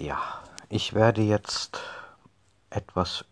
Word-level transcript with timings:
Ja, 0.00 0.18
ich 0.70 0.94
werde 0.94 1.20
jetzt 1.20 1.78
etwas 2.70 3.26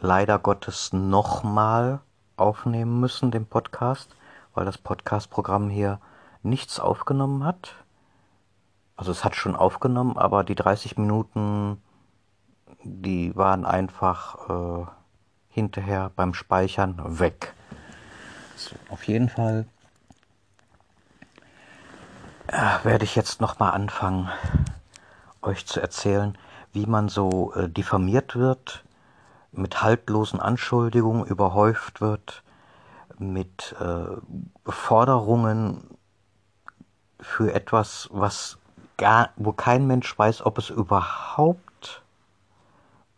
leider 0.00 0.40
Gottes 0.40 0.92
nochmal 0.92 2.00
aufnehmen 2.36 2.98
müssen, 2.98 3.30
den 3.30 3.46
Podcast, 3.46 4.16
weil 4.52 4.64
das 4.64 4.78
Podcast-Programm 4.78 5.70
hier 5.70 6.00
nichts 6.42 6.80
aufgenommen 6.80 7.44
hat. 7.44 7.76
Also 8.96 9.12
es 9.12 9.22
hat 9.22 9.36
schon 9.36 9.54
aufgenommen, 9.54 10.18
aber 10.18 10.42
die 10.42 10.56
30 10.56 10.98
Minuten, 10.98 11.80
die 12.82 13.36
waren 13.36 13.64
einfach 13.64 14.50
äh, 14.50 14.86
hinterher 15.50 16.10
beim 16.16 16.34
Speichern 16.34 17.20
weg. 17.20 17.54
So, 18.56 18.74
auf 18.88 19.06
jeden 19.06 19.28
Fall 19.28 19.66
äh, 22.48 22.84
werde 22.84 23.04
ich 23.04 23.14
jetzt 23.14 23.40
nochmal 23.40 23.70
anfangen, 23.70 24.28
euch 25.42 25.66
zu 25.66 25.80
erzählen, 25.80 26.36
wie 26.72 26.86
man 26.86 27.08
so 27.08 27.52
äh, 27.54 27.68
diffamiert 27.68 28.36
wird, 28.36 28.84
mit 29.52 29.82
haltlosen 29.82 30.40
Anschuldigungen 30.40 31.26
überhäuft 31.26 32.00
wird, 32.00 32.42
mit 33.18 33.74
äh, 33.78 34.06
Forderungen 34.70 35.98
für 37.20 37.52
etwas, 37.54 38.08
was 38.12 38.58
gar, 38.96 39.30
wo 39.36 39.52
kein 39.52 39.86
Mensch 39.86 40.18
weiß, 40.18 40.44
ob 40.44 40.58
es 40.58 40.70
überhaupt 40.70 42.02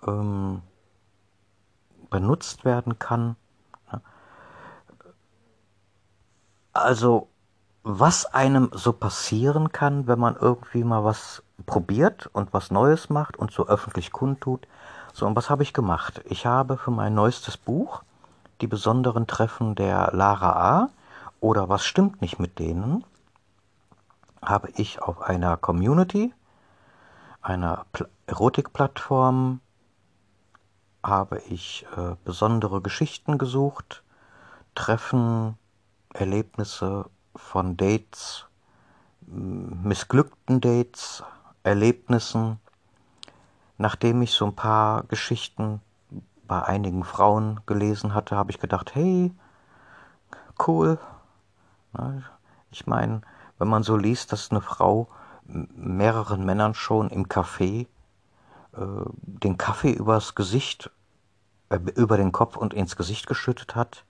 ähm, 0.06 0.62
benutzt 2.10 2.64
werden 2.64 2.98
kann. 2.98 3.36
Also, 6.72 7.28
was 7.84 8.24
einem 8.24 8.70
so 8.72 8.94
passieren 8.94 9.70
kann, 9.70 10.06
wenn 10.06 10.18
man 10.18 10.36
irgendwie 10.36 10.82
mal 10.84 11.04
was 11.04 11.42
probiert 11.66 12.28
und 12.32 12.54
was 12.54 12.70
Neues 12.70 13.10
macht 13.10 13.36
und 13.36 13.52
so 13.52 13.68
öffentlich 13.68 14.10
kundtut. 14.10 14.66
So, 15.12 15.26
und 15.26 15.36
was 15.36 15.50
habe 15.50 15.62
ich 15.62 15.74
gemacht? 15.74 16.22
Ich 16.24 16.46
habe 16.46 16.78
für 16.78 16.90
mein 16.90 17.14
neuestes 17.14 17.58
Buch 17.58 18.02
die 18.62 18.66
besonderen 18.66 19.26
Treffen 19.26 19.74
der 19.74 20.10
Lara 20.12 20.80
A 20.80 20.88
oder 21.40 21.68
was 21.68 21.84
stimmt 21.84 22.22
nicht 22.22 22.38
mit 22.38 22.58
denen, 22.58 23.04
habe 24.42 24.70
ich 24.76 25.02
auf 25.02 25.20
einer 25.20 25.58
Community, 25.58 26.32
einer 27.42 27.84
Erotikplattform, 28.26 29.60
habe 31.02 31.42
ich 31.50 31.84
äh, 31.98 32.14
besondere 32.24 32.80
Geschichten 32.80 33.36
gesucht, 33.36 34.02
Treffen, 34.74 35.58
Erlebnisse 36.14 37.10
von 37.34 37.76
Dates, 37.76 38.46
missglückten 39.26 40.60
Dates, 40.60 41.22
Erlebnissen, 41.62 42.60
nachdem 43.78 44.22
ich 44.22 44.32
so 44.32 44.44
ein 44.46 44.54
paar 44.54 45.04
Geschichten 45.04 45.80
bei 46.46 46.62
einigen 46.62 47.04
Frauen 47.04 47.60
gelesen 47.66 48.14
hatte, 48.14 48.36
habe 48.36 48.50
ich 48.50 48.60
gedacht, 48.60 48.94
hey, 48.94 49.32
cool. 50.66 50.98
Ich 52.70 52.86
meine, 52.86 53.22
wenn 53.58 53.68
man 53.68 53.82
so 53.82 53.96
liest, 53.96 54.32
dass 54.32 54.50
eine 54.50 54.60
Frau 54.60 55.08
mehreren 55.46 56.44
Männern 56.44 56.74
schon 56.74 57.10
im 57.10 57.26
Café 57.26 57.86
äh, 58.72 58.86
den 59.22 59.58
Kaffee 59.58 59.92
übers 59.92 60.34
Gesicht, 60.34 60.90
äh, 61.68 61.78
über 61.94 62.16
den 62.16 62.32
Kopf 62.32 62.56
und 62.56 62.74
ins 62.74 62.96
Gesicht 62.96 63.26
geschüttet 63.26 63.74
hat, 63.74 64.04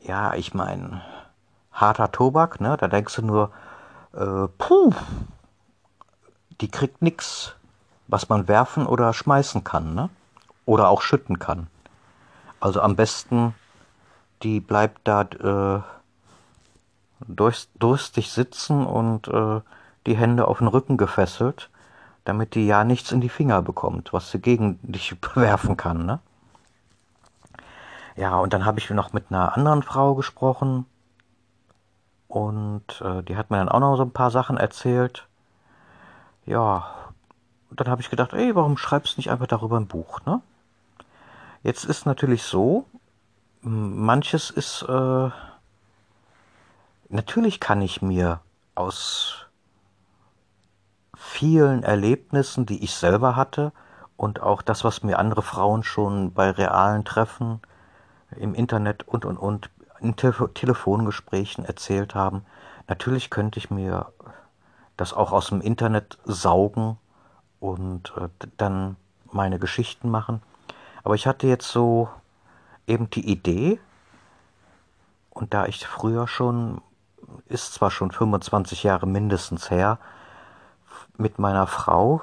ja, 0.00 0.34
ich 0.34 0.54
meine, 0.54 1.02
harter 1.74 2.10
Tobak, 2.12 2.60
ne? 2.60 2.76
Da 2.78 2.88
denkst 2.88 3.16
du 3.16 3.22
nur, 3.22 3.50
äh, 4.14 4.48
puh, 4.58 4.92
die 6.60 6.70
kriegt 6.70 7.02
nix, 7.02 7.54
was 8.06 8.28
man 8.28 8.48
werfen 8.48 8.86
oder 8.86 9.12
schmeißen 9.12 9.64
kann, 9.64 9.94
ne? 9.94 10.08
Oder 10.66 10.88
auch 10.88 11.02
schütten 11.02 11.38
kann. 11.38 11.66
Also 12.60 12.80
am 12.80 12.96
besten, 12.96 13.54
die 14.42 14.60
bleibt 14.60 15.06
da 15.06 15.22
äh, 15.22 15.82
durstig 17.74 18.30
sitzen 18.30 18.86
und 18.86 19.28
äh, 19.28 19.60
die 20.06 20.16
Hände 20.16 20.48
auf 20.48 20.58
den 20.58 20.68
Rücken 20.68 20.96
gefesselt, 20.96 21.70
damit 22.24 22.54
die 22.54 22.66
ja 22.66 22.84
nichts 22.84 23.12
in 23.12 23.20
die 23.20 23.28
Finger 23.28 23.62
bekommt, 23.62 24.12
was 24.12 24.30
sie 24.30 24.38
gegen 24.38 24.78
dich 24.82 25.14
werfen 25.34 25.76
kann, 25.76 26.06
ne? 26.06 26.20
Ja, 28.16 28.36
und 28.38 28.52
dann 28.52 28.64
habe 28.64 28.78
ich 28.78 28.88
noch 28.90 29.12
mit 29.12 29.24
einer 29.30 29.56
anderen 29.56 29.82
Frau 29.82 30.14
gesprochen 30.14 30.86
und 32.34 33.00
äh, 33.00 33.22
die 33.22 33.36
hat 33.36 33.50
mir 33.50 33.58
dann 33.58 33.68
auch 33.68 33.78
noch 33.78 33.96
so 33.96 34.02
ein 34.02 34.10
paar 34.10 34.32
Sachen 34.32 34.56
erzählt. 34.56 35.28
Ja, 36.46 36.84
dann 37.70 37.86
habe 37.86 38.02
ich 38.02 38.10
gedacht, 38.10 38.32
ey, 38.32 38.56
warum 38.56 38.76
schreibst 38.76 39.14
du 39.14 39.20
nicht 39.20 39.30
einfach 39.30 39.46
darüber 39.46 39.78
ein 39.78 39.86
Buch, 39.86 40.20
ne? 40.26 40.40
Jetzt 41.62 41.84
ist 41.84 42.06
natürlich 42.06 42.42
so, 42.42 42.86
manches 43.62 44.50
ist, 44.50 44.82
äh, 44.82 45.30
natürlich 47.08 47.60
kann 47.60 47.80
ich 47.80 48.02
mir 48.02 48.40
aus 48.74 49.46
vielen 51.16 51.84
Erlebnissen, 51.84 52.66
die 52.66 52.82
ich 52.82 52.96
selber 52.96 53.36
hatte 53.36 53.70
und 54.16 54.40
auch 54.40 54.60
das, 54.60 54.82
was 54.82 55.04
mir 55.04 55.20
andere 55.20 55.42
Frauen 55.42 55.84
schon 55.84 56.34
bei 56.34 56.50
realen 56.50 57.04
Treffen 57.04 57.60
im 58.36 58.54
Internet 58.54 59.06
und 59.06 59.24
und 59.24 59.38
und 59.38 59.70
in 60.00 60.16
Te 60.16 60.34
Telefongesprächen 60.54 61.64
erzählt 61.64 62.14
haben, 62.14 62.44
natürlich 62.88 63.30
könnte 63.30 63.58
ich 63.58 63.70
mir 63.70 64.12
das 64.96 65.12
auch 65.12 65.32
aus 65.32 65.48
dem 65.48 65.60
Internet 65.60 66.18
saugen 66.24 66.98
und 67.60 68.12
äh, 68.16 68.28
dann 68.56 68.96
meine 69.32 69.58
Geschichten 69.58 70.10
machen. 70.10 70.42
Aber 71.02 71.14
ich 71.14 71.26
hatte 71.26 71.46
jetzt 71.46 71.68
so 71.68 72.08
eben 72.86 73.10
die 73.10 73.28
Idee, 73.30 73.80
und 75.30 75.52
da 75.52 75.66
ich 75.66 75.86
früher 75.86 76.28
schon, 76.28 76.80
ist 77.48 77.74
zwar 77.74 77.90
schon 77.90 78.12
25 78.12 78.84
Jahre 78.84 79.06
mindestens 79.06 79.70
her, 79.70 79.98
mit 81.16 81.38
meiner 81.38 81.66
Frau, 81.66 82.22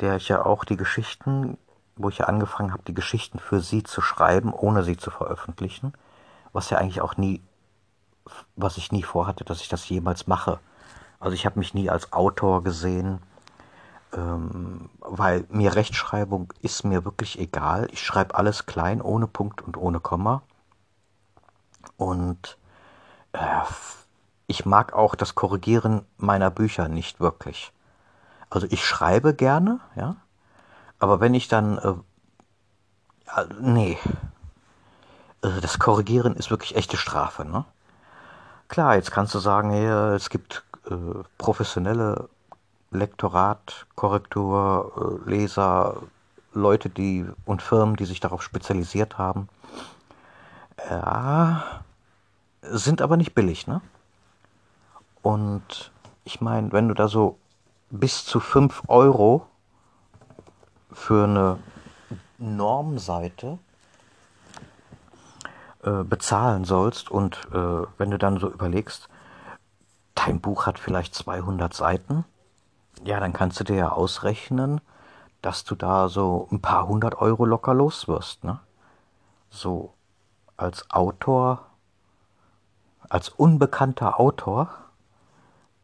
der 0.00 0.16
ich 0.16 0.28
ja 0.28 0.44
auch 0.44 0.64
die 0.64 0.76
Geschichten, 0.76 1.58
wo 1.96 2.08
ich 2.08 2.18
ja 2.18 2.26
angefangen 2.26 2.72
habe, 2.72 2.82
die 2.86 2.94
Geschichten 2.94 3.38
für 3.38 3.60
sie 3.60 3.82
zu 3.82 4.00
schreiben, 4.00 4.52
ohne 4.52 4.82
sie 4.82 4.96
zu 4.96 5.10
veröffentlichen, 5.10 5.92
was 6.52 6.70
ja 6.70 6.78
eigentlich 6.78 7.00
auch 7.00 7.16
nie, 7.16 7.42
was 8.56 8.76
ich 8.76 8.92
nie 8.92 9.02
vorhatte, 9.02 9.44
dass 9.44 9.60
ich 9.60 9.68
das 9.68 9.88
jemals 9.88 10.26
mache. 10.26 10.58
Also 11.20 11.34
ich 11.34 11.46
habe 11.46 11.58
mich 11.58 11.74
nie 11.74 11.88
als 11.90 12.12
Autor 12.12 12.62
gesehen, 12.62 13.20
ähm, 14.12 14.90
weil 15.00 15.46
mir 15.48 15.74
Rechtschreibung 15.74 16.52
ist 16.60 16.84
mir 16.84 17.04
wirklich 17.04 17.38
egal. 17.38 17.88
Ich 17.92 18.02
schreibe 18.02 18.34
alles 18.34 18.66
klein, 18.66 19.00
ohne 19.00 19.26
Punkt 19.26 19.62
und 19.62 19.76
ohne 19.76 20.00
Komma. 20.00 20.42
Und 21.96 22.58
äh, 23.32 23.38
ich 24.46 24.66
mag 24.66 24.92
auch 24.92 25.14
das 25.14 25.34
Korrigieren 25.34 26.04
meiner 26.18 26.50
Bücher 26.50 26.88
nicht 26.88 27.20
wirklich. 27.20 27.72
Also 28.50 28.66
ich 28.68 28.84
schreibe 28.84 29.34
gerne, 29.34 29.80
ja, 29.96 30.16
aber 30.98 31.20
wenn 31.20 31.34
ich 31.34 31.48
dann, 31.48 31.78
äh, 31.78 33.44
nee, 33.60 33.98
also 35.42 35.60
das 35.60 35.78
Korrigieren 35.78 36.36
ist 36.36 36.50
wirklich 36.50 36.76
echte 36.76 36.96
Strafe, 36.96 37.44
ne? 37.44 37.64
Klar, 38.68 38.94
jetzt 38.94 39.10
kannst 39.10 39.34
du 39.34 39.38
sagen, 39.38 39.70
hey, 39.70 40.14
es 40.14 40.30
gibt 40.30 40.64
äh, 40.88 40.94
professionelle 41.36 42.28
Lektorat, 42.90 43.86
Korrektur, 43.96 45.20
äh, 45.26 45.30
Leser, 45.30 46.02
Leute, 46.54 46.88
die 46.88 47.26
und 47.44 47.60
Firmen, 47.60 47.96
die 47.96 48.04
sich 48.04 48.20
darauf 48.20 48.42
spezialisiert 48.42 49.18
haben. 49.18 49.48
Ja, 50.88 51.82
sind 52.62 53.02
aber 53.02 53.16
nicht 53.16 53.34
billig, 53.34 53.66
ne? 53.66 53.80
Und 55.22 55.92
ich 56.24 56.40
meine, 56.40 56.72
wenn 56.72 56.88
du 56.88 56.94
da 56.94 57.08
so 57.08 57.38
bis 57.90 58.24
zu 58.24 58.40
5 58.40 58.84
Euro 58.88 59.46
für 60.92 61.24
eine 61.24 61.58
Normseite 62.38 63.58
äh, 65.82 66.04
bezahlen 66.04 66.64
sollst 66.64 67.10
und 67.10 67.40
äh, 67.52 67.86
wenn 67.98 68.10
du 68.10 68.18
dann 68.18 68.38
so 68.38 68.48
überlegst, 68.48 69.08
dein 70.14 70.40
Buch 70.40 70.66
hat 70.66 70.78
vielleicht 70.78 71.14
200 71.14 71.74
Seiten, 71.74 72.24
ja, 73.04 73.18
dann 73.18 73.32
kannst 73.32 73.58
du 73.60 73.64
dir 73.64 73.76
ja 73.76 73.88
ausrechnen, 73.90 74.80
dass 75.40 75.64
du 75.64 75.74
da 75.74 76.08
so 76.08 76.48
ein 76.52 76.60
paar 76.60 76.86
hundert 76.86 77.16
Euro 77.16 77.44
locker 77.44 77.74
los 77.74 78.06
wirst, 78.06 78.44
ne? 78.44 78.60
So 79.50 79.92
als 80.56 80.88
Autor, 80.90 81.66
als 83.08 83.28
unbekannter 83.28 84.20
Autor, 84.20 84.68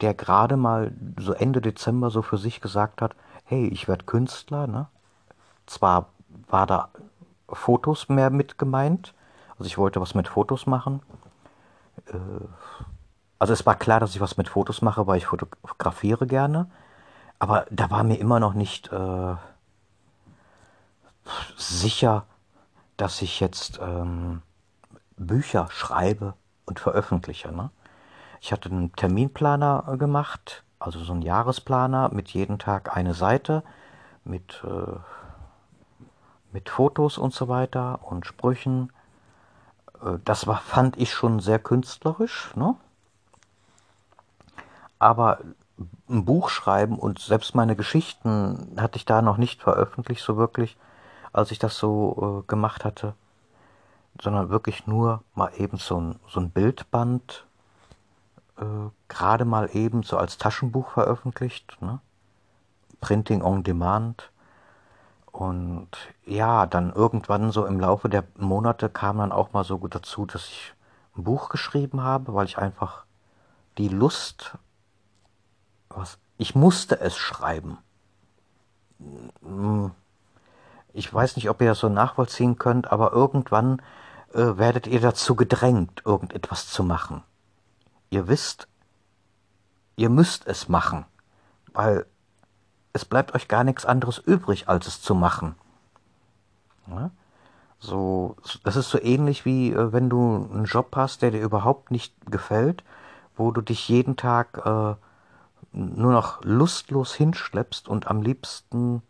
der 0.01 0.15
gerade 0.15 0.57
mal 0.57 0.93
so 1.19 1.33
Ende 1.33 1.61
Dezember 1.61 2.11
so 2.11 2.23
für 2.23 2.39
sich 2.39 2.61
gesagt 2.61 3.03
hat, 3.03 3.17
hey, 3.45 3.67
ich 3.67 3.89
werde 3.89 4.05
Künstler, 4.05 4.69
ne? 4.69 4.87
Zwar 5.67 6.07
war 6.49 6.67
da 6.67 6.89
Fotos 7.49 8.09
mehr 8.09 8.31
mit 8.31 8.59
gemeint, 8.59 9.13
also 9.59 9.67
ich 9.67 9.79
wollte 9.79 10.01
was 10.01 10.15
mit 10.15 10.29
Fotos 10.29 10.67
machen. 10.67 11.03
Äh, 12.07 12.19
also 13.39 13.53
es 13.53 13.67
war 13.67 13.77
klar, 13.77 14.01
dass 14.01 14.15
ich 14.15 14.21
was 14.21 14.37
mit 14.37 14.49
Fotos 14.49 14.83
mache, 14.83 15.07
weil 15.07 15.19
ich 15.19 15.27
fotografiere 15.27 16.27
gerne. 16.27 16.71
aber 17.39 17.67
da 17.71 17.91
war 17.91 18.03
mir 18.03 18.17
immer 18.19 18.41
noch 18.41 18.55
nicht 18.55 18.93
äh, 18.93 19.37
sicher, 21.57 22.25
dass 22.97 23.23
ich 23.23 23.39
jetzt 23.41 23.79
ähm, 23.81 24.43
Bücher 25.17 25.69
schreibe 25.71 26.35
und 26.65 26.81
veröffentliche. 26.81 27.53
Ne? 27.53 27.71
Ich 28.41 28.53
hatte 28.53 28.71
einen 28.71 28.93
Terminplaner 28.93 29.97
gemacht, 29.99 30.65
also 30.79 30.99
so 31.01 31.13
einen 31.13 31.23
Jahresplaner 31.23 32.11
mit 32.13 32.31
jeden 32.31 32.59
Tag 32.59 32.97
eine 32.97 33.15
Seite 33.15 33.63
mit, 34.25 34.63
äh, 34.65 34.99
mit 36.53 36.69
Fotos 36.69 37.19
und 37.19 37.33
so 37.35 37.49
weiter 37.49 38.01
und 38.05 38.27
Sprüchen. 38.27 38.93
Äh, 40.03 40.19
das 40.25 40.47
war, 40.47 40.59
fand 40.59 40.97
ich 40.97 41.13
schon 41.13 41.41
sehr 41.41 41.59
künstlerisch. 41.59 42.51
Ne? 42.57 42.75
Aber 44.99 45.39
ein 46.09 46.25
Buch 46.25 46.49
schreiben 46.49 46.99
und 46.99 47.19
selbst 47.19 47.55
meine 47.55 47.77
Geschichten 47.77 48.77
hatte 48.79 48.97
ich 48.97 49.05
da 49.05 49.23
noch 49.23 49.37
nicht 49.37 49.63
veröffentlicht, 49.63 50.25
so 50.25 50.37
wirklich, 50.37 50.77
als 51.33 51.51
ich 51.51 51.59
das 51.59 51.77
so 51.77 52.43
äh, 52.45 52.49
gemacht 52.49 52.85
hatte, 52.85 53.15
sondern 54.21 54.51
wirklich 54.51 54.87
nur 54.87 55.23
mal 55.35 55.53
eben 55.57 55.77
so 55.77 56.01
ein, 56.01 56.21
so 56.29 56.41
ein 56.41 56.51
Bildband, 56.51 57.47
äh, 58.59 58.65
gerade 59.09 59.45
mal 59.45 59.71
eben 59.73 60.03
so 60.03 60.17
als 60.17 60.39
Taschenbuch 60.39 60.91
veröffentlicht, 60.91 61.77
ne? 61.81 62.01
Printing 63.01 63.43
on 63.43 63.63
Demand. 63.63 64.31
Und 65.39 65.89
ja, 66.27 66.67
dann 66.67 66.93
irgendwann 66.93 67.53
so 67.53 67.65
im 67.65 67.79
Laufe 67.79 68.09
der 68.09 68.25
Monate 68.37 68.89
kam 68.89 69.19
dann 69.19 69.31
auch 69.31 69.53
mal 69.53 69.63
so 69.63 69.79
gut 69.79 69.95
dazu, 69.95 70.27
dass 70.27 70.49
ich 70.49 70.75
ein 71.17 71.23
Buch 71.23 71.49
geschrieben 71.49 72.03
habe, 72.03 72.35
weil 72.35 72.47
ich 72.47 72.59
einfach 72.59 73.05
die 73.79 73.87
Lust 73.87 74.59
was, 75.91 76.19
ich 76.39 76.57
musste 76.57 76.99
es 76.99 77.17
schreiben. 77.17 77.79
Ich 80.93 81.15
weiß 81.15 81.37
nicht, 81.37 81.49
ob 81.49 81.61
ihr 81.61 81.69
das 81.69 81.79
so 81.79 81.89
nachvollziehen 81.89 82.59
könnt, 82.59 82.91
aber 82.91 83.13
irgendwann 83.13 83.81
äh, 84.35 84.57
werdet 84.57 84.89
ihr 84.89 85.01
dazu 85.01 85.37
gedrängt, 85.37 86.03
irgendetwas 86.05 86.67
zu 86.67 86.83
machen. 86.83 87.23
Ihr 88.11 88.27
wisst, 88.27 88.67
ihr 89.95 90.11
müsst 90.11 90.49
es 90.49 90.69
machen, 90.69 91.05
weil 91.73 92.07
es 92.93 93.05
bleibt 93.05 93.35
euch 93.35 93.49
gar 93.49 93.65
nichts 93.65 93.85
anderes 93.85 94.19
übrig, 94.19 94.69
als 94.69 94.87
es 94.87 95.01
zu 95.01 95.15
machen. 95.15 95.55
Ja? 96.89 97.11
So, 97.81 98.37
das 98.65 98.77
ist 98.77 98.91
so 98.91 99.01
ähnlich 99.01 99.45
wie 99.45 99.73
äh, 99.73 99.93
wenn 99.93 100.11
du 100.11 100.49
einen 100.53 100.65
Job 100.65 100.95
hast, 100.97 101.23
der 101.23 101.31
dir 101.31 101.41
überhaupt 101.41 101.91
nicht 101.91 102.15
gefällt, 102.31 102.83
wo 103.37 103.53
du 103.53 103.61
dich 103.61 103.89
jeden 103.89 104.17
Tag 104.17 104.61
äh, 104.65 104.95
nur 105.73 106.13
noch 106.13 106.43
lustlos 106.43 107.15
hinschleppst 107.15 107.89
und 107.89 108.09
am 108.09 108.23
liebsten 108.23 109.03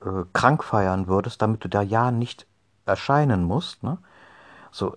äh, 0.00 0.24
krank 0.32 0.64
feiern 0.64 1.06
würdest, 1.06 1.40
damit 1.40 1.64
du 1.64 1.68
da 1.68 1.82
ja 1.82 2.10
nicht 2.10 2.46
erscheinen 2.84 3.44
musst. 3.44 3.82
Ne? 3.82 3.98
So, 4.70 4.96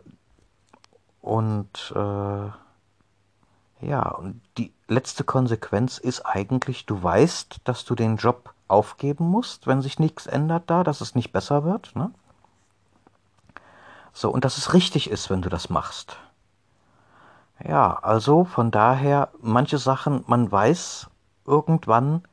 und 1.21 1.93
äh, 1.95 2.49
ja, 3.81 4.07
und 4.09 4.41
die 4.57 4.73
letzte 4.87 5.23
Konsequenz 5.23 5.97
ist 5.97 6.21
eigentlich, 6.21 6.85
du 6.85 7.01
weißt, 7.01 7.61
dass 7.63 7.85
du 7.85 7.95
den 7.95 8.17
Job 8.17 8.53
aufgeben 8.67 9.25
musst, 9.25 9.67
wenn 9.67 9.81
sich 9.81 9.99
nichts 9.99 10.27
ändert 10.27 10.69
da, 10.69 10.83
dass 10.83 11.01
es 11.01 11.15
nicht 11.15 11.31
besser 11.31 11.63
wird. 11.63 11.95
Ne? 11.95 12.11
So, 14.13 14.29
und 14.29 14.45
dass 14.45 14.57
es 14.57 14.73
richtig 14.73 15.09
ist, 15.09 15.29
wenn 15.29 15.41
du 15.41 15.49
das 15.49 15.69
machst. 15.69 16.17
Ja, 17.63 17.95
also 18.01 18.45
von 18.45 18.71
daher, 18.71 19.29
manche 19.39 19.77
Sachen, 19.77 20.23
man 20.27 20.51
weiß 20.51 21.09
irgendwann, 21.45 22.23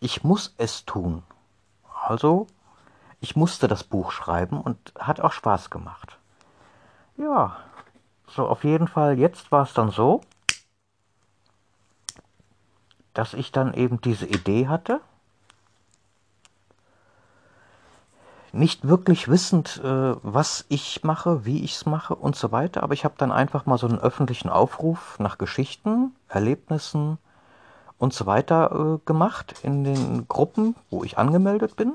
ich 0.00 0.24
muss 0.24 0.54
es 0.58 0.84
tun. 0.84 1.22
Also, 2.04 2.46
ich 3.20 3.36
musste 3.36 3.66
das 3.66 3.84
Buch 3.84 4.12
schreiben 4.12 4.60
und 4.60 4.92
hat 4.98 5.20
auch 5.20 5.32
Spaß 5.32 5.70
gemacht. 5.70 6.18
Ja, 7.16 7.56
so 8.28 8.46
auf 8.46 8.64
jeden 8.64 8.88
Fall, 8.88 9.18
jetzt 9.18 9.52
war 9.52 9.62
es 9.62 9.72
dann 9.72 9.90
so, 9.90 10.20
dass 13.16 13.32
ich 13.32 13.50
dann 13.50 13.72
eben 13.72 14.00
diese 14.00 14.26
Idee 14.26 14.68
hatte, 14.68 15.00
nicht 18.52 18.86
wirklich 18.86 19.28
wissend, 19.28 19.80
äh, 19.82 20.14
was 20.22 20.64
ich 20.68 21.02
mache, 21.02 21.44
wie 21.44 21.64
ich 21.64 21.74
es 21.74 21.86
mache 21.86 22.14
und 22.14 22.36
so 22.36 22.52
weiter. 22.52 22.82
Aber 22.82 22.94
ich 22.94 23.04
habe 23.04 23.14
dann 23.18 23.32
einfach 23.32 23.66
mal 23.66 23.78
so 23.78 23.86
einen 23.86 23.98
öffentlichen 23.98 24.48
Aufruf 24.48 25.18
nach 25.18 25.38
Geschichten, 25.38 26.14
Erlebnissen 26.28 27.18
und 27.98 28.12
so 28.12 28.26
weiter 28.26 28.70
äh, 28.96 29.06
gemacht 29.06 29.54
in 29.62 29.84
den 29.84 30.28
Gruppen, 30.28 30.74
wo 30.90 31.04
ich 31.04 31.18
angemeldet 31.18 31.76
bin. 31.76 31.94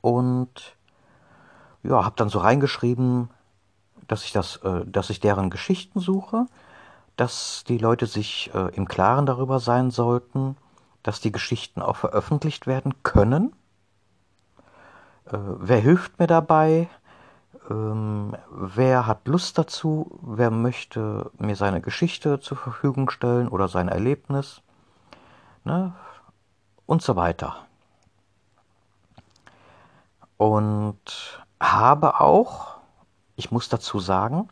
Und 0.00 0.76
ja, 1.82 2.04
habe 2.04 2.16
dann 2.16 2.28
so 2.28 2.38
reingeschrieben, 2.38 3.30
dass 4.08 4.24
ich 4.24 4.32
das, 4.32 4.56
äh, 4.58 4.84
dass 4.86 5.10
ich 5.10 5.20
deren 5.20 5.50
Geschichten 5.50 6.00
suche, 6.00 6.46
dass 7.20 7.64
die 7.68 7.78
Leute 7.78 8.06
sich 8.06 8.50
äh, 8.54 8.74
im 8.74 8.88
Klaren 8.88 9.26
darüber 9.26 9.60
sein 9.60 9.90
sollten, 9.90 10.56
dass 11.02 11.20
die 11.20 11.32
Geschichten 11.32 11.82
auch 11.82 11.96
veröffentlicht 11.96 12.66
werden 12.66 13.02
können 13.02 13.54
äh, 15.32 15.38
wer 15.38 15.78
hilft 15.78 16.18
mir 16.18 16.26
dabei? 16.26 16.88
Ähm, 17.68 18.36
wer 18.50 19.06
hat 19.06 19.26
Lust 19.28 19.58
dazu? 19.58 20.18
Wer 20.22 20.50
möchte 20.50 21.30
mir 21.38 21.56
seine 21.56 21.80
Geschichte 21.80 22.40
zur 22.40 22.56
Verfügung 22.56 23.10
stellen 23.10 23.48
oder 23.48 23.68
sein 23.68 23.88
Erlebnis? 23.88 24.62
Ne? 25.64 25.92
Und 26.86 27.02
so 27.02 27.16
weiter. 27.16 27.56
Und 30.36 31.44
habe 31.60 32.20
auch, 32.20 32.78
ich 33.36 33.50
muss 33.50 33.68
dazu 33.68 34.00
sagen, 34.00 34.48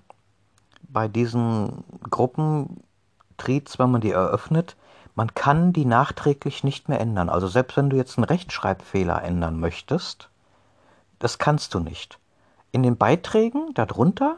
bei 0.88 1.08
diesen 1.08 1.84
Gruppentreats, 2.10 3.78
wenn 3.78 3.90
man 3.90 4.00
die 4.00 4.10
eröffnet, 4.10 4.76
man 5.14 5.34
kann 5.34 5.72
die 5.72 5.84
nachträglich 5.84 6.64
nicht 6.64 6.88
mehr 6.88 7.00
ändern. 7.00 7.28
Also 7.28 7.46
selbst 7.48 7.76
wenn 7.76 7.90
du 7.90 7.96
jetzt 7.96 8.16
einen 8.16 8.24
Rechtschreibfehler 8.24 9.22
ändern 9.22 9.60
möchtest, 9.60 10.30
das 11.18 11.36
kannst 11.38 11.74
du 11.74 11.80
nicht. 11.80 12.18
In 12.70 12.82
den 12.82 12.96
Beiträgen 12.96 13.74
darunter, 13.74 14.36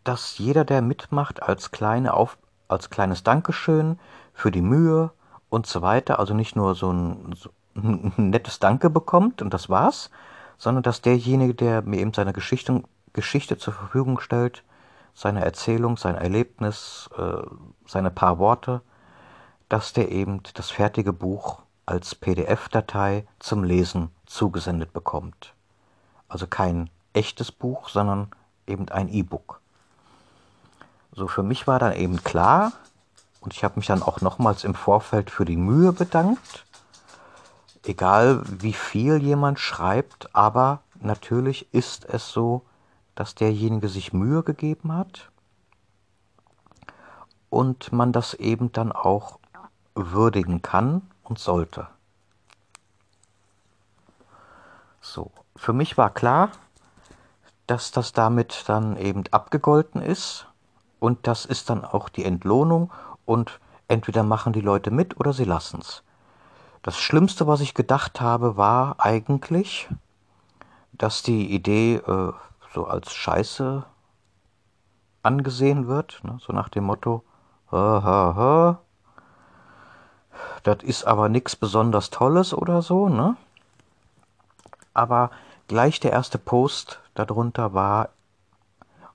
dass 0.04 0.38
jeder, 0.38 0.66
der 0.66 0.82
mitmacht, 0.82 1.44
als, 1.44 1.72
kleine 1.72 2.14
Auf 2.14 2.38
als 2.68 2.90
kleines 2.90 3.24
Dankeschön 3.24 4.00
für 4.34 4.52
die 4.52 4.62
Mühe 4.62 5.12
und 5.50 5.68
so 5.68 5.82
weiter, 5.82 6.20
also 6.20 6.34
nicht 6.34 6.56
nur 6.56 6.74
so 6.74 6.92
ein, 6.92 7.34
so 7.36 7.50
ein 7.76 8.14
nettes 8.18 8.60
Danke 8.60 8.90
bekommt 8.90 9.42
und 9.42 9.54
das 9.54 9.70
war's, 9.70 10.10
sondern 10.58 10.84
dass 10.84 11.02
derjenige, 11.02 11.54
der 11.54 11.82
mir 11.82 12.00
eben 12.00 12.14
seine 12.14 12.34
Geschichte, 12.34 12.84
Geschichte 13.14 13.58
zur 13.58 13.74
Verfügung 13.74 14.20
stellt, 14.20 14.64
seine 15.14 15.44
Erzählung, 15.44 15.98
sein 15.98 16.16
Erlebnis, 16.16 17.10
äh, 17.18 17.42
seine 17.88 18.12
paar 18.12 18.40
Worte, 18.40 18.82
dass 19.70 19.94
der 19.94 20.12
eben 20.12 20.42
das 20.54 20.70
fertige 20.70 21.14
Buch 21.14 21.60
als 21.86 22.16
PDF-Datei 22.16 23.26
zum 23.40 23.64
Lesen 23.64 24.10
zugesendet 24.26 24.94
bekommt. 24.94 25.54
Also 26.28 26.48
kein 26.48 26.90
echtes 27.14 27.52
Buch, 27.52 27.90
sondern 27.90 28.32
eben 28.68 28.90
ein 28.90 29.10
E-Book. 29.10 29.60
So 31.14 31.28
für 31.28 31.44
mich 31.44 31.68
war 31.68 31.80
dann 31.80 31.94
eben 31.94 32.24
klar, 32.24 32.72
und 33.42 33.54
ich 33.54 33.64
habe 33.64 33.76
mich 33.78 33.88
dann 33.88 34.04
auch 34.04 34.22
nochmals 34.22 34.64
im 34.64 34.76
Vorfeld 34.76 35.30
für 35.30 35.46
die 35.46 35.58
Mühe 35.58 35.92
bedankt, 35.92 36.66
egal 37.86 38.42
wie 38.46 38.74
viel 38.74 39.18
jemand 39.22 39.60
schreibt, 39.60 40.34
aber 40.36 40.82
natürlich 41.00 41.74
ist 41.74 42.06
es 42.06 42.30
so, 42.30 42.62
dass 43.16 43.36
derjenige 43.36 43.90
sich 43.90 44.14
Mühe 44.14 44.44
gegeben 44.44 44.94
hat 44.94 45.32
und 47.50 47.92
man 47.92 48.12
das 48.12 48.34
eben 48.34 48.72
dann 48.72 48.92
auch 48.92 49.40
würdigen 49.96 50.62
kann 50.62 51.02
und 51.24 51.40
sollte. 51.40 51.88
So, 55.02 55.32
für 55.56 55.74
mich 55.74 55.98
war 55.98 56.12
klar, 56.12 56.52
dass 57.68 57.92
das 57.92 58.14
damit 58.14 58.64
dann 58.68 58.98
eben 58.98 59.24
abgegolten 59.32 60.02
ist 60.02 60.48
und 61.00 61.28
das 61.28 61.46
ist 61.46 61.70
dann 61.70 61.84
auch 61.84 62.10
die 62.10 62.26
Entlohnung 62.26 62.92
und 63.26 63.60
entweder 63.88 64.24
machen 64.24 64.54
die 64.54 64.62
Leute 64.62 64.92
mit 64.92 65.20
oder 65.20 65.34
sie 65.34 65.44
lassen's. 65.44 66.04
Das 66.84 66.98
Schlimmste, 66.98 67.46
was 67.48 67.62
ich 67.62 67.74
gedacht 67.74 68.22
habe, 68.22 68.58
war 68.58 68.96
eigentlich, 69.00 69.90
dass 70.94 71.24
die 71.24 71.54
Idee 71.54 71.96
äh, 71.96 72.32
so 72.74 72.86
als 72.86 73.14
Scheiße 73.14 73.86
angesehen 75.24 75.88
wird, 75.88 76.22
ne? 76.24 76.38
so 76.42 76.54
nach 76.54 76.70
dem 76.70 76.86
Motto, 76.86 77.24
ha, 77.72 78.80
das 80.64 80.84
ist 80.84 81.06
aber 81.06 81.30
nichts 81.30 81.56
besonders 81.56 82.10
Tolles 82.10 82.54
oder 82.54 82.82
so, 82.82 83.10
ne? 83.10 83.36
Aber 84.94 85.32
gleich 85.68 86.00
der 86.00 86.12
erste 86.12 86.38
Post 86.38 87.00
darunter 87.14 87.74
war, 87.74 88.10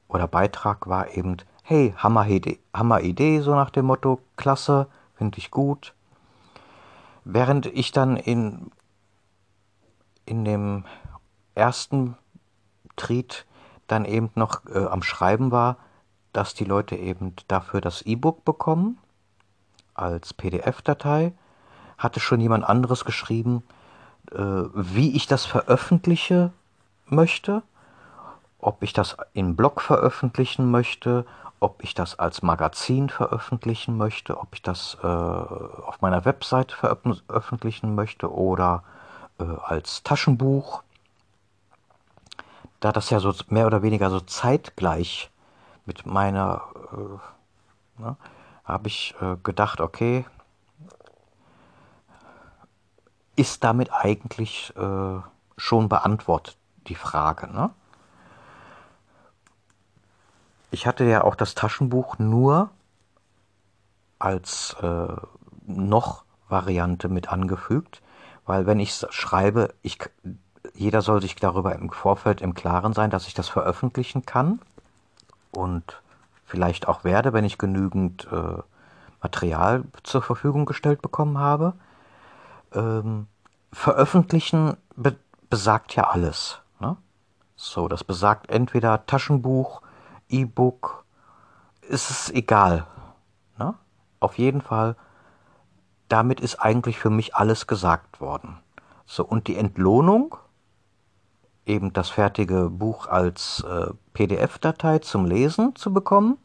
oder 0.08 0.26
Beitrag 0.26 0.88
war 0.88 1.14
eben, 1.16 1.36
hey, 1.62 1.94
Hammer 1.96 2.26
Idee, 2.28 2.60
Hammer 2.72 3.00
Idee, 3.00 3.40
so 3.40 3.54
nach 3.54 3.70
dem 3.70 3.86
Motto, 3.86 4.20
klasse, 4.36 4.86
finde 5.14 5.38
ich 5.38 5.50
gut. 5.50 5.94
Während 7.24 7.66
ich 7.66 7.90
dann 7.90 8.16
in, 8.16 8.70
in 10.24 10.44
dem 10.44 10.84
ersten 11.54 12.16
Tried 12.96 13.46
dann 13.86 14.04
eben 14.04 14.30
noch 14.34 14.66
äh, 14.66 14.84
am 14.84 15.02
Schreiben 15.02 15.50
war, 15.50 15.76
dass 16.32 16.54
die 16.54 16.64
Leute 16.64 16.96
eben 16.96 17.34
dafür 17.48 17.80
das 17.80 18.02
E-Book 18.02 18.44
bekommen 18.44 18.98
als 19.94 20.34
PDF-Datei, 20.34 21.32
hatte 21.96 22.20
schon 22.20 22.40
jemand 22.40 22.64
anderes 22.64 23.04
geschrieben, 23.04 23.62
äh, 24.32 24.36
wie 24.36 25.16
ich 25.16 25.26
das 25.26 25.46
veröffentliche 25.46 26.52
möchte, 27.06 27.62
ob 28.58 28.82
ich 28.82 28.92
das 28.92 29.16
im 29.32 29.56
Blog 29.56 29.80
veröffentlichen 29.80 30.70
möchte, 30.70 31.24
ob 31.60 31.82
ich 31.82 31.94
das 31.94 32.18
als 32.18 32.42
Magazin 32.42 33.08
veröffentlichen 33.08 33.96
möchte, 33.96 34.38
ob 34.38 34.48
ich 34.52 34.62
das 34.62 34.98
äh, 35.02 35.06
auf 35.06 36.00
meiner 36.00 36.24
Website 36.24 36.72
veröffentlichen 36.72 37.94
möchte 37.94 38.32
oder 38.32 38.82
äh, 39.38 39.44
als 39.44 40.02
Taschenbuch. 40.02 40.82
Da 42.80 42.92
das 42.92 43.10
ja 43.10 43.20
so 43.20 43.34
mehr 43.48 43.66
oder 43.66 43.82
weniger 43.82 44.10
so 44.10 44.20
zeitgleich 44.20 45.30
mit 45.86 46.04
meiner, 46.06 46.62
äh, 46.92 48.02
ne, 48.02 48.16
habe 48.64 48.88
ich 48.88 49.14
äh, 49.20 49.36
gedacht, 49.42 49.80
okay, 49.80 50.26
ist 53.36 53.62
damit 53.64 53.92
eigentlich 53.92 54.74
äh, 54.76 55.20
schon 55.56 55.88
beantwortet, 55.88 56.56
die 56.88 56.94
Frage. 56.94 57.46
Ne? 57.52 57.70
Ich 60.70 60.86
hatte 60.86 61.04
ja 61.04 61.22
auch 61.22 61.36
das 61.36 61.54
Taschenbuch 61.54 62.18
nur 62.18 62.70
als 64.18 64.74
äh, 64.82 65.16
noch 65.66 66.24
Variante 66.48 67.08
mit 67.08 67.28
angefügt, 67.28 68.02
weil 68.46 68.66
wenn 68.66 68.80
ich 68.80 68.94
schreibe, 69.10 69.74
ich, 69.82 69.98
jeder 70.76 71.02
soll 71.02 71.22
sich 71.22 71.34
darüber 71.36 71.74
im 71.74 71.90
Vorfeld 71.90 72.40
im 72.40 72.54
Klaren 72.54 72.92
sein, 72.92 73.10
dass 73.10 73.26
ich 73.26 73.34
das 73.34 73.48
veröffentlichen 73.48 74.26
kann 74.26 74.60
und 75.50 76.02
vielleicht 76.44 76.86
auch 76.86 77.04
werde, 77.04 77.32
wenn 77.32 77.44
ich 77.44 77.58
genügend 77.58 78.28
äh, 78.30 78.62
Material 79.22 79.84
zur 80.02 80.22
Verfügung 80.22 80.66
gestellt 80.66 81.02
bekommen 81.02 81.38
habe. 81.38 81.74
Ähm, 82.74 83.26
veröffentlichen 83.72 84.76
be 84.94 85.16
besagt 85.48 85.94
ja 85.94 86.08
alles. 86.08 86.60
Ne? 86.80 86.96
So, 87.54 87.86
das 87.86 88.02
besagt 88.02 88.50
entweder 88.50 89.06
Taschenbuch, 89.06 89.80
E-Book, 90.28 91.04
ist 91.82 92.10
es 92.10 92.30
egal. 92.30 92.84
Ne? 93.56 93.74
Auf 94.18 94.38
jeden 94.38 94.60
Fall, 94.60 94.96
damit 96.08 96.40
ist 96.40 96.56
eigentlich 96.56 96.98
für 96.98 97.10
mich 97.10 97.36
alles 97.36 97.68
gesagt 97.68 98.20
worden. 98.20 98.58
So, 99.06 99.24
und 99.24 99.46
die 99.46 99.56
Entlohnung, 99.56 100.36
eben 101.66 101.92
das 101.92 102.08
fertige 102.08 102.70
Buch 102.70 103.08
als 103.08 103.64
äh, 103.68 103.92
PDF-Datei 104.14 105.00
zum 105.00 105.26
Lesen 105.26 105.74
zu 105.76 105.92
bekommen, 105.92 106.38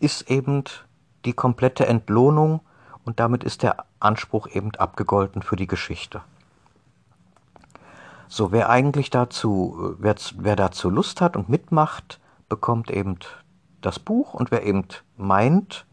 ist 0.00 0.30
eben 0.30 0.64
die 1.24 1.34
komplette 1.34 1.86
Entlohnung 1.86 2.60
und 3.04 3.20
damit 3.20 3.44
ist 3.44 3.62
der 3.62 3.84
Anspruch 4.00 4.48
eben 4.48 4.74
abgegolten 4.76 5.42
für 5.42 5.56
die 5.56 5.66
Geschichte. 5.66 6.22
So, 8.28 8.52
wer 8.52 8.70
eigentlich 8.70 9.10
dazu, 9.10 9.96
wer, 9.98 10.14
wer 10.36 10.56
dazu 10.56 10.88
Lust 10.88 11.20
hat 11.20 11.36
und 11.36 11.48
mitmacht, 11.48 12.20
bekommt 12.48 12.90
eben 12.90 13.18
das 13.80 13.98
Buch 13.98 14.34
und 14.34 14.50
wer 14.50 14.64
eben 14.64 14.86
meint, 15.16 15.86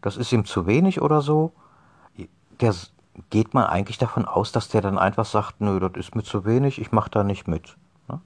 das 0.00 0.16
ist 0.16 0.32
ihm 0.32 0.44
zu 0.44 0.66
wenig 0.66 1.02
oder 1.02 1.20
so, 1.20 1.52
der 2.60 2.74
geht 3.30 3.54
man 3.54 3.64
eigentlich 3.64 3.98
davon 3.98 4.24
aus, 4.24 4.52
dass 4.52 4.68
der 4.68 4.80
dann 4.80 4.98
einfach 4.98 5.26
sagt, 5.26 5.60
nö, 5.60 5.80
das 5.80 5.92
ist 5.96 6.14
mir 6.14 6.22
zu 6.22 6.44
wenig, 6.44 6.80
ich 6.80 6.92
mache 6.92 7.10
da 7.10 7.24
nicht 7.24 7.48
mit. 7.48 7.76
Ne? 8.08 8.20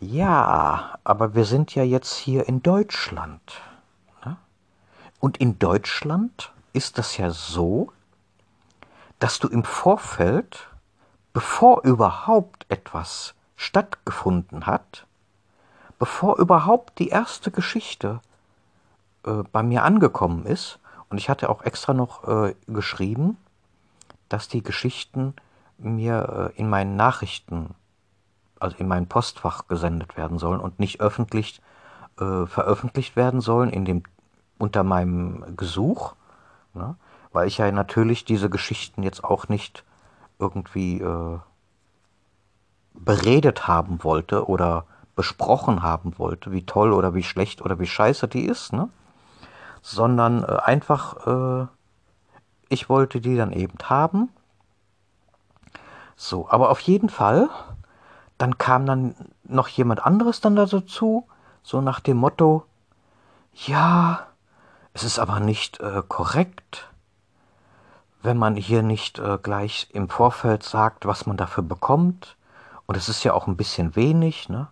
Ja, 0.00 0.98
aber 1.04 1.34
wir 1.34 1.44
sind 1.44 1.74
ja 1.74 1.82
jetzt 1.82 2.14
hier 2.14 2.48
in 2.48 2.62
Deutschland. 2.62 3.60
Und 5.20 5.38
in 5.38 5.58
Deutschland 5.58 6.52
ist 6.72 6.98
das 6.98 7.16
ja 7.16 7.30
so, 7.30 7.92
dass 9.18 9.38
du 9.38 9.48
im 9.48 9.64
Vorfeld, 9.64 10.68
bevor 11.32 11.82
überhaupt 11.84 12.66
etwas 12.68 13.34
stattgefunden 13.56 14.66
hat, 14.66 15.06
bevor 15.98 16.38
überhaupt 16.38 16.98
die 16.98 17.08
erste 17.08 17.50
Geschichte 17.50 18.20
äh, 19.24 19.42
bei 19.50 19.62
mir 19.62 19.84
angekommen 19.84 20.44
ist, 20.44 20.78
und 21.08 21.18
ich 21.18 21.30
hatte 21.30 21.48
auch 21.48 21.62
extra 21.62 21.94
noch 21.94 22.26
äh, 22.28 22.54
geschrieben, 22.66 23.38
dass 24.28 24.48
die 24.48 24.62
Geschichten 24.62 25.34
mir 25.78 26.52
äh, 26.54 26.58
in 26.58 26.68
meinen 26.68 26.96
Nachrichten, 26.96 27.74
also 28.58 28.76
in 28.78 28.88
mein 28.88 29.06
Postfach 29.06 29.68
gesendet 29.68 30.16
werden 30.16 30.38
sollen 30.38 30.60
und 30.60 30.78
nicht 30.78 31.00
öffentlich 31.00 31.60
äh, 32.18 32.46
veröffentlicht 32.46 33.16
werden 33.16 33.40
sollen 33.40 33.70
in 33.70 33.84
dem 33.84 34.02
unter 34.58 34.84
meinem 34.84 35.56
Gesuch, 35.56 36.14
ne? 36.72 36.96
weil 37.32 37.46
ich 37.46 37.58
ja 37.58 37.70
natürlich 37.70 38.24
diese 38.24 38.48
Geschichten 38.48 39.02
jetzt 39.02 39.22
auch 39.22 39.48
nicht 39.48 39.84
irgendwie 40.38 41.00
äh, 41.00 41.38
beredet 42.94 43.68
haben 43.68 44.02
wollte 44.02 44.48
oder 44.48 44.86
besprochen 45.14 45.82
haben 45.82 46.18
wollte, 46.18 46.52
wie 46.52 46.64
toll 46.64 46.92
oder 46.92 47.14
wie 47.14 47.22
schlecht 47.22 47.62
oder 47.62 47.78
wie 47.78 47.86
scheiße 47.86 48.28
die 48.28 48.46
ist, 48.46 48.72
ne? 48.72 48.88
sondern 49.82 50.42
äh, 50.42 50.56
einfach, 50.64 51.26
äh, 51.26 51.66
ich 52.68 52.88
wollte 52.88 53.20
die 53.20 53.36
dann 53.36 53.52
eben 53.52 53.78
haben. 53.84 54.30
So, 56.16 56.48
aber 56.48 56.70
auf 56.70 56.80
jeden 56.80 57.10
Fall, 57.10 57.48
dann 58.38 58.58
kam 58.58 58.86
dann 58.86 59.14
noch 59.44 59.68
jemand 59.68 60.04
anderes 60.04 60.40
dann 60.40 60.56
dazu, 60.56 61.26
so 61.62 61.80
nach 61.80 62.00
dem 62.00 62.16
Motto, 62.16 62.64
ja, 63.52 64.26
es 64.92 65.04
ist 65.04 65.18
aber 65.18 65.40
nicht 65.40 65.80
äh, 65.80 66.02
korrekt, 66.06 66.90
wenn 68.22 68.38
man 68.38 68.56
hier 68.56 68.82
nicht 68.82 69.18
äh, 69.18 69.38
gleich 69.42 69.88
im 69.92 70.08
Vorfeld 70.08 70.62
sagt, 70.62 71.06
was 71.06 71.26
man 71.26 71.36
dafür 71.36 71.62
bekommt. 71.62 72.36
Und 72.86 72.96
es 72.96 73.08
ist 73.08 73.24
ja 73.24 73.34
auch 73.34 73.46
ein 73.46 73.56
bisschen 73.56 73.94
wenig. 73.96 74.48
Ne? 74.48 74.68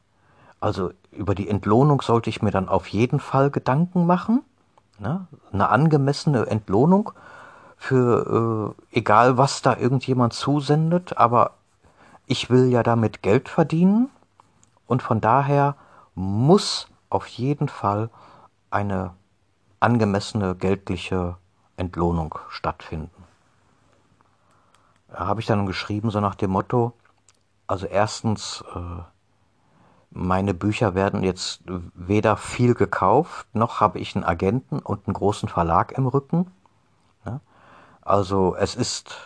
Also 0.61 0.93
über 1.11 1.35
die 1.35 1.49
Entlohnung 1.49 2.01
sollte 2.01 2.31
ich 2.31 2.43
mir 2.43 2.51
dann 2.51 2.69
auf 2.69 2.89
jeden 2.89 3.21
Fall 3.21 3.51
Gedanken 3.51 4.07
machen. 4.07 4.43
Ne? 4.99 5.27
Eine 5.53 5.69
angemessene 5.69 6.47
Entlohnung 6.47 7.13
für 7.85 8.75
äh, 8.93 8.99
egal 8.99 9.37
was 9.37 9.61
da 9.61 9.77
irgendjemand 9.77 10.33
zusendet. 10.33 11.19
Aber 11.19 11.53
ich 12.27 12.49
will 12.49 12.71
ja 12.71 12.83
damit 12.83 13.23
Geld 13.23 13.49
verdienen. 13.49 14.09
Und 14.87 15.03
von 15.03 15.21
daher 15.21 15.77
muss 16.15 16.89
auf 17.11 17.27
jeden 17.27 17.69
Fall 17.69 18.11
eine 18.71 19.15
angemessene 19.81 20.55
geldliche 20.55 21.37
Entlohnung 21.77 22.39
stattfinden. 22.49 23.25
Da 25.09 25.27
habe 25.27 25.41
ich 25.41 25.47
dann 25.47 25.67
geschrieben, 25.67 26.11
so 26.11 26.21
nach 26.21 26.35
dem 26.35 26.51
Motto, 26.51 26.93
also 27.67 27.87
erstens, 27.87 28.65
äh, 28.75 29.03
meine 30.11 30.55
Bücher 30.55 30.95
werden 30.95 31.23
jetzt 31.23 31.63
weder 31.67 32.37
viel 32.37 32.75
gekauft, 32.75 33.47
noch 33.53 33.81
habe 33.81 33.99
ich 33.99 34.15
einen 34.15 34.25
Agenten 34.25 34.79
und 34.79 35.07
einen 35.07 35.15
großen 35.15 35.49
Verlag 35.49 35.93
im 35.99 36.07
Rücken. 36.07 36.51
Also 38.05 38.55
es 38.57 38.75
ist 38.75 39.17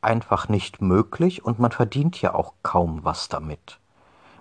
einfach 0.00 0.48
nicht 0.48 0.80
möglich 0.80 1.44
und 1.44 1.58
man 1.58 1.72
verdient 1.72 2.20
ja 2.20 2.34
auch 2.34 2.54
kaum 2.62 3.04
was 3.04 3.28
damit. 3.28 3.78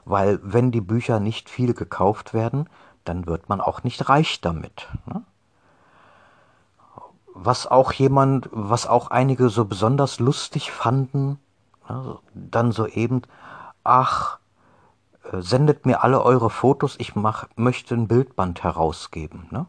Weil 0.05 0.39
wenn 0.43 0.71
die 0.71 0.81
Bücher 0.81 1.19
nicht 1.19 1.49
viel 1.49 1.73
gekauft 1.73 2.33
werden, 2.33 2.69
dann 3.03 3.25
wird 3.25 3.49
man 3.49 3.61
auch 3.61 3.83
nicht 3.83 4.09
reich 4.09 4.41
damit. 4.41 4.87
Ne? 5.05 5.23
was 7.39 7.67
auch 7.67 7.91
jemand, 7.93 8.49
was 8.51 8.87
auch 8.87 9.11
einige 9.11 9.49
so 9.49 9.65
besonders 9.65 10.19
lustig 10.19 10.71
fanden, 10.71 11.39
ja, 11.87 12.17
dann 12.33 12.71
so 12.71 12.87
eben, 12.87 13.21
ach, 13.83 14.39
äh, 15.31 15.41
sendet 15.41 15.85
mir 15.85 16.03
alle 16.03 16.23
eure 16.23 16.49
Fotos, 16.49 16.95
ich 16.97 17.15
mach, 17.15 17.47
möchte 17.55 17.93
ein 17.93 18.07
Bildband 18.07 18.63
herausgeben. 18.63 19.47
Ne? 19.51 19.67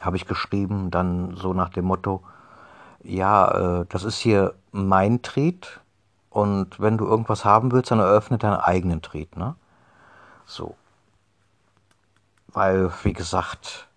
Habe 0.00 0.16
ich 0.16 0.26
geschrieben, 0.26 0.90
dann 0.90 1.34
so 1.36 1.52
nach 1.52 1.70
dem 1.70 1.84
Motto, 1.84 2.22
ja, 3.02 3.80
äh, 3.80 3.86
das 3.88 4.04
ist 4.04 4.18
hier 4.18 4.54
mein 4.72 5.22
Triet 5.22 5.80
und 6.30 6.80
wenn 6.80 6.98
du 6.98 7.06
irgendwas 7.06 7.44
haben 7.44 7.72
willst, 7.72 7.90
dann 7.90 8.00
eröffne 8.00 8.38
deinen 8.38 8.56
eigenen 8.56 9.02
Triet, 9.02 9.36
ne? 9.36 9.54
So. 10.46 10.74
Weil, 12.48 12.92
wie 13.02 13.12
gesagt, 13.12 13.88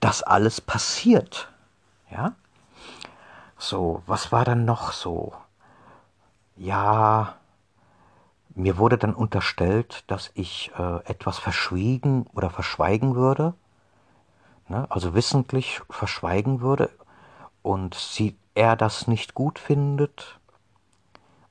das 0.00 0.22
alles 0.22 0.60
passiert, 0.60 1.48
ja? 2.10 2.32
So, 3.58 4.02
was 4.06 4.32
war 4.32 4.44
dann 4.44 4.64
noch 4.64 4.92
so? 4.92 5.34
Ja, 6.56 7.34
mir 8.54 8.78
wurde 8.78 8.98
dann 8.98 9.14
unterstellt, 9.14 10.04
dass 10.06 10.30
ich 10.34 10.72
äh, 10.78 11.04
etwas 11.04 11.38
verschwiegen 11.38 12.26
oder 12.34 12.50
verschweigen 12.50 13.14
würde, 13.14 13.54
ne? 14.70 14.86
also 14.88 15.14
wissentlich 15.14 15.80
verschweigen 15.90 16.60
würde 16.60 16.90
und 17.62 17.94
sie, 17.94 18.36
er 18.54 18.76
das 18.76 19.06
nicht 19.06 19.34
gut 19.34 19.58
findet 19.58 20.38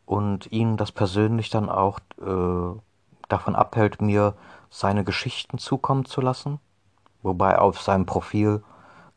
und 0.06 0.52
ihn 0.52 0.78
das 0.78 0.92
persönlich 0.92 1.50
dann 1.50 1.70
auch 1.70 2.00
äh, 2.20 2.80
davon 3.28 3.56
abhält, 3.56 4.02
mir 4.02 4.34
seine 4.70 5.04
Geschichten 5.04 5.58
zukommen 5.58 6.06
zu 6.06 6.22
lassen, 6.22 6.60
wobei 7.22 7.60
auf 7.60 7.82
seinem 7.82 8.06
Profil 8.06 8.64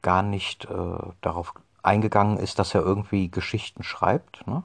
gar 0.03 0.23
nicht 0.23 0.67
äh, 0.67 0.99
darauf 1.21 1.55
eingegangen 1.83 2.37
ist, 2.39 2.59
dass 2.59 2.75
er 2.75 2.83
irgendwie 2.83 3.31
Geschichten 3.31 3.83
schreibt. 3.83 4.47
Ne? 4.47 4.63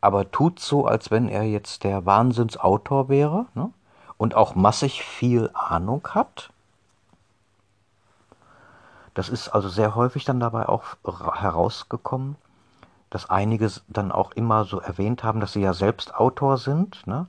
aber 0.00 0.30
tut 0.30 0.60
so, 0.60 0.86
als 0.86 1.10
wenn 1.10 1.28
er 1.28 1.44
jetzt 1.44 1.84
der 1.84 2.06
Wahnsinnsautor 2.06 3.08
wäre 3.08 3.46
ne? 3.54 3.70
und 4.16 4.34
auch 4.34 4.54
massig 4.54 5.02
viel 5.02 5.50
Ahnung 5.54 6.06
hat. 6.10 6.50
Das 9.20 9.28
ist 9.28 9.50
also 9.50 9.68
sehr 9.68 9.94
häufig 9.94 10.24
dann 10.24 10.40
dabei 10.40 10.66
auch 10.66 10.96
herausgekommen, 11.04 12.36
dass 13.10 13.28
einige 13.28 13.70
dann 13.88 14.12
auch 14.12 14.32
immer 14.32 14.64
so 14.64 14.80
erwähnt 14.80 15.22
haben, 15.22 15.40
dass 15.40 15.52
sie 15.52 15.60
ja 15.60 15.74
selbst 15.74 16.14
Autor 16.14 16.56
sind 16.56 17.06
ne? 17.06 17.26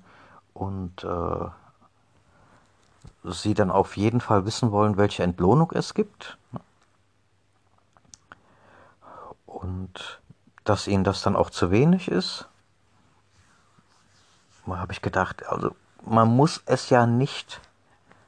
und 0.54 1.04
äh, 1.04 1.48
sie 3.26 3.54
dann 3.56 3.72
auf 3.72 3.98
jeden 3.98 4.22
Fall 4.22 4.46
wissen 4.46 4.72
wollen, 4.72 4.96
welche 4.96 5.24
Entlohnung 5.24 5.72
es 5.74 5.94
gibt. 5.94 6.38
Ne? 6.54 6.62
Und 9.46 10.22
dass 10.64 10.88
ihnen 10.88 11.04
das 11.04 11.22
dann 11.24 11.36
auch 11.36 11.50
zu 11.50 11.72
wenig 11.72 12.10
ist 12.10 12.48
mal 14.66 14.80
habe 14.80 14.94
ich 14.94 15.02
gedacht, 15.02 15.46
also 15.50 15.76
man 16.06 16.30
muss 16.30 16.62
es 16.66 16.90
ja 16.90 17.06
nicht 17.06 17.60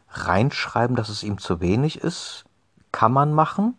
reinschreiben, 0.10 0.98
dass 0.98 1.08
es 1.08 1.24
ihm 1.24 1.38
zu 1.38 1.62
wenig 1.62 2.02
ist. 2.02 2.44
Kann 2.94 3.12
man 3.12 3.34
machen. 3.34 3.78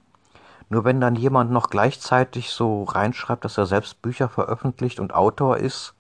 Nur 0.68 0.85
wenn 0.85 1.00
dann 1.00 1.16
jemand 1.16 1.50
noch 1.50 1.71
gleichzeitig 1.71 2.50
so 2.50 2.85
reinschreibt, 2.85 3.47
dass 3.47 3.56
er 3.56 3.64
selbst 3.64 4.02
Bücher 4.02 4.28
veröffentlicht 4.28 5.00
und 5.00 5.14
Autor 5.14 5.56
ist, 5.56 5.94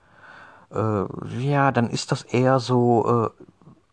äh, 0.70 1.04
ja, 1.38 1.72
dann 1.72 1.88
ist 1.88 2.12
das 2.12 2.22
eher 2.22 2.60
so 2.60 3.26
äh, 3.26 3.30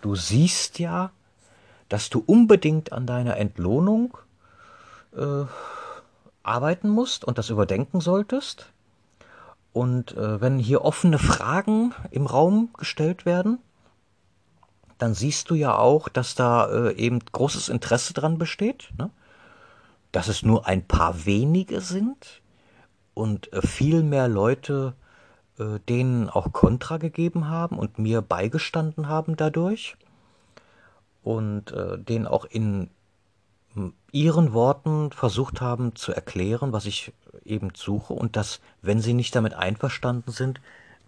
du 0.00 0.14
siehst 0.14 0.78
ja, 0.78 1.10
dass 1.88 2.10
du 2.10 2.22
unbedingt 2.24 2.92
an 2.92 3.06
deiner 3.06 3.36
Entlohnung 3.36 4.16
äh, 5.16 5.44
arbeiten 6.42 6.88
musst 6.88 7.24
und 7.24 7.38
das 7.38 7.50
überdenken 7.50 8.00
solltest. 8.00 8.66
Und 9.72 10.16
äh, 10.16 10.40
wenn 10.40 10.58
hier 10.58 10.84
offene 10.84 11.18
Fragen 11.18 11.94
im 12.10 12.26
Raum 12.26 12.70
gestellt 12.76 13.26
werden, 13.26 13.58
dann 14.98 15.14
siehst 15.14 15.50
du 15.50 15.54
ja 15.54 15.76
auch, 15.76 16.08
dass 16.08 16.34
da 16.34 16.68
äh, 16.68 16.94
eben 16.94 17.20
großes 17.20 17.68
Interesse 17.68 18.14
dran 18.14 18.38
besteht. 18.38 18.90
Ne? 18.98 19.10
dass 20.12 20.28
es 20.28 20.42
nur 20.42 20.66
ein 20.66 20.86
paar 20.86 21.24
wenige 21.24 21.80
sind 21.80 22.42
und 23.14 23.52
äh, 23.52 23.62
viel 23.66 24.02
mehr 24.02 24.28
Leute 24.28 24.94
äh, 25.58 25.78
denen 25.88 26.28
auch 26.28 26.52
Kontra 26.52 26.96
gegeben 26.96 27.48
haben 27.48 27.78
und 27.78 27.98
mir 27.98 28.22
beigestanden 28.22 29.08
haben 29.08 29.36
dadurch 29.36 29.96
und 31.22 31.72
äh, 31.72 31.98
denen 31.98 32.26
auch 32.26 32.44
in 32.44 32.90
ihren 34.10 34.52
Worten 34.52 35.12
versucht 35.12 35.60
haben 35.60 35.94
zu 35.94 36.12
erklären, 36.12 36.72
was 36.72 36.86
ich 36.86 37.12
eben 37.44 37.70
suche 37.74 38.12
und 38.12 38.36
dass, 38.36 38.60
wenn 38.82 39.00
sie 39.00 39.14
nicht 39.14 39.34
damit 39.34 39.54
einverstanden 39.54 40.32
sind, 40.32 40.60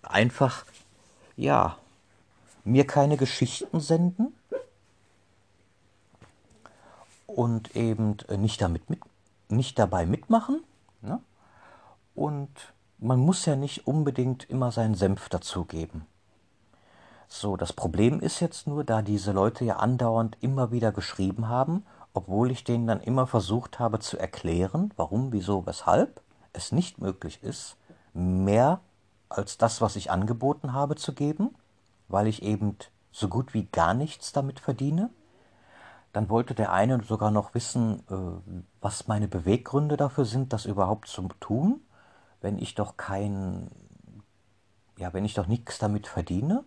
einfach, 0.02 0.64
ja, 1.36 1.76
mir 2.64 2.86
keine 2.86 3.16
Geschichten 3.16 3.80
senden 3.80 4.32
und 7.26 7.74
eben 7.74 8.16
äh, 8.28 8.36
nicht, 8.36 8.60
damit 8.60 8.88
mit, 8.88 9.00
nicht 9.48 9.78
dabei 9.78 10.06
mitmachen. 10.06 10.62
Ne? 11.00 11.20
Und 12.14 12.72
man 12.98 13.18
muss 13.18 13.46
ja 13.46 13.56
nicht 13.56 13.86
unbedingt 13.86 14.48
immer 14.48 14.70
seinen 14.70 14.94
Senf 14.94 15.28
dazugeben. 15.28 16.06
So, 17.28 17.56
das 17.56 17.72
Problem 17.72 18.20
ist 18.20 18.40
jetzt 18.40 18.66
nur, 18.66 18.84
da 18.84 19.00
diese 19.00 19.32
Leute 19.32 19.64
ja 19.64 19.76
andauernd 19.76 20.36
immer 20.40 20.70
wieder 20.70 20.92
geschrieben 20.92 21.48
haben, 21.48 21.84
obwohl 22.14 22.50
ich 22.50 22.62
denen 22.62 22.86
dann 22.86 23.00
immer 23.00 23.26
versucht 23.26 23.78
habe 23.78 23.98
zu 24.00 24.18
erklären, 24.18 24.92
warum, 24.96 25.32
wieso, 25.32 25.64
weshalb 25.64 26.20
es 26.52 26.72
nicht 26.72 27.00
möglich 27.00 27.42
ist, 27.42 27.76
mehr 28.12 28.80
als 29.30 29.56
das, 29.56 29.80
was 29.80 29.96
ich 29.96 30.10
angeboten 30.10 30.74
habe, 30.74 30.96
zu 30.96 31.14
geben, 31.14 31.54
weil 32.08 32.26
ich 32.26 32.42
eben 32.42 32.76
so 33.10 33.28
gut 33.28 33.54
wie 33.54 33.64
gar 33.64 33.94
nichts 33.94 34.32
damit 34.32 34.60
verdiene. 34.60 35.10
Dann 36.12 36.28
wollte 36.28 36.54
der 36.54 36.72
eine 36.72 37.02
sogar 37.02 37.30
noch 37.30 37.54
wissen, 37.54 38.00
äh, 38.10 38.52
was 38.82 39.08
meine 39.08 39.28
Beweggründe 39.28 39.96
dafür 39.96 40.26
sind, 40.26 40.52
das 40.52 40.66
überhaupt 40.66 41.08
zu 41.08 41.28
tun, 41.40 41.80
wenn 42.42 42.58
ich 42.58 42.74
doch 42.74 42.96
kein, 42.96 43.70
ja, 44.98 45.12
wenn 45.12 45.24
ich 45.24 45.34
doch 45.34 45.46
nichts 45.46 45.78
damit 45.78 46.06
verdiene 46.06 46.64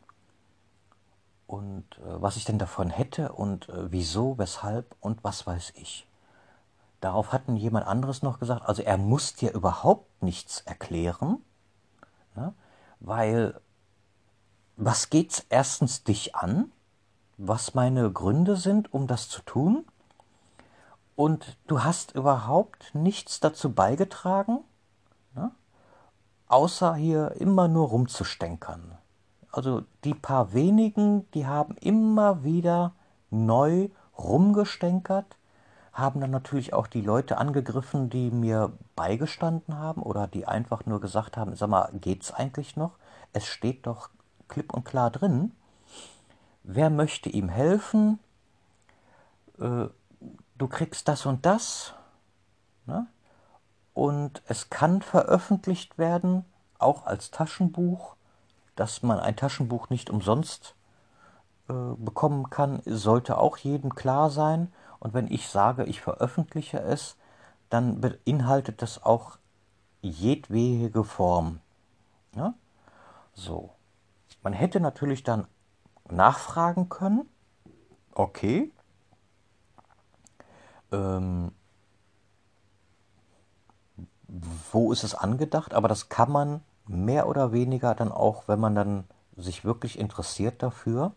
und 1.48 1.86
äh, 2.00 2.22
was 2.22 2.38
ich 2.38 2.46
denn 2.46 2.58
davon 2.58 2.90
hätte 2.90 3.34
und 3.34 3.70
äh, 3.70 3.92
wieso, 3.92 4.38
weshalb 4.38 4.96
und 5.00 5.24
was 5.24 5.46
weiß 5.46 5.74
ich. 5.76 6.08
Darauf 7.02 7.34
hatten 7.34 7.56
jemand 7.56 7.86
anderes 7.86 8.24
noch 8.24 8.40
gesagt, 8.40 8.64
also 8.66 8.82
er 8.82 8.98
muss 8.98 9.36
dir 9.36 9.54
überhaupt 9.54 10.24
nichts 10.24 10.62
erklären, 10.62 11.44
ne, 12.36 12.54
weil 13.00 13.60
was 14.78 15.10
geht's 15.10 15.46
erstens 15.50 16.04
dich 16.04 16.36
an? 16.36 16.72
was 17.38 17.74
meine 17.74 18.12
Gründe 18.12 18.56
sind, 18.56 18.94
um 18.94 19.08
das 19.08 19.30
zu 19.30 19.42
tun. 19.42 19.86
Und 21.16 21.58
du 21.68 21.84
hast 21.84 22.14
überhaupt 22.14 22.94
nichts 22.94 23.40
dazu 23.40 23.74
beigetragen? 23.74 24.60
Außer 26.48 26.96
hier 26.96 27.32
immer 27.40 27.68
nur 27.68 27.90
rumzustänkern. 27.90 28.98
Also 29.52 29.84
die 30.04 30.14
paar 30.14 30.54
wenigen, 30.54 31.30
die 31.32 31.48
haben 31.48 31.76
immer 31.78 32.44
wieder 32.44 32.94
neu 33.30 33.90
rumgestänkert, 34.18 35.38
haben 35.94 36.20
dann 36.20 36.32
natürlich 36.32 36.74
auch 36.74 36.88
die 36.88 37.02
Leute 37.02 37.38
angegriffen, 37.38 38.10
die 38.10 38.30
mir 38.30 38.74
beigestanden 38.96 39.78
haben 39.78 40.02
oder 40.02 40.28
die 40.28 40.46
einfach 40.46 40.86
nur 40.86 41.00
gesagt 41.00 41.38
haben, 41.38 41.56
sag 41.56 41.70
mal, 41.70 41.90
geht's 41.94 42.34
eigentlich 42.34 42.76
noch? 42.76 42.98
Es 43.32 43.46
steht 43.46 43.88
doch 43.88 44.10
klipp 44.48 44.74
und 44.74 44.84
klar 44.84 45.10
drin 45.10 45.54
wer 46.66 46.90
möchte 46.90 47.30
ihm 47.30 47.50
helfen, 47.50 48.20
äh, 49.60 49.86
du 50.58 50.68
kriegst 50.68 51.08
das 51.08 51.26
und 51.26 51.46
das. 51.46 51.94
Ne? 52.86 53.08
Und 53.96 54.44
es 54.48 54.70
kann 54.70 55.02
veröffentlicht 55.02 55.98
werden, 55.98 56.44
auch 56.78 57.06
als 57.06 57.32
Taschenbuch, 57.32 58.18
dass 58.76 59.02
man 59.02 59.20
ein 59.20 59.38
Taschenbuch 59.38 59.90
nicht 59.90 60.10
umsonst 60.10 60.76
äh, 61.70 61.74
bekommen 61.98 62.50
kann, 62.50 62.82
sollte 62.86 63.38
auch 63.38 63.58
jedem 63.58 63.96
klar 63.96 64.30
sein. 64.30 64.72
Und 65.00 65.14
wenn 65.14 65.32
ich 65.32 65.48
sage, 65.48 65.86
ich 65.86 66.02
veröffentliche 66.02 66.80
es, 66.82 67.16
dann 67.70 68.02
beinhaltet 68.02 68.82
das 68.82 69.02
auch 69.02 69.38
jedwege 70.02 71.06
Form. 71.06 71.62
Ja? 72.36 72.54
So. 73.34 73.72
Man 74.44 74.52
hätte 74.52 74.82
natürlich 74.82 75.24
dann 75.24 75.48
nachfragen 76.10 76.90
können, 76.90 77.30
okay, 78.14 78.72
ähm, 80.92 81.54
wo 84.28 84.92
ist 84.92 85.04
es 85.04 85.16
angedacht, 85.16 85.74
aber 85.74 85.88
das 85.88 86.10
kann 86.10 86.32
man 86.32 86.62
mehr 86.88 87.28
oder 87.28 87.52
weniger 87.52 87.96
dann 87.96 88.12
auch, 88.12 88.48
wenn 88.48 88.60
man 88.60 88.76
dann 88.76 89.04
sich 89.36 89.66
wirklich 89.66 90.00
interessiert 90.00 90.64
dafür, 90.64 91.14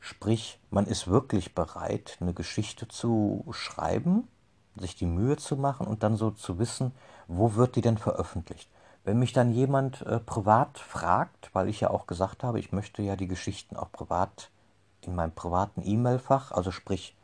sprich, 0.00 0.58
man 0.70 0.86
ist 0.86 1.06
wirklich 1.08 1.54
bereit, 1.54 2.18
eine 2.20 2.34
Geschichte 2.34 2.88
zu 2.88 3.44
schreiben, 3.50 4.28
sich 4.76 4.96
die 4.96 5.06
Mühe 5.06 5.36
zu 5.36 5.56
machen 5.56 5.86
und 5.86 6.02
dann 6.02 6.16
so 6.16 6.30
zu 6.30 6.58
wissen, 6.58 6.92
wo 7.28 7.54
wird 7.54 7.76
die 7.76 7.82
denn 7.82 7.98
veröffentlicht. 7.98 8.68
Wenn 9.04 9.18
mich 9.18 9.32
dann 9.32 9.52
jemand 9.52 10.02
äh, 10.02 10.18
privat 10.18 10.78
fragt, 10.78 11.50
weil 11.52 11.68
ich 11.68 11.80
ja 11.80 11.90
auch 11.90 12.06
gesagt 12.06 12.42
habe, 12.42 12.58
ich 12.58 12.72
möchte 12.72 13.02
ja 13.02 13.16
die 13.16 13.28
Geschichten 13.28 13.76
auch 13.76 13.90
privat 13.90 14.50
in 15.00 15.14
meinem 15.14 15.32
privaten 15.32 15.82
E-Mail-Fach, 15.84 16.52
also 16.52 16.70
sprich 16.70 17.16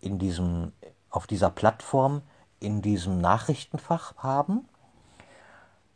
in 0.00 0.18
diesem, 0.18 0.72
auf 1.10 1.26
dieser 1.26 1.50
Plattform, 1.50 2.22
in 2.60 2.82
diesem 2.82 3.20
Nachrichtenfach 3.20 4.16
haben, 4.16 4.68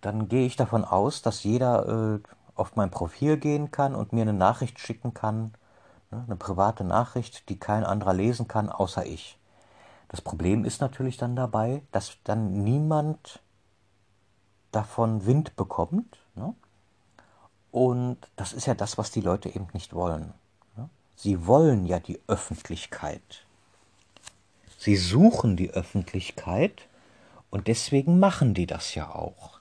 dann 0.01 0.29
gehe 0.29 0.47
ich 0.47 0.57
davon 0.57 0.85
aus, 0.85 1.23
dass 1.23 1.45
jeder 1.45 2.17
äh, 2.17 2.21
auf 2.55 2.77
mein 2.77 2.91
Profil 2.91 3.37
gehen 3.37 3.71
kann 3.71 3.95
und 3.95 4.13
mir 4.13 4.23
eine 4.23 4.33
Nachricht 4.33 4.79
schicken 4.79 5.15
kann, 5.15 5.55
ne, 6.11 6.25
eine 6.27 6.37
private 6.37 6.85
Nachricht, 6.85 7.49
die 7.49 7.59
kein 7.59 7.85
anderer 7.85 8.13
lesen 8.13 8.49
kann, 8.49 8.69
außer 8.69 9.07
ich. 9.07 9.39
Das 10.09 10.21
Problem 10.21 10.65
ist 10.65 10.81
natürlich 10.81 11.17
dann 11.17 11.37
dabei, 11.37 11.83
dass 11.91 12.19
dann 12.25 12.63
niemand 12.63 13.41
davon 14.71 15.25
Wind 15.25 15.57
bekommt. 15.57 16.19
Ne? 16.35 16.55
Und 17.71 18.19
das 18.37 18.53
ist 18.53 18.67
ja 18.67 18.75
das, 18.75 18.99
was 18.99 19.11
die 19.11 19.23
Leute 19.23 19.49
eben 19.49 19.69
nicht 19.73 19.95
wollen. 19.95 20.35
Ne? 20.77 20.91
Sie 21.17 21.47
wollen 21.47 21.87
ja 21.87 21.99
die 21.99 22.21
Öffentlichkeit. 22.27 23.47
Sie 24.85 24.97
suchen 24.97 25.55
die 25.57 25.71
Öffentlichkeit 25.71 26.89
und 27.51 27.69
deswegen 27.69 28.19
machen 28.19 28.53
die 28.53 28.67
das 28.67 28.97
ja 28.97 29.15
auch. 29.15 29.61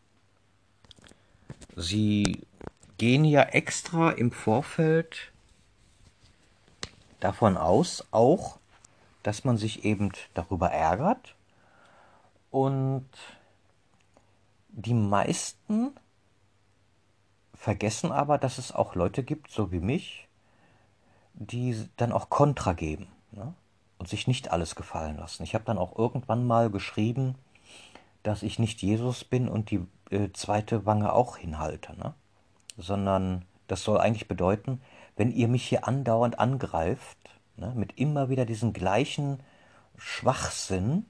Sie 1.75 2.47
gehen 2.97 3.23
ja 3.23 3.43
extra 3.43 4.09
im 4.09 4.31
Vorfeld 4.31 5.31
davon 7.19 7.55
aus, 7.55 8.03
auch, 8.09 8.57
dass 9.21 9.43
man 9.43 9.57
sich 9.57 9.85
eben 9.85 10.11
darüber 10.33 10.71
ärgert 10.71 11.35
und 12.49 13.07
die 14.69 14.95
meisten 14.95 15.91
vergessen 17.53 18.11
aber, 18.11 18.39
dass 18.39 18.57
es 18.57 18.71
auch 18.71 18.95
Leute 18.95 19.21
gibt, 19.21 19.51
so 19.51 19.71
wie 19.71 19.81
mich, 19.81 20.27
die 21.35 21.87
dann 21.97 22.11
auch 22.11 22.31
Kontra 22.31 22.73
geben 22.73 23.07
ne? 23.29 23.53
Und 24.01 24.07
sich 24.07 24.25
nicht 24.25 24.51
alles 24.51 24.73
gefallen 24.73 25.17
lassen. 25.17 25.43
Ich 25.43 25.53
habe 25.53 25.63
dann 25.63 25.77
auch 25.77 25.95
irgendwann 25.95 26.47
mal 26.47 26.71
geschrieben, 26.71 27.35
dass 28.23 28.41
ich 28.41 28.57
nicht 28.57 28.81
Jesus 28.81 29.23
bin 29.23 29.47
und 29.47 29.69
die 29.69 29.85
äh, 30.09 30.29
zweite 30.33 30.87
Wange 30.87 31.13
auch 31.13 31.37
hinhalte, 31.37 31.95
ne? 31.95 32.15
sondern 32.79 33.45
das 33.67 33.83
soll 33.83 33.99
eigentlich 33.99 34.27
bedeuten, 34.27 34.81
wenn 35.17 35.29
ihr 35.29 35.47
mich 35.47 35.67
hier 35.67 35.87
andauernd 35.87 36.39
angreift, 36.39 37.15
ne, 37.57 37.73
mit 37.75 37.99
immer 37.99 38.27
wieder 38.29 38.45
diesem 38.45 38.73
gleichen 38.73 39.43
Schwachsinn, 39.97 41.05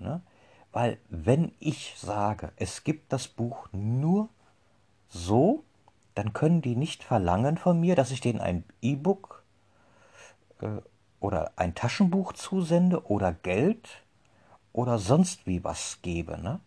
ne, 0.00 0.20
weil 0.72 0.98
wenn 1.10 1.52
ich 1.60 1.94
sage, 1.96 2.50
es 2.56 2.82
gibt 2.82 3.12
das 3.12 3.28
Buch 3.28 3.68
nur 3.70 4.28
so, 5.08 5.62
dann 6.16 6.32
können 6.32 6.62
die 6.62 6.74
nicht 6.74 7.04
verlangen 7.04 7.58
von 7.58 7.78
mir, 7.78 7.94
dass 7.94 8.10
ich 8.10 8.20
denen 8.20 8.40
ein 8.40 8.64
E-Book 8.82 9.44
äh, 10.60 10.80
oder 11.24 11.52
ein 11.56 11.74
Taschenbuch 11.74 12.34
zusende 12.34 13.06
oder 13.06 13.32
Geld 13.32 14.04
oder 14.74 14.98
sonst 14.98 15.46
wie 15.46 15.64
was 15.64 16.00
gebe. 16.02 16.38
Ne? 16.38 16.60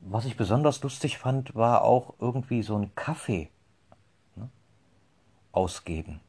Was 0.00 0.24
ich 0.24 0.36
besonders 0.36 0.82
lustig 0.82 1.16
fand, 1.16 1.54
war 1.54 1.82
auch 1.82 2.14
irgendwie 2.18 2.64
so 2.64 2.76
ein 2.76 2.92
Kaffee 2.96 3.48
ne? 4.34 4.50
ausgeben. 5.52 6.20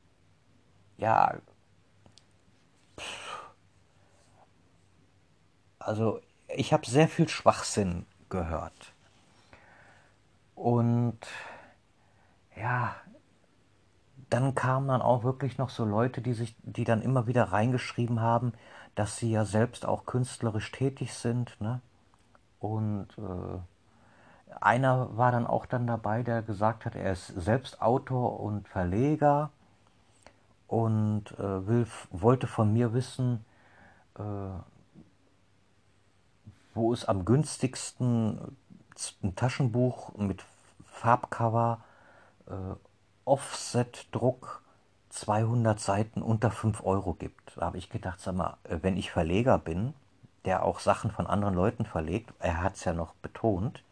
Ja, 0.99 1.39
also 5.79 6.21
ich 6.55 6.71
habe 6.71 6.85
sehr 6.85 7.07
viel 7.07 7.27
Schwachsinn 7.27 8.05
gehört. 8.29 8.93
Und 10.53 11.17
ja, 12.55 12.95
dann 14.31 14.55
kamen 14.55 14.87
dann 14.87 15.01
auch 15.01 15.23
wirklich 15.23 15.57
noch 15.57 15.69
so 15.69 15.83
Leute, 15.83 16.21
die 16.21 16.33
sich, 16.33 16.55
die 16.63 16.85
dann 16.85 17.01
immer 17.01 17.27
wieder 17.27 17.51
reingeschrieben 17.51 18.21
haben, 18.21 18.53
dass 18.95 19.17
sie 19.17 19.29
ja 19.29 19.45
selbst 19.45 19.85
auch 19.85 20.05
künstlerisch 20.05 20.71
tätig 20.71 21.13
sind. 21.13 21.59
Ne? 21.59 21.81
Und 22.59 23.07
äh, 23.17 24.55
einer 24.61 25.17
war 25.17 25.33
dann 25.33 25.45
auch 25.45 25.65
dann 25.65 25.85
dabei, 25.85 26.23
der 26.23 26.41
gesagt 26.41 26.85
hat, 26.85 26.95
er 26.95 27.11
ist 27.11 27.27
selbst 27.27 27.81
Autor 27.81 28.39
und 28.39 28.69
Verleger 28.69 29.49
und 30.67 31.31
äh, 31.37 31.67
will, 31.67 31.87
wollte 32.11 32.47
von 32.47 32.71
mir 32.71 32.93
wissen, 32.93 33.43
äh, 34.17 34.21
wo 36.73 36.93
es 36.93 37.03
am 37.03 37.25
günstigsten 37.25 38.55
ein 39.23 39.35
Taschenbuch 39.35 40.15
mit 40.15 40.45
Farbcover, 40.85 41.83
äh, 42.47 42.75
Offset-Druck, 43.25 44.61
200 45.09 45.79
Seiten 45.79 46.21
unter 46.21 46.51
5 46.51 46.83
Euro 46.83 47.13
gibt. 47.13 47.57
Da 47.57 47.65
habe 47.65 47.77
ich 47.77 47.89
gedacht, 47.89 48.19
sag 48.19 48.35
mal, 48.35 48.57
äh, 48.63 48.77
wenn 48.81 48.97
ich 48.97 49.11
Verleger 49.11 49.57
bin, 49.57 49.93
der 50.45 50.63
auch 50.63 50.79
Sachen 50.79 51.11
von 51.11 51.27
anderen 51.27 51.53
Leuten 51.53 51.85
verlegt, 51.85 52.33
er 52.39 52.63
hat 52.63 52.75
es 52.75 52.85
ja 52.85 52.93
noch 52.93 53.13
betont, 53.15 53.83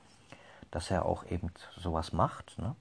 dass 0.72 0.92
er 0.92 1.06
auch 1.06 1.26
eben 1.26 1.52
sowas 1.78 2.14
macht, 2.14 2.58
ne? 2.58 2.76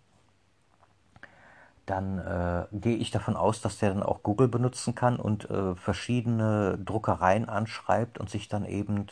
dann 1.88 2.18
äh, 2.18 2.66
gehe 2.72 2.96
ich 2.96 3.10
davon 3.10 3.36
aus, 3.36 3.60
dass 3.60 3.78
der 3.78 3.94
dann 3.94 4.02
auch 4.02 4.22
Google 4.22 4.48
benutzen 4.48 4.94
kann 4.94 5.18
und 5.18 5.48
äh, 5.50 5.74
verschiedene 5.74 6.78
Druckereien 6.78 7.48
anschreibt 7.48 8.18
und 8.18 8.28
sich 8.28 8.48
dann 8.48 8.64
eben 8.64 9.06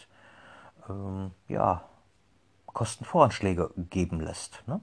ähm, 0.89 1.31
ja, 1.49 1.85
Kostenvoranschläge 2.67 3.71
geben 3.77 4.21
lässt. 4.21 4.63
Ne? 4.67 4.81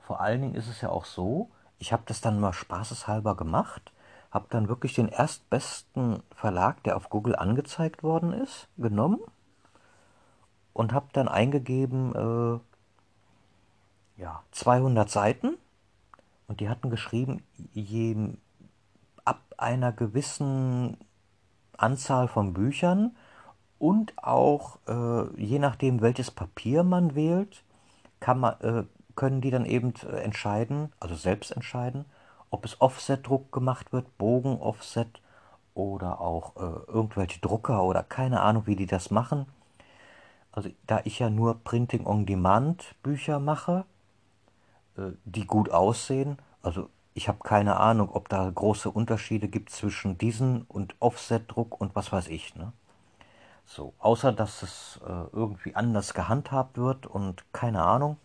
Vor 0.00 0.20
allen 0.20 0.40
Dingen 0.40 0.54
ist 0.54 0.68
es 0.68 0.80
ja 0.80 0.90
auch 0.90 1.04
so, 1.04 1.50
ich 1.78 1.92
habe 1.92 2.02
das 2.06 2.20
dann 2.20 2.40
mal 2.40 2.52
spaßeshalber 2.52 3.36
gemacht, 3.36 3.92
habe 4.30 4.46
dann 4.50 4.68
wirklich 4.68 4.94
den 4.94 5.08
erstbesten 5.08 6.22
Verlag, 6.34 6.82
der 6.84 6.96
auf 6.96 7.08
Google 7.08 7.36
angezeigt 7.36 8.02
worden 8.02 8.32
ist, 8.32 8.68
genommen 8.76 9.20
und 10.72 10.92
habe 10.92 11.08
dann 11.12 11.28
eingegeben, 11.28 12.14
äh, 12.14 12.60
ja, 14.20 14.42
200 14.52 15.08
Seiten. 15.08 15.56
Und 16.46 16.60
die 16.60 16.68
hatten 16.68 16.90
geschrieben, 16.90 17.42
je 17.72 18.34
ab 19.24 19.40
einer 19.58 19.92
gewissen 19.92 20.96
Anzahl 21.76 22.28
von 22.28 22.54
Büchern 22.54 23.16
und 23.78 24.12
auch 24.22 24.78
äh, 24.86 25.34
je 25.40 25.58
nachdem, 25.58 26.00
welches 26.00 26.30
Papier 26.30 26.84
man 26.84 27.14
wählt, 27.14 27.62
kann 28.20 28.40
man, 28.40 28.60
äh, 28.60 28.84
können 29.18 29.40
die 29.40 29.50
dann 29.50 29.64
eben 29.64 29.94
äh, 30.04 30.20
entscheiden, 30.20 30.92
also 31.00 31.16
selbst 31.16 31.50
entscheiden, 31.50 32.04
ob 32.50 32.64
es 32.64 32.80
Offset-Druck 32.80 33.50
gemacht 33.50 33.92
wird, 33.92 34.16
Bogen-Offset 34.16 35.20
oder 35.74 36.20
auch 36.20 36.54
äh, 36.54 36.60
irgendwelche 36.86 37.40
Drucker 37.40 37.82
oder 37.82 38.04
keine 38.04 38.42
Ahnung, 38.42 38.68
wie 38.68 38.76
die 38.76 38.86
das 38.86 39.10
machen. 39.10 39.46
Also 40.52 40.70
da 40.86 41.00
ich 41.02 41.18
ja 41.18 41.30
nur 41.30 41.58
Printing-on-Demand-Bücher 41.64 43.40
mache, 43.40 43.86
äh, 44.96 45.10
die 45.24 45.46
gut 45.46 45.72
aussehen, 45.72 46.38
also 46.62 46.88
ich 47.14 47.26
habe 47.26 47.40
keine 47.42 47.76
Ahnung, 47.76 48.10
ob 48.12 48.28
da 48.28 48.48
große 48.48 48.88
Unterschiede 48.88 49.48
gibt 49.48 49.70
zwischen 49.70 50.16
diesen 50.16 50.62
und 50.68 50.94
Offset-Druck 51.00 51.80
und 51.80 51.96
was 51.96 52.12
weiß 52.12 52.28
ich. 52.28 52.54
Ne? 52.54 52.72
So, 53.66 53.94
außer 53.98 54.32
dass 54.32 54.62
es 54.62 55.00
äh, 55.04 55.10
irgendwie 55.32 55.74
anders 55.74 56.14
gehandhabt 56.14 56.78
wird 56.78 57.04
und 57.06 57.44
keine 57.52 57.82
Ahnung. 57.82 58.16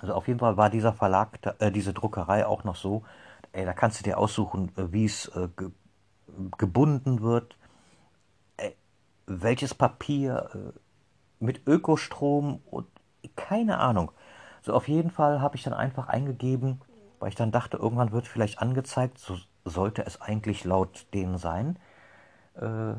Also 0.00 0.14
auf 0.14 0.28
jeden 0.28 0.40
Fall 0.40 0.56
war 0.56 0.70
dieser 0.70 0.92
Verlag, 0.92 1.38
äh, 1.58 1.70
diese 1.70 1.92
Druckerei 1.92 2.46
auch 2.46 2.64
noch 2.64 2.76
so, 2.76 3.04
ey, 3.52 3.64
da 3.64 3.72
kannst 3.72 4.00
du 4.00 4.04
dir 4.04 4.18
aussuchen, 4.18 4.72
äh, 4.76 4.92
wie 4.92 5.04
es 5.04 5.28
äh, 5.28 5.48
ge 5.56 5.70
gebunden 6.58 7.22
wird, 7.22 7.56
äh, 8.56 8.70
welches 9.26 9.74
Papier 9.74 10.50
äh, 10.54 10.78
mit 11.40 11.66
Ökostrom 11.66 12.60
und 12.70 12.86
keine 13.34 13.78
Ahnung. 13.78 14.12
So 14.62 14.74
auf 14.74 14.86
jeden 14.86 15.10
Fall 15.10 15.40
habe 15.40 15.56
ich 15.56 15.64
dann 15.64 15.72
einfach 15.72 16.06
eingegeben, 16.08 16.80
weil 17.18 17.30
ich 17.30 17.34
dann 17.34 17.50
dachte, 17.50 17.78
irgendwann 17.78 18.12
wird 18.12 18.28
vielleicht 18.28 18.60
angezeigt, 18.60 19.18
so 19.18 19.36
sollte 19.64 20.06
es 20.06 20.20
eigentlich 20.20 20.64
laut 20.64 21.06
denen 21.12 21.36
sein, 21.36 21.78
äh, 22.54 22.94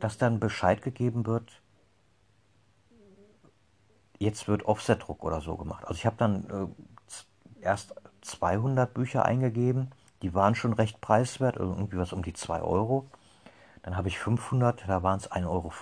dass 0.00 0.18
dann 0.18 0.40
Bescheid 0.40 0.82
gegeben 0.82 1.24
wird, 1.26 1.62
jetzt 4.18 4.48
wird 4.48 4.64
Offsetdruck 4.66 5.24
oder 5.24 5.40
so 5.40 5.56
gemacht. 5.56 5.84
Also 5.86 5.98
ich 5.98 6.06
habe 6.06 6.16
dann 6.16 6.44
äh, 6.50 7.64
erst 7.64 7.94
200 8.22 8.92
Bücher 8.92 9.24
eingegeben, 9.24 9.90
die 10.22 10.34
waren 10.34 10.54
schon 10.54 10.72
recht 10.72 11.00
preiswert, 11.00 11.58
also 11.58 11.72
irgendwie 11.72 11.98
was 11.98 12.12
um 12.12 12.22
die 12.22 12.32
2 12.32 12.62
Euro. 12.62 13.06
Dann 13.82 13.96
habe 13.96 14.08
ich 14.08 14.18
500, 14.18 14.88
da 14.88 15.02
waren 15.02 15.18
es 15.18 15.30
1,50 15.30 15.46
Euro, 15.46 15.72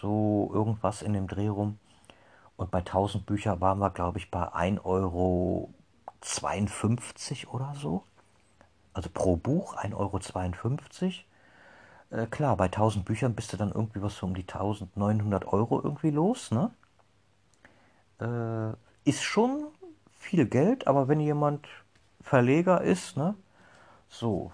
so 0.00 0.50
irgendwas 0.52 1.02
in 1.02 1.12
dem 1.12 1.26
Dreh 1.26 1.48
rum. 1.48 1.78
Und 2.56 2.70
bei 2.70 2.78
1000 2.78 3.26
Büchern 3.26 3.60
waren 3.60 3.78
wir, 3.78 3.90
glaube 3.90 4.18
ich, 4.18 4.30
bei 4.30 4.42
1,52 4.48 4.82
Euro 4.84 5.70
oder 7.52 7.74
so. 7.74 8.02
Also 8.94 9.10
pro 9.10 9.36
Buch 9.36 9.76
1,52 9.76 9.94
Euro. 12.10 12.22
Äh, 12.22 12.26
klar, 12.26 12.56
bei 12.56 12.64
1000 12.66 13.04
Büchern 13.04 13.34
bist 13.34 13.52
du 13.52 13.56
dann 13.56 13.70
irgendwie 13.72 14.02
was 14.02 14.16
so 14.16 14.26
um 14.26 14.34
die 14.34 14.42
1900 14.42 15.46
Euro 15.52 15.80
irgendwie 15.82 16.10
los, 16.10 16.50
ne? 16.50 16.70
Äh, 18.20 18.72
ist 19.04 19.22
schon 19.22 19.66
viel 20.18 20.46
Geld, 20.46 20.86
aber 20.86 21.08
wenn 21.08 21.20
jemand 21.20 21.66
Verleger 22.20 22.82
ist, 22.82 23.16
ne? 23.16 23.34
So. 24.08 24.52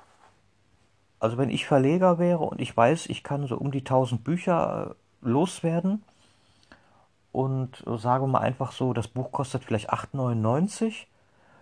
Also 1.18 1.38
wenn 1.38 1.50
ich 1.50 1.66
Verleger 1.66 2.18
wäre 2.18 2.40
und 2.40 2.60
ich 2.60 2.76
weiß, 2.76 3.06
ich 3.06 3.22
kann 3.24 3.46
so 3.46 3.56
um 3.56 3.70
die 3.70 3.80
1000 3.80 4.22
Bücher 4.22 4.90
äh, 4.90 5.26
loswerden 5.26 6.02
und 7.32 7.84
äh, 7.86 7.96
sage 7.96 8.26
mal 8.26 8.40
einfach 8.40 8.72
so, 8.72 8.92
das 8.92 9.08
Buch 9.08 9.32
kostet 9.32 9.64
vielleicht 9.64 9.92
8,99, 9.92 11.06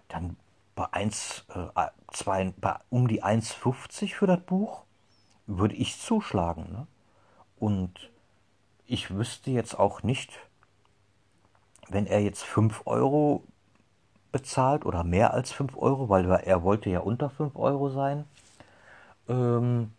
dann 0.08 0.36
bei 0.74 0.86
1, 0.92 1.46
äh, 1.54 1.86
2, 2.12 2.54
bei 2.60 2.76
um 2.90 3.08
die 3.08 3.22
1,50 3.22 4.14
für 4.14 4.26
das 4.26 4.40
Buch 4.40 4.82
würde 5.46 5.74
ich 5.74 6.00
zuschlagen. 6.00 6.72
Ne? 6.72 6.86
Und 7.56 8.10
ich 8.86 9.14
wüsste 9.14 9.50
jetzt 9.50 9.78
auch 9.78 10.02
nicht, 10.02 10.38
wenn 11.92 12.06
er 12.06 12.20
jetzt 12.20 12.42
5 12.44 12.82
Euro 12.86 13.44
bezahlt 14.32 14.86
oder 14.86 15.04
mehr 15.04 15.34
als 15.34 15.52
5 15.52 15.76
Euro, 15.76 16.08
weil 16.08 16.30
er 16.30 16.62
wollte 16.62 16.90
ja 16.90 17.00
unter 17.00 17.30
5 17.30 17.56
Euro 17.56 17.90
sein. 17.90 18.24
Ähm, 19.28 19.92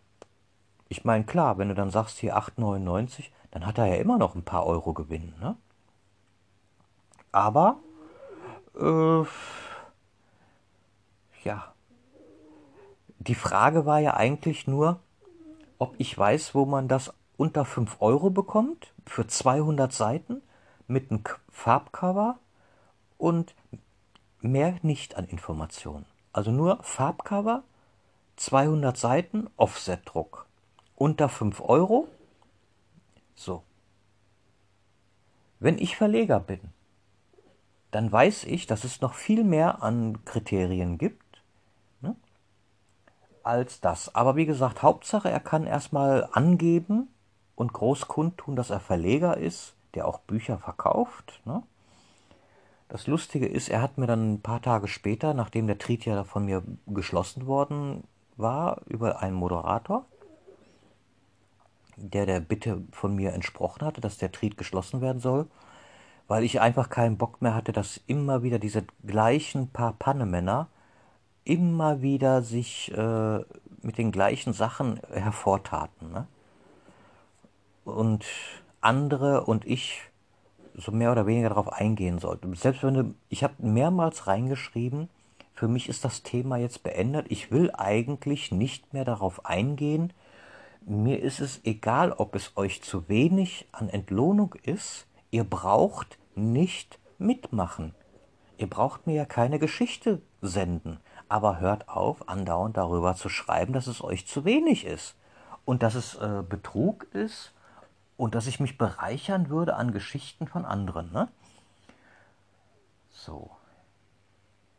ich 0.88 1.04
meine, 1.04 1.24
klar, 1.24 1.58
wenn 1.58 1.68
du 1.68 1.74
dann 1.74 1.90
sagst 1.90 2.18
hier 2.18 2.36
8,99, 2.36 3.30
dann 3.50 3.66
hat 3.66 3.78
er 3.78 3.86
ja 3.86 3.94
immer 3.96 4.18
noch 4.18 4.34
ein 4.34 4.44
paar 4.44 4.66
Euro 4.66 4.92
Gewinn. 4.92 5.34
Ne? 5.40 5.56
Aber, 7.32 7.78
äh, 8.78 9.24
ja, 11.44 11.72
die 13.18 13.34
Frage 13.34 13.86
war 13.86 14.00
ja 14.00 14.14
eigentlich 14.14 14.66
nur, 14.66 15.00
ob 15.78 15.94
ich 15.98 16.16
weiß, 16.16 16.54
wo 16.54 16.66
man 16.66 16.88
das 16.88 17.12
unter 17.36 17.64
5 17.64 17.96
Euro 18.00 18.30
bekommt 18.30 18.92
für 19.06 19.26
200 19.26 19.92
Seiten 19.92 20.42
mit 20.86 21.10
einem 21.10 21.22
Farbcover 21.50 22.38
und 23.18 23.54
mehr 24.40 24.76
nicht 24.82 25.16
an 25.16 25.26
Informationen. 25.26 26.06
Also 26.32 26.50
nur 26.50 26.82
Farbcover, 26.82 27.62
200 28.36 28.96
Seiten, 28.96 29.48
Offsetdruck. 29.56 30.46
Unter 30.96 31.28
5 31.28 31.60
Euro. 31.60 32.08
So. 33.34 33.62
Wenn 35.58 35.78
ich 35.78 35.96
Verleger 35.96 36.40
bin, 36.40 36.60
dann 37.90 38.10
weiß 38.10 38.44
ich, 38.44 38.66
dass 38.66 38.84
es 38.84 39.00
noch 39.00 39.14
viel 39.14 39.44
mehr 39.44 39.82
an 39.82 40.24
Kriterien 40.24 40.98
gibt 40.98 41.24
als 43.44 43.80
das. 43.80 44.14
Aber 44.14 44.36
wie 44.36 44.46
gesagt, 44.46 44.82
Hauptsache, 44.82 45.30
er 45.30 45.40
kann 45.40 45.66
erstmal 45.66 46.28
angeben 46.32 47.08
und 47.54 47.72
groß 47.72 48.08
kundtun, 48.08 48.56
dass 48.56 48.70
er 48.70 48.80
Verleger 48.80 49.36
ist, 49.36 49.73
der 49.94 50.06
auch 50.06 50.18
Bücher 50.20 50.58
verkauft. 50.58 51.40
Ne? 51.44 51.62
Das 52.88 53.06
Lustige 53.06 53.46
ist, 53.46 53.68
er 53.68 53.82
hat 53.82 53.98
mir 53.98 54.06
dann 54.06 54.34
ein 54.34 54.40
paar 54.40 54.62
Tage 54.62 54.88
später, 54.88 55.34
nachdem 55.34 55.66
der 55.66 55.78
Triet 55.78 56.04
ja 56.04 56.24
von 56.24 56.44
mir 56.44 56.62
geschlossen 56.86 57.46
worden 57.46 58.04
war, 58.36 58.82
über 58.86 59.20
einen 59.20 59.34
Moderator, 59.34 60.04
der 61.96 62.26
der 62.26 62.40
Bitte 62.40 62.82
von 62.92 63.14
mir 63.14 63.32
entsprochen 63.32 63.84
hatte, 63.84 64.00
dass 64.00 64.18
der 64.18 64.32
Triet 64.32 64.56
geschlossen 64.56 65.00
werden 65.00 65.20
soll, 65.20 65.46
weil 66.28 66.44
ich 66.44 66.60
einfach 66.60 66.88
keinen 66.88 67.18
Bock 67.18 67.42
mehr 67.42 67.54
hatte, 67.54 67.72
dass 67.72 68.00
immer 68.06 68.42
wieder 68.42 68.58
diese 68.58 68.84
gleichen 69.06 69.68
paar 69.68 69.92
Pannemänner 69.92 70.68
immer 71.44 72.00
wieder 72.00 72.42
sich 72.42 72.90
äh, 72.96 73.38
mit 73.82 73.98
den 73.98 74.12
gleichen 74.12 74.52
Sachen 74.52 75.00
hervortaten. 75.12 76.10
Ne? 76.10 76.26
Und 77.84 78.24
andere 78.84 79.44
und 79.44 79.64
ich 79.64 80.00
so 80.74 80.92
mehr 80.92 81.12
oder 81.12 81.26
weniger 81.26 81.50
darauf 81.50 81.72
eingehen 81.72 82.18
sollten. 82.18 82.54
Selbst 82.54 82.82
wenn 82.82 82.94
du, 82.94 83.14
ich 83.28 83.44
habe 83.44 83.54
mehrmals 83.58 84.26
reingeschrieben, 84.26 85.08
für 85.54 85.68
mich 85.68 85.88
ist 85.88 86.04
das 86.04 86.22
Thema 86.22 86.56
jetzt 86.56 86.82
beendet. 86.82 87.26
Ich 87.30 87.52
will 87.52 87.70
eigentlich 87.72 88.50
nicht 88.50 88.92
mehr 88.92 89.04
darauf 89.04 89.46
eingehen. 89.46 90.12
Mir 90.84 91.22
ist 91.22 91.40
es 91.40 91.60
egal, 91.64 92.12
ob 92.12 92.34
es 92.34 92.56
euch 92.56 92.82
zu 92.82 93.08
wenig 93.08 93.68
an 93.70 93.88
Entlohnung 93.88 94.54
ist. 94.62 95.06
Ihr 95.30 95.44
braucht 95.44 96.18
nicht 96.34 96.98
mitmachen. 97.18 97.94
Ihr 98.58 98.68
braucht 98.68 99.06
mir 99.06 99.14
ja 99.14 99.24
keine 99.24 99.58
Geschichte 99.58 100.20
senden 100.40 100.98
aber 101.28 101.60
hört 101.60 101.88
auf, 101.88 102.28
andauernd 102.28 102.76
darüber 102.76 103.14
zu 103.14 103.28
schreiben, 103.28 103.72
dass 103.72 103.86
es 103.86 104.02
euch 104.02 104.26
zu 104.26 104.44
wenig 104.44 104.86
ist 104.86 105.16
und 105.64 105.82
dass 105.82 105.94
es 105.94 106.14
äh, 106.16 106.42
Betrug 106.48 107.06
ist 107.12 107.53
und 108.16 108.34
dass 108.34 108.46
ich 108.46 108.60
mich 108.60 108.78
bereichern 108.78 109.48
würde 109.48 109.76
an 109.76 109.92
Geschichten 109.92 110.46
von 110.46 110.64
anderen. 110.64 111.12
Ne? 111.12 111.28
So. 113.10 113.50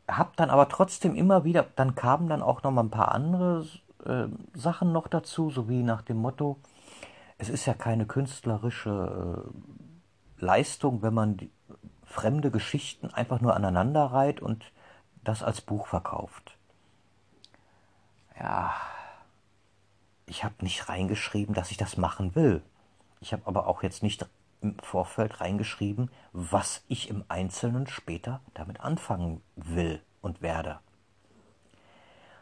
Hab 0.08 0.36
dann 0.38 0.50
aber 0.50 0.70
trotzdem 0.70 1.16
immer 1.16 1.44
wieder, 1.44 1.66
dann 1.76 1.96
kamen 1.96 2.30
dann 2.30 2.44
auch 2.44 2.64
noch 2.64 2.72
mal 2.72 2.84
ein 2.84 2.92
paar 2.92 3.12
andere 3.12 3.68
äh, 4.06 4.28
Sachen 4.54 4.92
noch 4.92 5.08
dazu, 5.08 5.50
so 5.50 5.68
wie 5.68 5.82
nach 5.82 6.04
dem 6.04 6.18
Motto, 6.18 6.60
es 7.38 7.50
ist 7.50 7.66
ja 7.66 7.74
keine 7.74 8.06
künstlerische 8.06 9.46
äh, 10.40 10.46
Leistung, 10.46 11.02
wenn 11.02 11.14
man 11.14 11.38
die, 11.38 11.52
fremde 12.06 12.52
Geschichten 12.52 13.10
einfach 13.10 13.42
nur 13.42 13.56
aneinander 13.56 14.06
reiht 14.06 14.40
und 14.40 14.72
das 15.24 15.44
als 15.44 15.62
Buch 15.62 15.88
verkauft. 15.88 16.58
Ja, 18.40 18.74
ich 20.26 20.44
habe 20.44 20.56
nicht 20.62 20.88
reingeschrieben, 20.88 21.54
dass 21.54 21.72
ich 21.72 21.78
das 21.78 21.98
machen 21.98 22.36
will. 22.36 22.62
Ich 23.20 23.34
habe 23.34 23.44
aber 23.46 23.68
auch 23.68 23.84
jetzt 23.84 24.04
nicht 24.04 24.26
im 24.62 24.78
Vorfeld 24.80 25.42
reingeschrieben, 25.42 26.10
was 26.34 26.84
ich 26.88 27.10
im 27.10 27.24
Einzelnen 27.28 27.88
später 27.88 28.42
damit 28.54 28.80
anfangen 28.82 29.42
will 29.56 30.02
und 30.22 30.42
werde. 30.42 30.80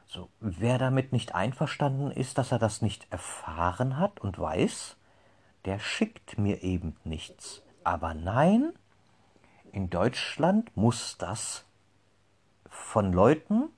So, 0.05 0.29
wer 0.39 0.77
damit 0.77 1.12
nicht 1.12 1.33
einverstanden 1.33 2.12
ist, 2.12 2.38
dass 2.38 2.51
er 2.51 2.59
das 2.59 2.81
nicht 2.81 3.07
erfahren 3.12 3.97
hat 3.97 4.19
und 4.19 4.38
weiß, 4.38 4.95
der 5.65 5.79
schickt 5.79 6.38
mir 6.38 6.62
eben 6.62 6.95
nichts. 7.03 7.63
Aber 7.83 8.13
nein, 8.13 8.73
in 9.71 9.89
Deutschland 9.89 10.75
muss 10.77 11.17
das 11.17 11.65
von 12.67 13.12
Leuten, 13.12 13.69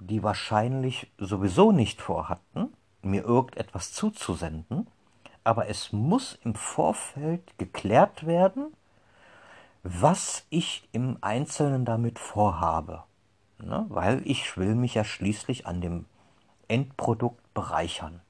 die 0.00 0.22
wahrscheinlich 0.22 1.10
sowieso 1.18 1.72
nicht 1.72 2.00
vorhatten, 2.00 2.72
mir 3.02 3.24
irgendetwas 3.24 3.92
zuzusenden, 3.92 4.88
aber 5.48 5.70
es 5.70 5.94
muss 5.94 6.38
im 6.44 6.54
Vorfeld 6.54 7.56
geklärt 7.56 8.26
werden, 8.26 8.74
was 9.82 10.44
ich 10.50 10.86
im 10.92 11.16
Einzelnen 11.22 11.86
damit 11.86 12.18
vorhabe. 12.18 13.04
Ne? 13.58 13.86
Weil 13.88 14.20
ich 14.26 14.58
will 14.58 14.74
mich 14.74 14.92
ja 14.92 15.04
schließlich 15.04 15.66
an 15.66 15.80
dem 15.80 16.04
Endprodukt 16.68 17.54
bereichern. 17.54 18.20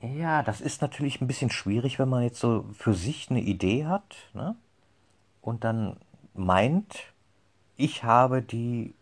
Ja, 0.00 0.44
das 0.44 0.60
ist 0.60 0.80
natürlich 0.80 1.20
ein 1.20 1.26
bisschen 1.26 1.50
schwierig, 1.50 1.98
wenn 1.98 2.08
man 2.08 2.22
jetzt 2.22 2.38
so 2.38 2.66
für 2.72 2.94
sich 2.94 3.30
eine 3.30 3.40
Idee 3.40 3.86
hat 3.86 4.14
ne? 4.32 4.54
und 5.40 5.64
dann 5.64 5.96
meint, 6.34 7.12
ich 7.76 8.04
habe 8.04 8.42
die, 8.42 8.94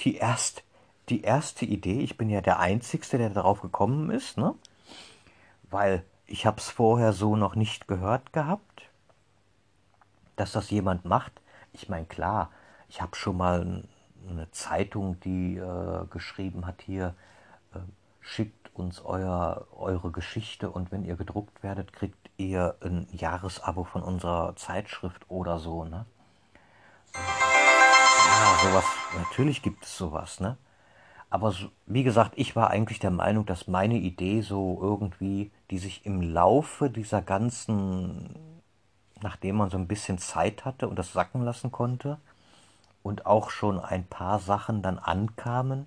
die, 0.00 0.16
erst, 0.16 0.64
die 1.12 1.22
erste 1.22 1.66
Idee, 1.66 2.00
ich 2.00 2.16
bin 2.16 2.30
ja 2.30 2.40
der 2.40 2.58
Einzige, 2.58 3.18
der 3.18 3.28
darauf 3.28 3.60
gekommen 3.60 4.10
ist, 4.10 4.38
ne? 4.38 4.54
weil 5.70 6.04
ich 6.26 6.46
habe 6.46 6.56
es 6.56 6.70
vorher 6.70 7.12
so 7.12 7.36
noch 7.36 7.54
nicht 7.54 7.86
gehört 7.86 8.32
gehabt, 8.32 8.88
dass 10.36 10.52
das 10.52 10.70
jemand 10.70 11.04
macht. 11.04 11.32
Ich 11.74 11.90
meine, 11.90 12.06
klar, 12.06 12.50
ich 12.88 13.02
habe 13.02 13.14
schon 13.14 13.36
mal 13.36 13.84
eine 14.26 14.50
Zeitung, 14.52 15.20
die 15.20 15.58
äh, 15.58 16.06
geschrieben 16.08 16.64
hat 16.66 16.80
hier, 16.80 17.14
äh, 17.74 17.80
schickt 18.20 18.74
uns 18.74 19.04
euer, 19.04 19.66
eure 19.76 20.12
Geschichte 20.12 20.70
und 20.70 20.92
wenn 20.92 21.04
ihr 21.04 21.16
gedruckt 21.16 21.62
werdet, 21.62 21.92
kriegt 21.92 22.30
ihr 22.38 22.76
ein 22.80 23.06
Jahresabo 23.12 23.84
von 23.84 24.02
unserer 24.02 24.56
Zeitschrift 24.56 25.26
oder 25.28 25.58
so. 25.58 25.84
Ne? 25.84 26.06
Ja, 27.14 28.58
sowas, 28.62 28.84
natürlich 29.14 29.60
gibt 29.60 29.84
es 29.84 29.98
sowas, 29.98 30.40
ne? 30.40 30.56
Aber 31.32 31.54
wie 31.86 32.02
gesagt, 32.02 32.34
ich 32.36 32.54
war 32.56 32.68
eigentlich 32.68 32.98
der 32.98 33.10
Meinung, 33.10 33.46
dass 33.46 33.66
meine 33.66 33.94
Idee 33.94 34.42
so 34.42 34.78
irgendwie, 34.82 35.50
die 35.70 35.78
sich 35.78 36.04
im 36.04 36.20
Laufe 36.20 36.90
dieser 36.90 37.22
ganzen, 37.22 38.60
nachdem 39.22 39.56
man 39.56 39.70
so 39.70 39.78
ein 39.78 39.88
bisschen 39.88 40.18
Zeit 40.18 40.66
hatte 40.66 40.86
und 40.88 40.98
das 40.98 41.14
sacken 41.14 41.40
lassen 41.40 41.72
konnte 41.72 42.18
und 43.02 43.24
auch 43.24 43.48
schon 43.48 43.80
ein 43.80 44.04
paar 44.04 44.40
Sachen 44.40 44.82
dann 44.82 44.98
ankamen, 44.98 45.86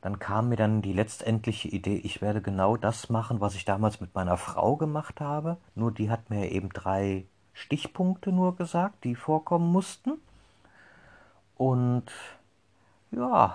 dann 0.00 0.18
kam 0.18 0.48
mir 0.48 0.56
dann 0.56 0.82
die 0.82 0.94
letztendliche 0.94 1.68
Idee, 1.68 1.98
ich 1.98 2.20
werde 2.20 2.42
genau 2.42 2.76
das 2.76 3.08
machen, 3.08 3.40
was 3.40 3.54
ich 3.54 3.66
damals 3.66 4.00
mit 4.00 4.16
meiner 4.16 4.36
Frau 4.36 4.74
gemacht 4.74 5.20
habe. 5.20 5.58
Nur 5.76 5.92
die 5.92 6.10
hat 6.10 6.28
mir 6.28 6.50
eben 6.50 6.70
drei 6.70 7.26
Stichpunkte 7.52 8.32
nur 8.32 8.56
gesagt, 8.56 9.04
die 9.04 9.14
vorkommen 9.14 9.70
mussten. 9.70 10.14
Und 11.56 12.10
ja, 13.12 13.54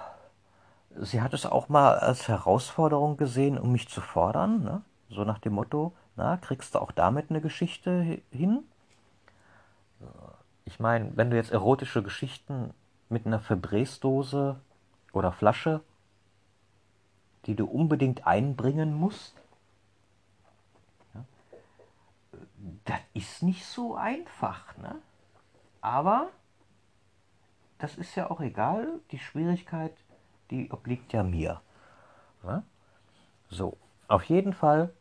sie 0.97 1.21
hat 1.21 1.33
es 1.33 1.45
auch 1.45 1.69
mal 1.69 1.97
als 1.97 2.27
Herausforderung 2.27 3.17
gesehen, 3.17 3.57
um 3.57 3.71
mich 3.71 3.87
zu 3.89 4.01
fordern. 4.01 4.63
Ne? 4.63 4.81
So 5.09 5.23
nach 5.23 5.39
dem 5.39 5.53
Motto, 5.53 5.93
na, 6.15 6.37
kriegst 6.37 6.75
du 6.75 6.79
auch 6.79 6.91
damit 6.91 7.29
eine 7.29 7.41
Geschichte 7.41 8.21
hin? 8.31 8.63
Ich 10.65 10.79
meine, 10.79 11.15
wenn 11.15 11.29
du 11.29 11.35
jetzt 11.35 11.51
erotische 11.51 12.03
Geschichten 12.03 12.73
mit 13.09 13.25
einer 13.25 13.39
Febreze-Dose 13.39 14.59
oder 15.11 15.31
Flasche, 15.31 15.81
die 17.45 17.55
du 17.55 17.65
unbedingt 17.65 18.27
einbringen 18.27 18.93
musst, 18.93 19.35
ja, 21.13 21.23
das 22.85 22.99
ist 23.13 23.43
nicht 23.43 23.65
so 23.65 23.95
einfach. 23.95 24.77
Ne? 24.77 24.95
Aber 25.81 26.29
das 27.79 27.97
ist 27.97 28.15
ja 28.15 28.29
auch 28.29 28.41
egal. 28.41 28.87
Die 29.11 29.19
Schwierigkeit, 29.19 29.93
die 30.51 30.71
obliegt 30.71 31.13
ja 31.13 31.23
mir. 31.23 31.61
Ja? 32.43 32.63
So, 33.49 33.77
auf 34.07 34.23
jeden 34.25 34.53
Fall, 34.53 34.93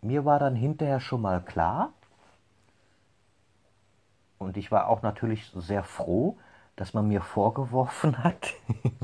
mir 0.00 0.24
war 0.24 0.38
dann 0.38 0.56
hinterher 0.56 1.00
schon 1.00 1.22
mal 1.22 1.40
klar, 1.42 1.92
und 4.38 4.56
ich 4.58 4.70
war 4.70 4.88
auch 4.88 5.00
natürlich 5.02 5.50
sehr 5.54 5.82
froh, 5.82 6.36
dass 6.76 6.92
man 6.92 7.08
mir 7.08 7.22
vorgeworfen 7.22 8.22
hat, 8.22 8.52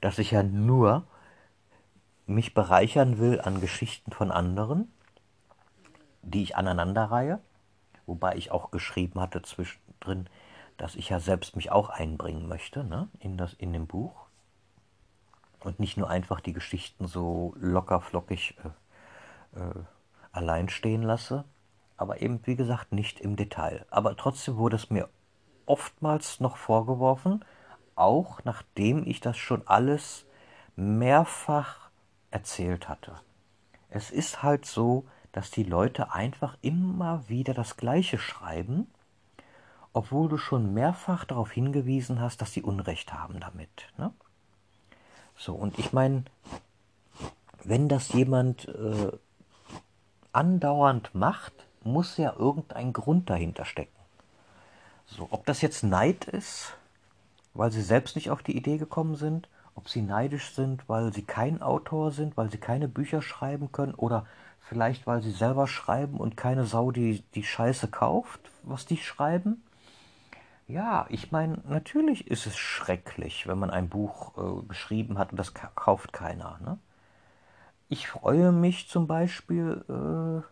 dass 0.00 0.18
ich 0.18 0.30
ja 0.30 0.44
nur 0.44 1.04
mich 2.26 2.54
bereichern 2.54 3.18
will 3.18 3.40
an 3.40 3.60
Geschichten 3.60 4.12
von 4.12 4.30
anderen, 4.30 4.92
die 6.22 6.42
ich 6.44 6.56
aneinanderreihe 6.56 7.40
wobei 8.06 8.36
ich 8.36 8.50
auch 8.50 8.70
geschrieben 8.70 9.20
hatte 9.20 9.42
zwischendrin, 9.42 10.28
dass 10.76 10.94
ich 10.94 11.08
ja 11.08 11.20
selbst 11.20 11.56
mich 11.56 11.70
auch 11.72 11.88
einbringen 11.88 12.48
möchte 12.48 12.84
ne, 12.84 13.08
in, 13.18 13.36
das, 13.36 13.54
in 13.54 13.72
dem 13.72 13.86
Buch 13.86 14.26
und 15.60 15.80
nicht 15.80 15.96
nur 15.96 16.10
einfach 16.10 16.40
die 16.40 16.52
Geschichten 16.52 17.06
so 17.06 17.54
locker 17.58 18.00
flockig 18.00 18.56
äh, 19.54 19.60
äh, 19.60 19.84
allein 20.32 20.68
stehen 20.68 21.02
lasse, 21.02 21.44
aber 21.96 22.20
eben 22.20 22.40
wie 22.46 22.56
gesagt 22.56 22.92
nicht 22.92 23.20
im 23.20 23.36
Detail. 23.36 23.86
Aber 23.90 24.16
trotzdem 24.16 24.56
wurde 24.56 24.76
es 24.76 24.90
mir 24.90 25.08
oftmals 25.64 26.40
noch 26.40 26.56
vorgeworfen, 26.56 27.44
auch 27.94 28.44
nachdem 28.44 29.06
ich 29.06 29.20
das 29.20 29.38
schon 29.38 29.66
alles 29.66 30.26
mehrfach 30.76 31.90
erzählt 32.30 32.88
hatte. 32.88 33.14
Es 33.88 34.10
ist 34.10 34.42
halt 34.42 34.66
so, 34.66 35.06
dass 35.32 35.50
die 35.50 35.62
Leute 35.62 36.12
einfach 36.12 36.56
immer 36.60 37.28
wieder 37.28 37.54
das 37.54 37.76
Gleiche 37.76 38.18
schreiben, 38.18 38.86
obwohl 39.96 40.28
du 40.28 40.36
schon 40.36 40.74
mehrfach 40.74 41.24
darauf 41.24 41.50
hingewiesen 41.50 42.20
hast, 42.20 42.42
dass 42.42 42.52
sie 42.52 42.62
Unrecht 42.62 43.14
haben 43.14 43.40
damit. 43.40 43.88
Ne? 43.96 44.12
So, 45.38 45.54
und 45.54 45.78
ich 45.78 45.94
meine, 45.94 46.24
wenn 47.64 47.88
das 47.88 48.12
jemand 48.12 48.68
äh, 48.68 49.12
andauernd 50.32 51.14
macht, 51.14 51.54
muss 51.82 52.18
ja 52.18 52.34
irgendein 52.36 52.92
Grund 52.92 53.30
dahinter 53.30 53.64
stecken. 53.64 53.96
So, 55.06 55.28
ob 55.30 55.46
das 55.46 55.62
jetzt 55.62 55.82
Neid 55.82 56.26
ist, 56.26 56.76
weil 57.54 57.72
sie 57.72 57.80
selbst 57.80 58.16
nicht 58.16 58.30
auf 58.30 58.42
die 58.42 58.56
Idee 58.56 58.76
gekommen 58.76 59.16
sind, 59.16 59.48
ob 59.74 59.88
sie 59.88 60.02
neidisch 60.02 60.54
sind, 60.54 60.86
weil 60.90 61.10
sie 61.14 61.22
kein 61.22 61.62
Autor 61.62 62.12
sind, 62.12 62.36
weil 62.36 62.50
sie 62.50 62.58
keine 62.58 62.86
Bücher 62.86 63.22
schreiben 63.22 63.72
können 63.72 63.94
oder 63.94 64.26
Vielleicht, 64.68 65.06
weil 65.06 65.22
sie 65.22 65.30
selber 65.30 65.68
schreiben 65.68 66.16
und 66.16 66.36
keine 66.36 66.64
Sau 66.64 66.90
die, 66.90 67.22
die 67.36 67.44
Scheiße 67.44 67.86
kauft, 67.86 68.40
was 68.64 68.84
die 68.84 68.96
schreiben? 68.96 69.62
Ja, 70.68 71.06
ich 71.10 71.30
meine, 71.30 71.62
natürlich 71.64 72.26
ist 72.28 72.46
es 72.46 72.56
schrecklich, 72.56 73.46
wenn 73.46 73.58
man 73.58 73.70
ein 73.70 73.88
Buch 73.88 74.36
äh, 74.36 74.66
geschrieben 74.66 75.16
hat 75.18 75.30
und 75.30 75.36
das 75.38 75.54
kauft 75.54 76.12
keiner. 76.12 76.58
Ne? 76.60 76.78
Ich 77.88 78.08
freue 78.08 78.50
mich 78.50 78.88
zum 78.88 79.06
Beispiel, 79.06 79.84
äh, 79.88 80.42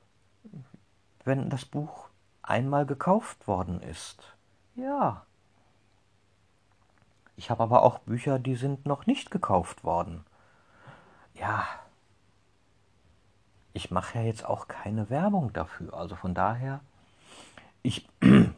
wenn 1.25 1.51
das 1.51 1.65
Buch 1.65 2.09
einmal 2.43 2.87
gekauft 2.87 3.49
worden 3.49 3.81
ist. 3.81 4.37
Ja. 4.77 5.27
Ich 7.37 7.51
habe 7.51 7.65
aber 7.65 7.83
auch 7.83 7.99
Bücher, 8.01 8.39
die 8.39 8.55
sind 8.55 8.87
noch 8.87 9.07
nicht 9.07 9.33
gekauft 9.33 9.83
worden. 9.83 10.25
Ja, 11.35 11.67
ich 13.73 13.91
mache 13.91 14.19
ja 14.19 14.25
jetzt 14.25 14.45
auch 14.45 14.69
keine 14.69 15.11
Werbung 15.11 15.53
dafür. 15.53 15.95
Also 15.95 16.15
von 16.15 16.35
daher, 16.35 16.79
ich 17.83 18.09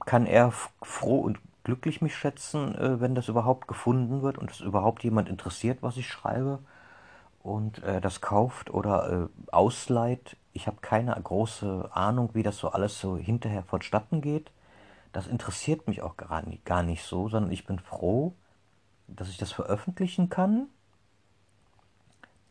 kann 0.04 0.26
eher 0.26 0.52
froh 0.82 1.20
und 1.20 1.38
glücklich 1.64 2.00
mich 2.00 2.14
schätzen, 2.16 2.74
äh, 2.76 3.00
wenn 3.00 3.14
das 3.14 3.28
überhaupt 3.28 3.68
gefunden 3.68 4.22
wird 4.22 4.38
und 4.38 4.50
es 4.50 4.60
überhaupt 4.60 5.02
jemand 5.04 5.28
interessiert, 5.28 5.78
was 5.82 5.96
ich 5.96 6.08
schreibe 6.08 6.60
und 7.42 7.82
äh, 7.82 8.00
das 8.00 8.20
kauft 8.20 8.70
oder 8.70 9.28
äh, 9.28 9.52
ausleiht. 9.52 10.36
Ich 10.52 10.66
habe 10.66 10.78
keine 10.80 11.14
große 11.20 11.90
Ahnung, 11.92 12.30
wie 12.34 12.42
das 12.42 12.58
so 12.58 12.70
alles 12.70 13.00
so 13.00 13.16
hinterher 13.16 13.62
vonstatten 13.62 14.20
geht. 14.20 14.50
Das 15.12 15.26
interessiert 15.26 15.88
mich 15.88 16.02
auch 16.02 16.16
gar 16.16 16.42
nicht, 16.42 16.64
gar 16.64 16.82
nicht 16.82 17.04
so, 17.04 17.28
sondern 17.28 17.52
ich 17.52 17.66
bin 17.66 17.78
froh, 17.78 18.34
dass 19.08 19.28
ich 19.28 19.38
das 19.38 19.52
veröffentlichen 19.52 20.28
kann, 20.28 20.68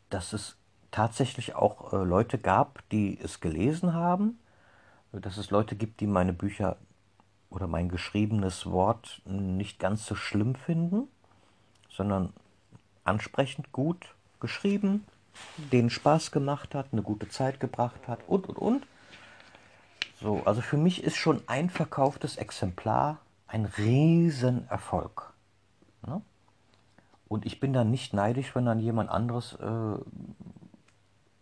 dass 0.09 0.33
es 0.33 0.57
tatsächlich 0.91 1.55
auch 1.55 1.93
äh, 1.93 2.03
Leute 2.03 2.37
gab, 2.37 2.87
die 2.89 3.19
es 3.19 3.41
gelesen 3.41 3.93
haben, 3.93 4.39
dass 5.11 5.37
es 5.37 5.51
Leute 5.51 5.75
gibt, 5.75 5.99
die 5.99 6.07
meine 6.07 6.33
Bücher 6.33 6.77
oder 7.49 7.67
mein 7.67 7.89
geschriebenes 7.89 8.65
Wort 8.65 9.21
nicht 9.25 9.79
ganz 9.79 10.05
so 10.05 10.15
schlimm 10.15 10.55
finden, 10.55 11.07
sondern 11.89 12.33
ansprechend 13.03 13.71
gut 13.71 14.15
geschrieben, 14.39 15.05
denen 15.71 15.89
Spaß 15.89 16.31
gemacht 16.31 16.75
hat, 16.75 16.87
eine 16.91 17.01
gute 17.01 17.29
Zeit 17.29 17.59
gebracht 17.59 18.07
hat 18.07 18.19
und 18.27 18.47
und 18.47 18.57
und. 18.57 18.87
So, 20.21 20.41
also 20.45 20.61
für 20.61 20.77
mich 20.77 21.03
ist 21.03 21.15
schon 21.15 21.41
ein 21.47 21.69
verkauftes 21.69 22.37
Exemplar 22.37 23.19
ein 23.47 23.65
Riesenerfolg. 23.65 25.33
Ne? 26.05 26.21
Und 27.27 27.45
ich 27.45 27.59
bin 27.59 27.73
dann 27.73 27.91
nicht 27.91 28.13
neidisch, 28.13 28.55
wenn 28.55 28.65
dann 28.65 28.79
jemand 28.79 29.09
anderes 29.09 29.53
äh, 29.53 29.97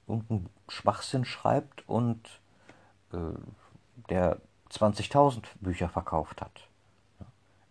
irgendeinen 0.08 0.50
Schwachsinn 0.68 1.26
schreibt 1.26 1.88
und 1.88 2.42
äh, 3.12 3.18
der 4.10 4.40
20.000 4.72 5.44
Bücher 5.62 5.90
verkauft 5.90 6.42
hat. 6.42 6.68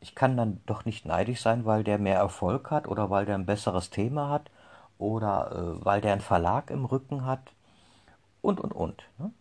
Ich 0.01 0.15
kann 0.15 0.37
dann 0.37 0.61
doch 0.67 0.85
nicht 0.85 1.07
neidisch 1.07 1.41
sein, 1.41 1.65
weil 1.65 1.85
der 1.85 1.99
mehr 1.99 2.19
Erfolg 2.19 2.71
hat 2.71 2.89
oder 2.89 3.11
weil 3.11 3.25
der 3.25 3.37
ein 3.37 3.47
besseres 3.47 3.91
Thema 3.91 4.29
hat 4.29 4.51
oder 4.99 5.53
äh, 5.53 5.85
weil 5.85 6.01
der 6.01 6.13
einen 6.13 6.21
Verlag 6.21 6.71
im 6.71 6.85
Rücken 6.85 7.25
hat 7.25 7.53
und 8.41 8.61
und 8.61 8.73
und. 8.73 9.05
Ne? 9.19 9.33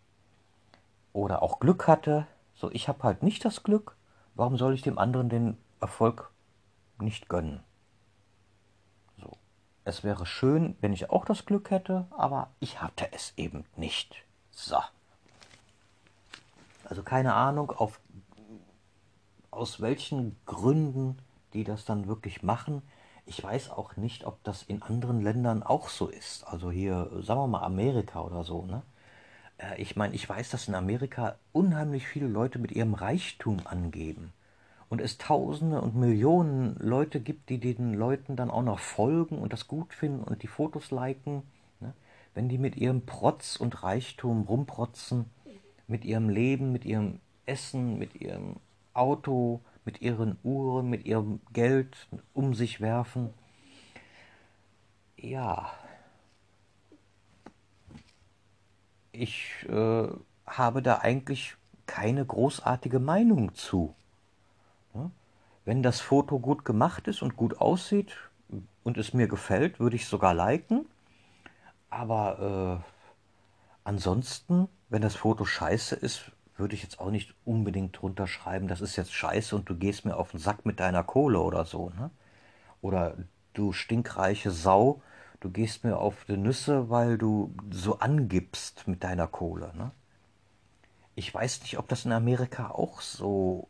Oder 1.12 1.42
auch 1.42 1.58
Glück 1.60 1.88
hatte. 1.88 2.26
So, 2.54 2.70
ich 2.70 2.88
habe 2.88 3.02
halt 3.02 3.22
nicht 3.22 3.44
das 3.44 3.62
Glück. 3.62 3.96
Warum 4.34 4.56
soll 4.56 4.74
ich 4.74 4.82
dem 4.82 4.98
anderen 4.98 5.28
den 5.28 5.58
Erfolg 5.80 6.30
nicht 6.98 7.28
gönnen? 7.28 7.62
Es 9.84 10.04
wäre 10.04 10.26
schön, 10.26 10.76
wenn 10.80 10.92
ich 10.92 11.10
auch 11.10 11.24
das 11.24 11.44
Glück 11.44 11.70
hätte, 11.70 12.06
aber 12.10 12.50
ich 12.60 12.80
hatte 12.80 13.08
es 13.12 13.32
eben 13.36 13.64
nicht. 13.76 14.24
So. 14.52 14.76
Also 16.92 17.02
keine 17.02 17.32
Ahnung, 17.32 17.70
auf, 17.70 18.00
aus 19.50 19.80
welchen 19.80 20.36
Gründen 20.44 21.16
die 21.54 21.64
das 21.64 21.86
dann 21.86 22.06
wirklich 22.06 22.42
machen. 22.42 22.82
Ich 23.24 23.42
weiß 23.42 23.70
auch 23.70 23.96
nicht, 23.96 24.26
ob 24.26 24.44
das 24.44 24.62
in 24.62 24.82
anderen 24.82 25.22
Ländern 25.22 25.62
auch 25.62 25.88
so 25.88 26.08
ist. 26.08 26.46
Also 26.46 26.70
hier, 26.70 27.08
sagen 27.22 27.40
wir 27.40 27.46
mal 27.46 27.62
Amerika 27.62 28.20
oder 28.20 28.44
so. 28.44 28.66
Ne? 28.66 28.82
Äh, 29.56 29.80
ich 29.80 29.96
meine, 29.96 30.14
ich 30.14 30.28
weiß, 30.28 30.50
dass 30.50 30.68
in 30.68 30.74
Amerika 30.74 31.36
unheimlich 31.52 32.06
viele 32.06 32.26
Leute 32.26 32.58
mit 32.58 32.72
ihrem 32.72 32.92
Reichtum 32.92 33.62
angeben 33.64 34.34
und 34.90 35.00
es 35.00 35.16
Tausende 35.16 35.80
und 35.80 35.96
Millionen 35.96 36.76
Leute 36.78 37.20
gibt, 37.20 37.48
die 37.48 37.58
den 37.58 37.94
Leuten 37.94 38.36
dann 38.36 38.50
auch 38.50 38.62
noch 38.62 38.80
folgen 38.80 39.38
und 39.38 39.54
das 39.54 39.66
gut 39.66 39.94
finden 39.94 40.24
und 40.24 40.42
die 40.42 40.46
Fotos 40.46 40.90
liken, 40.90 41.42
ne? 41.80 41.94
wenn 42.34 42.50
die 42.50 42.58
mit 42.58 42.76
ihrem 42.76 43.06
Protz 43.06 43.56
und 43.56 43.82
Reichtum 43.82 44.42
rumprotzen, 44.42 45.30
mit 45.92 46.04
ihrem 46.04 46.28
Leben, 46.28 46.72
mit 46.72 46.84
ihrem 46.84 47.20
Essen, 47.46 47.98
mit 47.98 48.20
ihrem 48.20 48.56
Auto, 48.94 49.60
mit 49.84 50.00
ihren 50.00 50.38
Uhren, 50.42 50.88
mit 50.90 51.04
ihrem 51.04 51.40
Geld 51.52 52.08
um 52.32 52.54
sich 52.54 52.80
werfen. 52.80 53.30
Ja, 55.16 55.70
ich 59.12 59.66
äh, 59.68 60.08
habe 60.46 60.82
da 60.82 60.98
eigentlich 60.98 61.56
keine 61.86 62.24
großartige 62.24 62.98
Meinung 62.98 63.54
zu. 63.54 63.94
Wenn 65.64 65.82
das 65.82 66.00
Foto 66.00 66.40
gut 66.40 66.64
gemacht 66.64 67.06
ist 67.06 67.22
und 67.22 67.36
gut 67.36 67.60
aussieht 67.60 68.16
und 68.82 68.98
es 68.98 69.12
mir 69.12 69.28
gefällt, 69.28 69.78
würde 69.78 69.94
ich 69.94 70.06
sogar 70.06 70.34
liken. 70.34 70.86
Aber 71.90 72.80
äh, 72.80 72.92
ansonsten, 73.84 74.68
wenn 74.92 75.00
das 75.00 75.16
Foto 75.16 75.46
scheiße 75.46 75.96
ist, 75.96 76.32
würde 76.58 76.74
ich 76.74 76.82
jetzt 76.82 77.00
auch 77.00 77.10
nicht 77.10 77.34
unbedingt 77.46 77.98
drunter 77.98 78.26
schreiben, 78.26 78.68
das 78.68 78.82
ist 78.82 78.96
jetzt 78.96 79.14
scheiße 79.14 79.56
und 79.56 79.66
du 79.70 79.74
gehst 79.74 80.04
mir 80.04 80.18
auf 80.18 80.32
den 80.32 80.38
Sack 80.38 80.66
mit 80.66 80.80
deiner 80.80 81.02
Kohle 81.02 81.40
oder 81.40 81.64
so. 81.64 81.88
Ne? 81.88 82.10
Oder 82.82 83.16
du 83.54 83.72
stinkreiche 83.72 84.50
Sau, 84.50 85.00
du 85.40 85.48
gehst 85.48 85.82
mir 85.82 85.96
auf 85.96 86.26
die 86.26 86.36
Nüsse, 86.36 86.90
weil 86.90 87.16
du 87.16 87.54
so 87.70 88.00
angibst 88.00 88.86
mit 88.86 89.02
deiner 89.02 89.26
Kohle. 89.26 89.72
Ne? 89.74 89.92
Ich 91.14 91.32
weiß 91.32 91.62
nicht, 91.62 91.78
ob 91.78 91.88
das 91.88 92.04
in 92.04 92.12
Amerika 92.12 92.68
auch 92.68 93.00
so 93.00 93.68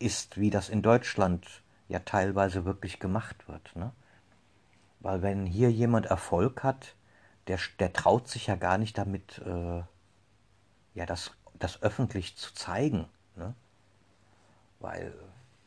ist, 0.00 0.36
wie 0.36 0.50
das 0.50 0.68
in 0.68 0.82
Deutschland 0.82 1.46
ja 1.86 2.00
teilweise 2.00 2.64
wirklich 2.64 2.98
gemacht 2.98 3.46
wird. 3.46 3.76
Ne? 3.76 3.92
Weil 4.98 5.22
wenn 5.22 5.46
hier 5.46 5.70
jemand 5.70 6.06
Erfolg 6.06 6.64
hat, 6.64 6.96
der, 7.46 7.60
der 7.78 7.92
traut 7.92 8.26
sich 8.26 8.48
ja 8.48 8.56
gar 8.56 8.78
nicht 8.78 8.98
damit, 8.98 9.38
äh, 9.46 9.82
ja, 10.96 11.04
das, 11.04 11.30
das 11.58 11.82
öffentlich 11.82 12.36
zu 12.36 12.52
zeigen. 12.54 13.06
Ne? 13.36 13.54
Weil 14.80 15.14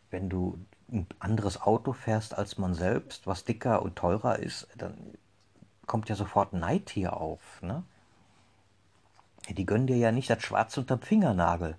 wenn 0.10 0.28
du 0.28 0.60
ein 0.92 1.08
anderes 1.20 1.62
Auto 1.62 1.94
fährst 1.94 2.36
als 2.36 2.58
man 2.58 2.74
selbst, 2.74 3.28
was 3.28 3.46
dicker 3.46 3.84
und 3.84 3.96
teurer 3.96 4.40
ist, 4.40 4.68
dann 4.76 4.98
kommt 5.86 6.10
ja 6.10 6.16
sofort 6.16 6.54
Neid 6.54 6.90
hier 6.90 7.16
auf. 7.16 7.62
Ne? 7.62 7.84
Die 9.50 9.68
gönnen 9.68 9.86
dir 9.86 9.98
ja 9.98 10.12
nicht 10.12 10.32
das 10.32 10.42
Schwarz 10.42 10.76
unterm 10.78 11.02
Fingernagel. 11.02 11.78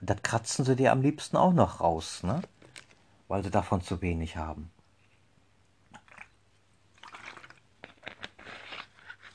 Das 0.00 0.22
kratzen 0.22 0.64
sie 0.64 0.76
dir 0.76 0.92
am 0.92 1.02
liebsten 1.02 1.36
auch 1.36 1.52
noch 1.52 1.80
raus, 1.80 2.22
ne? 2.22 2.40
weil 3.26 3.42
sie 3.42 3.50
davon 3.50 3.82
zu 3.82 4.00
wenig 4.00 4.36
haben. 4.36 4.70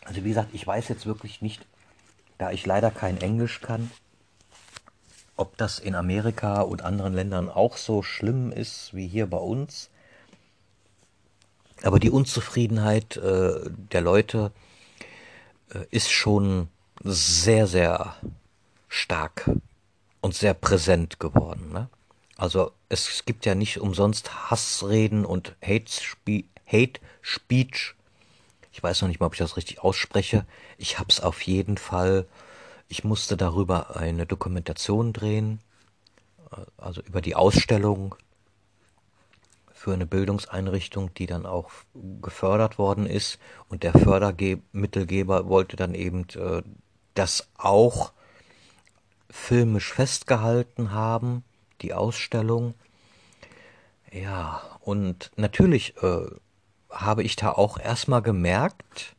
Also 0.06 0.24
wie 0.24 0.30
gesagt, 0.30 0.54
ich 0.54 0.66
weiß 0.66 0.88
jetzt 0.88 1.06
wirklich 1.06 1.42
nicht, 1.42 1.68
da 2.38 2.52
ich 2.52 2.66
leider 2.66 2.92
kein 2.92 3.20
Englisch 3.20 3.62
kann, 3.62 3.92
ob 5.38 5.58
das 5.58 5.80
in 5.80 5.96
Amerika 5.96 6.62
und 6.62 6.82
anderen 6.82 7.14
Ländern 7.14 7.50
auch 7.50 7.78
so 7.78 8.02
schlimm 8.04 8.52
ist 8.52 8.94
wie 8.94 9.08
hier 9.08 9.28
bei 9.28 9.38
uns. 9.38 9.90
Aber 11.84 12.00
die 12.00 12.10
Unzufriedenheit 12.10 13.18
äh, 13.18 13.60
der 13.92 14.02
Leute 14.02 14.52
äh, 15.74 15.80
ist 15.92 16.12
schon 16.12 16.70
sehr, 17.04 17.68
sehr 17.68 18.16
stark 18.88 19.50
und 20.22 20.34
sehr 20.34 20.54
präsent 20.54 21.20
geworden. 21.20 21.72
Ne? 21.74 21.90
Also 22.38 22.72
es 22.90 23.26
gibt 23.26 23.46
ja 23.46 23.56
nicht 23.56 23.80
umsonst 23.80 24.50
Hassreden 24.50 25.26
und 25.26 25.56
Hate, 25.62 25.92
Spe 25.92 26.46
Hate 26.66 27.00
Speech 27.22 27.96
ich 28.76 28.84
weiß 28.84 29.02
noch 29.02 29.08
nicht 29.08 29.22
mal, 29.22 29.28
ob 29.28 29.34
ich 29.36 29.40
das 29.40 29.56
richtig 29.56 29.80
ausspreche. 29.80 30.46
Ich 30.78 31.00
habe 31.00 31.08
es 31.08 31.22
auf 31.22 31.42
jeden 31.44 31.78
Fall. 31.78 32.28
Ich 32.90 33.06
musste 33.06 33.38
darüber 33.38 33.96
eine 33.96 34.26
Dokumentation 34.26 35.14
drehen, 35.14 35.62
also 36.76 37.02
über 37.04 37.22
die 37.22 37.36
Ausstellung 37.36 38.16
für 39.72 39.94
eine 39.94 40.06
Bildungseinrichtung, 40.06 41.14
die 41.14 41.26
dann 41.26 41.46
auch 41.46 41.72
gefördert 42.22 42.78
worden 42.78 43.06
ist. 43.06 43.40
Und 43.70 43.84
der 43.84 43.94
Fördermittelgeber 43.94 45.48
wollte 45.48 45.78
dann 45.78 45.96
eben 45.96 46.28
äh, 46.36 46.62
das 47.14 47.48
auch 47.58 48.12
filmisch 49.30 49.94
festgehalten 49.94 50.92
haben, 50.92 51.46
die 51.80 51.94
Ausstellung. 51.94 52.74
Ja, 54.12 54.62
und 54.82 55.32
natürlich 55.38 55.96
äh, 56.04 56.26
habe 56.96 57.24
ich 57.24 57.36
da 57.36 57.52
auch 57.52 57.78
erstmal 57.80 58.22
gemerkt, 58.22 59.16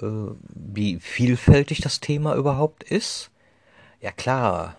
äh, 0.00 0.06
wie 0.48 1.00
vielfältig 1.00 1.80
das 1.80 2.00
Thema 2.00 2.34
überhaupt 2.34 2.82
ist. 2.84 3.30
Ja 4.00 4.12
klar, 4.12 4.76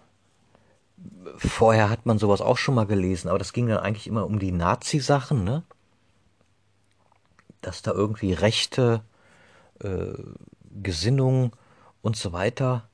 vorher 1.37 1.89
hat 1.89 2.05
man 2.05 2.17
sowas 2.17 2.41
auch 2.41 2.57
schon 2.57 2.75
mal 2.75 2.85
gelesen, 2.85 3.29
aber 3.29 3.39
das 3.39 3.53
ging 3.53 3.67
dann 3.67 3.79
eigentlich 3.79 4.07
immer 4.07 4.25
um 4.25 4.39
die 4.39 4.51
Nazi-Sachen, 4.51 5.43
ne? 5.43 5.63
Dass 7.61 7.81
da 7.81 7.91
irgendwie 7.91 8.33
rechte 8.33 9.01
äh, 9.81 10.13
Gesinnung 10.81 11.55
und 12.01 12.15
so 12.15 12.33
weiter 12.33 12.89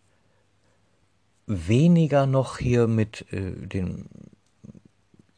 weniger 1.48 2.28
noch 2.28 2.60
hier 2.60 2.88
mit 2.88 3.26
äh, 3.34 3.52
den 3.52 4.08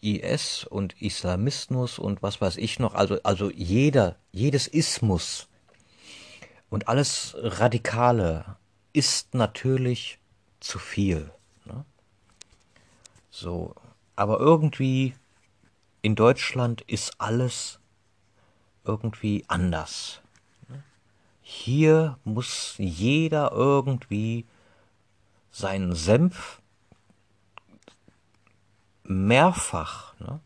IS 0.02 0.66
und 0.66 1.02
Islamismus 1.02 2.00
und 2.00 2.22
was 2.24 2.42
weiß 2.42 2.58
ich 2.58 2.80
noch, 2.80 2.96
also, 2.96 3.20
also 3.24 3.52
jeder, 3.52 4.18
jedes 4.32 4.68
Ismus 4.68 5.48
und 6.70 6.88
alles 6.88 7.36
Radikale 7.38 8.58
ist 8.94 9.34
natürlich 9.34 10.20
zu 10.60 10.80
viel. 10.80 11.32
Ne? 11.66 11.86
So, 13.30 13.76
aber 14.16 14.40
irgendwie 14.40 15.14
in 16.02 16.16
Deutschland 16.16 16.82
ist 16.82 17.20
alles 17.20 17.80
irgendwie 18.84 19.46
anders. 19.48 20.22
Ne? 20.68 20.84
Hier 21.42 22.18
muss 22.24 22.76
jeder 22.78 23.52
irgendwie 23.52 24.46
seinen 25.52 25.94
Senf 25.94 26.61
mehrfach, 29.12 30.18
ne? 30.20 30.40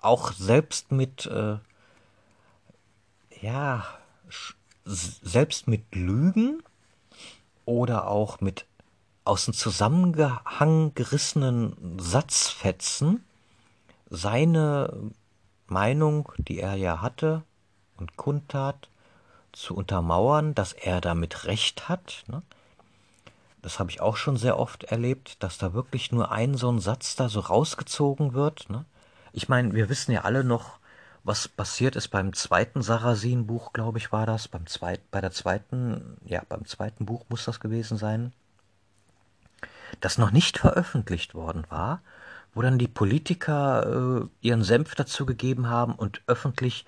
auch 0.00 0.32
selbst 0.32 0.92
mit, 0.92 1.26
äh, 1.26 1.58
ja, 3.40 3.84
selbst 4.84 5.68
mit 5.68 5.94
Lügen 5.94 6.62
oder 7.64 8.08
auch 8.08 8.40
mit 8.40 8.66
aus 9.24 9.44
dem 9.44 9.54
Zusammenhang 9.54 10.94
gerissenen 10.94 11.98
Satzfetzen 11.98 13.24
seine 14.08 15.10
Meinung, 15.66 16.32
die 16.38 16.60
er 16.60 16.74
ja 16.76 17.02
hatte 17.02 17.42
und 17.98 18.16
kundtat, 18.16 18.88
zu 19.52 19.74
untermauern, 19.74 20.54
dass 20.54 20.72
er 20.72 21.00
damit 21.00 21.44
recht 21.44 21.88
hat. 21.88 22.24
Ne? 22.28 22.42
Das 23.62 23.78
habe 23.78 23.90
ich 23.90 24.00
auch 24.00 24.16
schon 24.16 24.36
sehr 24.36 24.58
oft 24.58 24.84
erlebt, 24.84 25.42
dass 25.42 25.58
da 25.58 25.74
wirklich 25.74 26.12
nur 26.12 26.30
ein 26.30 26.54
so 26.54 26.70
ein 26.70 26.78
Satz 26.78 27.16
da 27.16 27.28
so 27.28 27.40
rausgezogen 27.40 28.32
wird. 28.34 28.70
Ne? 28.70 28.84
Ich 29.32 29.48
meine, 29.48 29.74
wir 29.74 29.88
wissen 29.88 30.12
ja 30.12 30.22
alle 30.22 30.44
noch, 30.44 30.78
was 31.24 31.48
passiert 31.48 31.96
ist 31.96 32.08
beim 32.08 32.32
zweiten 32.32 32.82
Sarasin-Buch, 32.82 33.72
glaube 33.72 33.98
ich, 33.98 34.12
war 34.12 34.26
das. 34.26 34.48
Beim 34.48 34.66
zweit, 34.66 35.10
bei 35.10 35.20
der 35.20 35.32
zweiten, 35.32 36.16
ja, 36.24 36.42
beim 36.48 36.64
zweiten 36.64 37.06
Buch 37.06 37.26
muss 37.28 37.44
das 37.44 37.60
gewesen 37.60 37.98
sein, 37.98 38.32
das 40.00 40.18
noch 40.18 40.30
nicht 40.30 40.58
veröffentlicht 40.58 41.34
worden 41.34 41.64
war, 41.68 42.00
wo 42.54 42.62
dann 42.62 42.78
die 42.78 42.88
Politiker 42.88 44.22
äh, 44.22 44.46
ihren 44.46 44.62
Senf 44.62 44.94
dazu 44.94 45.26
gegeben 45.26 45.68
haben 45.68 45.94
und 45.94 46.22
öffentlich 46.26 46.86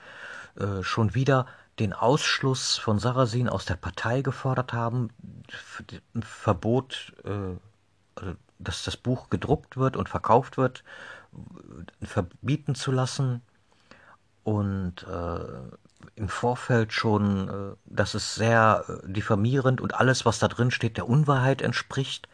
äh, 0.59 0.83
schon 0.83 1.15
wieder 1.15 1.47
den 1.81 1.93
Ausschluss 1.95 2.77
von 2.77 2.99
Sarrazin 2.99 3.49
aus 3.49 3.65
der 3.65 3.75
Partei 3.75 4.21
gefordert 4.21 4.73
haben, 4.73 5.09
ein 6.15 6.23
Verbot, 6.23 7.15
äh, 7.25 7.57
also, 8.15 8.35
dass 8.59 8.85
das 8.85 8.97
Buch 8.99 9.31
gedruckt 9.31 9.79
wird 9.79 9.97
und 9.97 10.09
verkauft 10.09 10.59
wird, 10.59 10.85
verbieten 12.03 12.75
zu 12.75 12.93
lassen 12.93 13.41
und 14.45 15.05
äh, 15.05 15.41
im 16.17 16.29
Vorfeld 16.29 16.93
schon, 16.93 17.49
äh, 17.49 17.77
dass 17.87 18.13
es 18.15 18.35
sehr 18.35 18.85
diffamierend 19.05 19.81
und 19.81 19.95
alles, 19.95 20.27
was 20.27 20.39
da 20.39 20.49
drin 20.49 20.71
steht, 20.71 20.99
der 20.99 21.09
Unwahrheit 21.09 21.63
entspricht. 21.63 22.29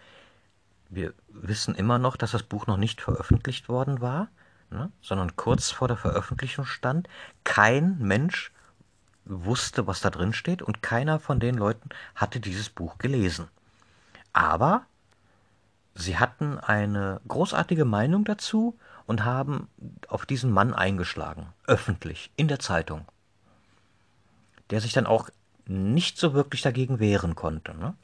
Wir 0.89 1.15
wissen 1.29 1.77
immer 1.77 1.99
noch, 1.99 2.17
dass 2.17 2.33
das 2.33 2.43
Buch 2.43 2.67
noch 2.67 2.79
nicht 2.79 3.01
veröffentlicht 3.01 3.69
worden 3.69 4.01
war, 4.01 4.29
ne, 4.71 4.91
sondern 5.01 5.37
kurz 5.37 5.71
vor 5.71 5.87
der 5.87 5.97
Veröffentlichung 5.97 6.65
stand. 6.65 7.09
Kein 7.45 7.99
Mensch 7.99 8.53
wusste, 9.27 9.87
was 9.87 10.01
da 10.01 10.11
drin 10.11 10.33
steht 10.33 10.63
und 10.63 10.83
keiner 10.83 11.21
von 11.21 11.41
den 11.41 11.57
Leuten 11.57 11.91
hatte 12.15 12.41
dieses 12.41 12.71
Buch 12.71 12.99
gelesen. 12.99 13.49
Aber 14.33 14.87
sie 15.95 16.19
hatten 16.19 16.59
eine 16.59 17.21
großartige 17.27 17.85
Meinung 17.85 18.25
dazu 18.25 18.79
und 19.07 19.25
haben 19.25 19.69
auf 20.09 20.27
diesen 20.27 20.51
Mann 20.51 20.75
eingeschlagen, 20.75 21.47
öffentlich, 21.67 22.31
in 22.37 22.49
der 22.49 22.59
Zeitung, 22.59 23.07
der 24.71 24.81
sich 24.81 24.93
dann 24.93 25.07
auch 25.07 25.31
nicht 25.67 26.19
so 26.19 26.35
wirklich 26.35 26.63
dagegen 26.63 27.01
wehren 27.01 27.35
konnte. 27.35 27.75
Ne? 27.75 27.95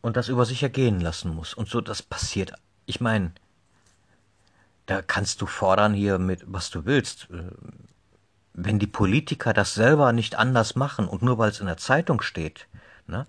Und 0.00 0.16
das 0.16 0.28
über 0.28 0.44
sich 0.44 0.62
ergehen 0.62 1.00
lassen 1.00 1.34
muss. 1.34 1.54
Und 1.54 1.68
so, 1.68 1.80
das 1.80 2.02
passiert. 2.02 2.52
Ich 2.86 3.00
meine, 3.00 3.32
da 4.86 5.02
kannst 5.02 5.42
du 5.42 5.46
fordern 5.46 5.92
hier 5.92 6.18
mit, 6.18 6.44
was 6.46 6.70
du 6.70 6.86
willst. 6.86 7.28
Wenn 8.60 8.80
die 8.80 8.88
Politiker 8.88 9.52
das 9.52 9.74
selber 9.74 10.12
nicht 10.12 10.34
anders 10.34 10.74
machen 10.74 11.06
und 11.06 11.22
nur 11.22 11.38
weil 11.38 11.50
es 11.50 11.60
in 11.60 11.66
der 11.66 11.76
Zeitung 11.76 12.20
steht, 12.20 12.66
ne, 13.06 13.24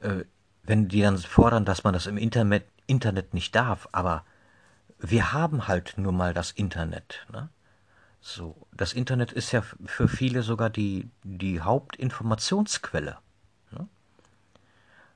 äh, 0.00 0.24
wenn 0.64 0.88
die 0.88 1.00
dann 1.00 1.16
fordern, 1.16 1.64
dass 1.64 1.82
man 1.82 1.94
das 1.94 2.06
im 2.06 2.18
Internet, 2.18 2.66
Internet 2.86 3.32
nicht 3.32 3.54
darf, 3.54 3.88
aber 3.92 4.24
wir 4.98 5.32
haben 5.32 5.66
halt 5.66 5.94
nur 5.96 6.12
mal 6.12 6.34
das 6.34 6.50
Internet. 6.50 7.26
Ne? 7.32 7.48
So, 8.20 8.66
das 8.72 8.92
Internet 8.92 9.32
ist 9.32 9.52
ja 9.52 9.62
für 9.62 10.08
viele 10.08 10.42
sogar 10.42 10.68
die, 10.68 11.08
die 11.22 11.60
Hauptinformationsquelle. 11.62 13.16
Ne? 13.70 13.88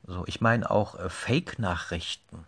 So, 0.07 0.25
ich 0.27 0.41
meine 0.41 0.71
auch 0.71 0.99
äh, 0.99 1.11
Fake-Nachrichten 1.11 2.47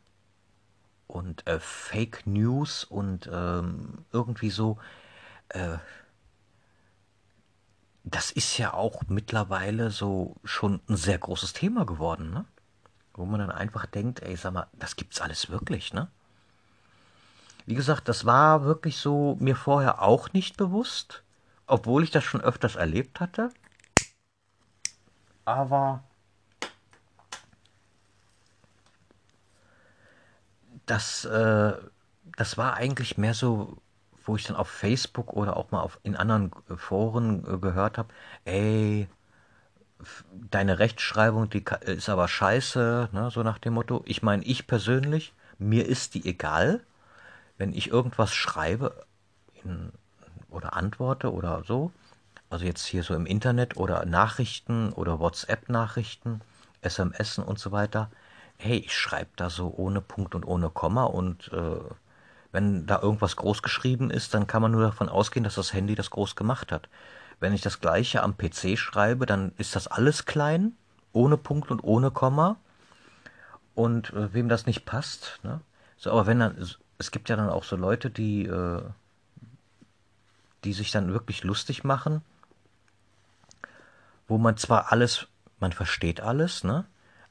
und 1.08 1.46
äh, 1.46 1.60
Fake 1.60 2.26
News 2.26 2.84
und 2.84 3.28
ähm, 3.30 4.04
irgendwie 4.12 4.50
so. 4.50 4.78
Äh, 5.50 5.76
das 8.04 8.30
ist 8.30 8.58
ja 8.58 8.74
auch 8.74 9.02
mittlerweile 9.08 9.90
so 9.90 10.36
schon 10.44 10.80
ein 10.88 10.96
sehr 10.96 11.18
großes 11.18 11.52
Thema 11.52 11.86
geworden, 11.86 12.30
ne? 12.30 12.44
Wo 13.14 13.24
man 13.24 13.40
dann 13.40 13.50
einfach 13.50 13.86
denkt, 13.86 14.22
ey, 14.22 14.36
sag 14.36 14.54
mal, 14.54 14.66
das 14.72 14.96
gibt's 14.96 15.20
alles 15.20 15.50
wirklich, 15.50 15.92
ne? 15.92 16.08
Wie 17.66 17.74
gesagt, 17.74 18.08
das 18.08 18.24
war 18.24 18.64
wirklich 18.64 18.96
so 18.96 19.36
mir 19.38 19.54
vorher 19.54 20.02
auch 20.02 20.32
nicht 20.32 20.56
bewusst, 20.56 21.22
obwohl 21.66 22.02
ich 22.02 22.10
das 22.10 22.24
schon 22.24 22.40
öfters 22.40 22.74
erlebt 22.74 23.20
hatte. 23.20 23.50
Aber 25.44 26.02
das, 30.86 31.24
äh, 31.24 31.74
das 32.36 32.58
war 32.58 32.74
eigentlich 32.74 33.16
mehr 33.16 33.34
so, 33.34 33.80
wo 34.24 34.36
ich 34.36 34.44
dann 34.44 34.56
auf 34.56 34.68
Facebook 34.68 35.32
oder 35.32 35.56
auch 35.56 35.70
mal 35.70 35.80
auf, 35.80 35.98
in 36.02 36.16
anderen 36.16 36.50
Foren 36.76 37.44
äh, 37.46 37.58
gehört 37.58 37.98
habe, 37.98 38.08
ey, 38.44 39.08
deine 40.50 40.78
Rechtschreibung, 40.78 41.48
die 41.50 41.64
ist 41.82 42.08
aber 42.08 42.28
scheiße, 42.28 43.10
ne, 43.12 43.30
so 43.30 43.42
nach 43.42 43.58
dem 43.58 43.74
Motto. 43.74 44.02
Ich 44.06 44.22
meine, 44.22 44.44
ich 44.44 44.66
persönlich, 44.66 45.32
mir 45.58 45.86
ist 45.86 46.14
die 46.14 46.26
egal 46.26 46.80
wenn 47.62 47.74
ich 47.74 47.90
irgendwas 47.90 48.34
schreibe 48.34 49.06
in, 49.62 49.92
oder 50.50 50.74
antworte 50.74 51.32
oder 51.32 51.62
so, 51.64 51.92
also 52.50 52.64
jetzt 52.64 52.84
hier 52.86 53.04
so 53.04 53.14
im 53.14 53.24
Internet 53.24 53.76
oder 53.76 54.04
Nachrichten 54.04 54.92
oder 54.92 55.20
WhatsApp-Nachrichten, 55.20 56.40
SMS 56.80 57.38
und 57.38 57.60
so 57.60 57.70
weiter, 57.70 58.10
hey, 58.58 58.78
ich 58.78 58.98
schreibe 58.98 59.30
da 59.36 59.48
so 59.48 59.72
ohne 59.76 60.00
Punkt 60.00 60.34
und 60.34 60.44
ohne 60.44 60.70
Komma 60.70 61.04
und 61.04 61.52
äh, 61.52 61.78
wenn 62.52 62.86
da 62.86 63.00
irgendwas 63.00 63.36
groß 63.36 63.62
geschrieben 63.62 64.10
ist, 64.10 64.34
dann 64.34 64.46
kann 64.46 64.62
man 64.62 64.72
nur 64.72 64.82
davon 64.82 65.08
ausgehen, 65.08 65.44
dass 65.44 65.54
das 65.56 65.72
Handy 65.72 65.94
das 65.94 66.10
groß 66.10 66.36
gemacht 66.36 66.70
hat. 66.70 66.88
Wenn 67.40 67.54
ich 67.54 67.62
das 67.62 67.80
gleiche 67.80 68.22
am 68.22 68.36
PC 68.36 68.78
schreibe, 68.78 69.26
dann 69.26 69.52
ist 69.58 69.74
das 69.74 69.88
alles 69.88 70.26
klein, 70.26 70.72
ohne 71.12 71.36
Punkt 71.36 71.70
und 71.70 71.82
ohne 71.82 72.10
Komma. 72.10 72.56
Und 73.74 74.12
äh, 74.12 74.32
wem 74.34 74.48
das 74.48 74.66
nicht 74.66 74.84
passt, 74.84 75.40
ne? 75.42 75.60
So, 75.96 76.10
aber 76.10 76.26
wenn 76.26 76.40
dann 76.40 76.56
es 76.98 77.10
gibt 77.10 77.28
ja 77.28 77.36
dann 77.36 77.48
auch 77.48 77.64
so 77.64 77.74
Leute, 77.74 78.10
die, 78.10 78.44
äh, 78.44 78.82
die 80.62 80.72
sich 80.72 80.92
dann 80.92 81.12
wirklich 81.12 81.42
lustig 81.42 81.82
machen, 81.82 82.22
wo 84.28 84.38
man 84.38 84.56
zwar 84.56 84.92
alles, 84.92 85.26
man 85.58 85.72
versteht 85.72 86.20
alles, 86.20 86.62
ne? 86.62 86.84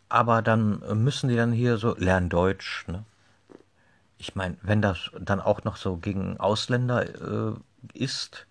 Aber 0.09 0.41
dann 0.41 0.79
müssen 1.03 1.29
die 1.29 1.37
dann 1.37 1.53
hier 1.53 1.77
so 1.77 1.95
lernen 1.95 2.27
Deutsch, 2.29 2.85
ne? 2.87 3.05
Ich 4.21 4.35
meine, 4.35 4.55
wenn 4.61 4.83
das 4.83 5.09
dann 5.19 5.41
auch 5.41 5.63
noch 5.63 5.77
so 5.77 5.97
gegen 5.97 6.39
Ausländer 6.39 7.55
äh, 7.55 7.55
ist, 7.95 8.45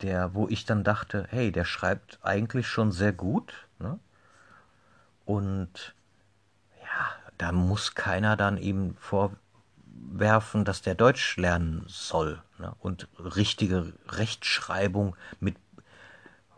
der, 0.00 0.32
wo 0.32 0.48
ich 0.48 0.64
dann 0.64 0.82
dachte, 0.82 1.26
hey, 1.28 1.52
der 1.52 1.66
schreibt 1.66 2.18
eigentlich 2.22 2.66
schon 2.66 2.90
sehr 2.90 3.12
gut, 3.12 3.52
ne? 3.78 3.98
Und 5.26 5.94
ja, 6.80 7.06
da 7.36 7.52
muss 7.52 7.94
keiner 7.94 8.38
dann 8.38 8.56
ihm 8.56 8.96
vor, 8.96 9.32
werfen, 9.84 10.64
dass 10.64 10.80
der 10.80 10.94
Deutsch 10.94 11.36
lernen 11.36 11.84
soll 11.86 12.40
ne? 12.58 12.74
und 12.80 13.06
richtige 13.18 13.92
Rechtschreibung 14.08 15.16
mit 15.38 15.56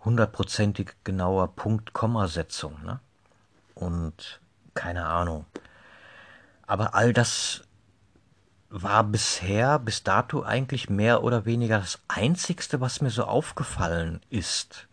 hundertprozentig 0.05 0.93
genauer 1.03 1.49
Punkt-Komma-Setzung. 1.57 2.81
Ne? 2.85 3.01
Und 3.75 4.41
keine 4.75 5.07
Ahnung. 5.07 5.47
Aber 6.69 6.95
all 6.95 7.13
das 7.13 7.66
war 8.83 9.05
bisher, 9.05 9.79
bis 9.79 10.03
dato 10.03 10.43
eigentlich 10.43 10.91
mehr 10.91 11.23
oder 11.23 11.47
weniger 11.47 11.79
das 11.79 11.99
Einzigste, 12.09 12.81
was 12.81 13.01
mir 13.01 13.11
so 13.11 13.25
aufgefallen 13.25 14.21
ist. 14.29 14.87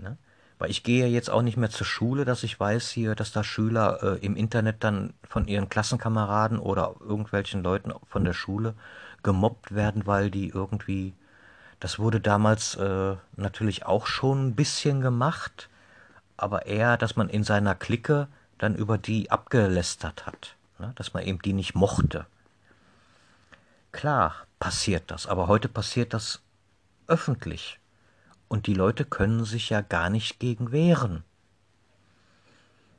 Ne? 0.00 0.16
Weil 0.58 0.70
ich 0.70 0.84
gehe 0.84 1.06
jetzt 1.08 1.30
auch 1.30 1.42
nicht 1.42 1.56
mehr 1.56 1.70
zur 1.70 1.86
Schule, 1.86 2.24
dass 2.24 2.42
ich 2.42 2.58
weiß 2.58 2.90
hier, 2.90 3.14
dass 3.14 3.32
da 3.32 3.42
Schüler 3.42 4.02
äh, 4.02 4.24
im 4.24 4.36
Internet 4.36 4.84
dann 4.84 5.14
von 5.28 5.48
ihren 5.48 5.68
Klassenkameraden 5.68 6.58
oder 6.58 6.94
irgendwelchen 7.00 7.62
Leuten 7.62 7.92
von 8.08 8.24
der 8.24 8.34
Schule 8.34 8.74
gemobbt 9.22 9.74
werden, 9.74 10.06
weil 10.06 10.30
die 10.30 10.48
irgendwie, 10.48 11.12
das 11.80 11.98
wurde 11.98 12.20
damals 12.20 12.76
äh, 12.76 13.16
natürlich 13.36 13.84
auch 13.84 14.06
schon 14.06 14.48
ein 14.48 14.54
bisschen 14.54 15.00
gemacht, 15.00 15.68
aber 16.36 16.66
eher, 16.66 16.96
dass 16.96 17.16
man 17.16 17.28
in 17.28 17.42
seiner 17.42 17.74
Clique 17.74 18.28
dann 18.58 18.76
über 18.76 18.96
die 18.96 19.30
abgelästert 19.30 20.26
hat, 20.26 20.54
ne? 20.78 20.92
dass 20.94 21.14
man 21.14 21.24
eben 21.24 21.40
die 21.42 21.52
nicht 21.52 21.74
mochte. 21.74 22.26
Klar 23.92 24.34
passiert 24.58 25.10
das, 25.10 25.26
aber 25.26 25.48
heute 25.48 25.68
passiert 25.68 26.14
das 26.14 26.42
öffentlich. 27.06 27.78
Und 28.48 28.66
die 28.66 28.74
Leute 28.74 29.04
können 29.04 29.44
sich 29.44 29.70
ja 29.70 29.80
gar 29.80 30.10
nicht 30.10 30.38
gegen 30.38 30.72
wehren. 30.72 31.24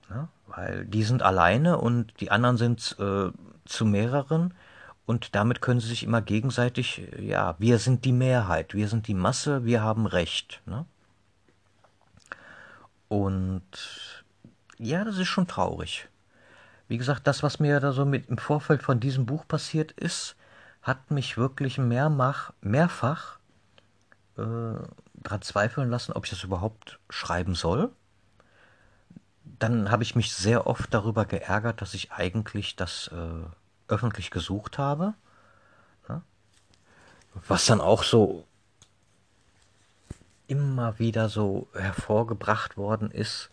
Ja, 0.10 0.30
weil 0.48 0.86
die 0.86 1.04
sind 1.04 1.22
alleine 1.22 1.78
und 1.78 2.20
die 2.20 2.32
anderen 2.32 2.58
sind 2.58 2.96
äh, 3.00 3.32
zu 3.66 3.86
mehreren 3.86 4.54
und 5.10 5.34
damit 5.34 5.62
können 5.62 5.80
sie 5.80 5.88
sich 5.88 6.04
immer 6.04 6.22
gegenseitig, 6.22 7.02
ja, 7.20 7.56
wir 7.58 7.80
sind 7.80 8.06
die 8.06 8.12
Mehrheit, 8.12 8.76
wir 8.76 8.88
sind 8.88 9.08
die 9.08 9.16
Masse, 9.16 9.66
wir 9.66 9.82
haben 9.82 10.06
Recht. 10.06 10.62
Ne? 10.68 10.86
Und 13.08 13.64
ja, 14.78 15.04
das 15.04 15.18
ist 15.18 15.28
schon 15.28 15.48
traurig. 15.48 16.08
Wie 16.88 16.98
gesagt, 16.98 17.26
das, 17.26 17.42
was 17.42 17.60
mir 17.60 17.80
da 17.80 17.92
so 17.92 18.06
mit 18.06 18.30
im 18.30 18.38
Vorfeld 18.38 18.84
von 18.84 19.00
diesem 19.00 19.26
Buch 19.26 19.48
passiert 19.48 19.92
ist, 19.94 20.36
hat 20.90 21.12
mich 21.12 21.38
wirklich 21.38 21.78
mehrmach, 21.78 22.52
mehrfach 22.62 23.38
äh, 24.38 24.42
daran 25.14 25.42
zweifeln 25.44 25.92
lassen, 25.92 26.14
ob 26.14 26.26
ich 26.26 26.32
das 26.32 26.44
überhaupt 26.44 27.00
schreiben 27.12 27.54
soll. 27.54 27.92
Dann 29.44 29.92
habe 29.92 30.02
ich 30.02 30.16
mich 30.16 30.34
sehr 30.34 30.66
oft 30.66 30.92
darüber 30.92 31.26
geärgert, 31.26 31.82
dass 31.82 31.94
ich 31.94 32.12
eigentlich 32.12 32.76
das 32.76 33.12
äh, 33.14 33.46
öffentlich 33.88 34.32
gesucht 34.32 34.80
habe. 34.80 35.14
Ja? 36.08 36.24
Was 37.48 37.68
dann 37.68 37.82
auch 37.82 38.02
so 38.02 38.48
immer 40.48 40.98
wieder 40.98 41.30
so 41.30 41.68
hervorgebracht 41.76 42.78
worden 42.78 43.12
ist, 43.12 43.52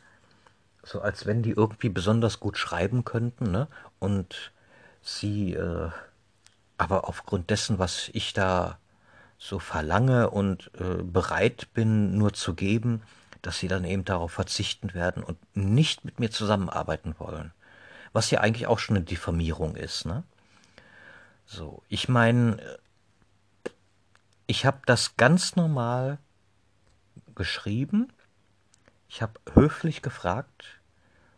so 0.82 1.02
als 1.02 1.26
wenn 1.26 1.42
die 1.42 1.50
irgendwie 1.50 1.90
besonders 1.90 2.40
gut 2.40 2.56
schreiben 2.56 3.04
könnten, 3.04 3.50
ne? 3.50 3.68
Und 3.98 4.52
sie 5.02 5.52
äh, 5.52 5.90
aber 6.78 7.08
aufgrund 7.08 7.50
dessen, 7.50 7.78
was 7.78 8.10
ich 8.12 8.32
da 8.32 8.78
so 9.38 9.58
verlange 9.58 10.30
und 10.30 10.70
äh, 10.78 11.02
bereit 11.02 11.68
bin, 11.74 12.16
nur 12.16 12.32
zu 12.32 12.54
geben, 12.54 13.02
dass 13.42 13.58
sie 13.58 13.68
dann 13.68 13.84
eben 13.84 14.04
darauf 14.04 14.32
verzichten 14.32 14.94
werden 14.94 15.22
und 15.22 15.38
nicht 15.54 16.04
mit 16.04 16.18
mir 16.18 16.30
zusammenarbeiten 16.30 17.14
wollen. 17.18 17.52
Was 18.12 18.30
ja 18.30 18.40
eigentlich 18.40 18.66
auch 18.66 18.78
schon 18.78 18.96
eine 18.96 19.04
Diffamierung 19.04 19.76
ist, 19.76 20.06
ne? 20.06 20.24
So, 21.44 21.82
ich 21.88 22.08
meine, 22.08 22.78
ich 24.46 24.66
habe 24.66 24.78
das 24.86 25.16
ganz 25.16 25.54
normal 25.54 26.18
geschrieben. 27.36 28.12
Ich 29.08 29.22
habe 29.22 29.34
höflich 29.52 30.02
gefragt, 30.02 30.80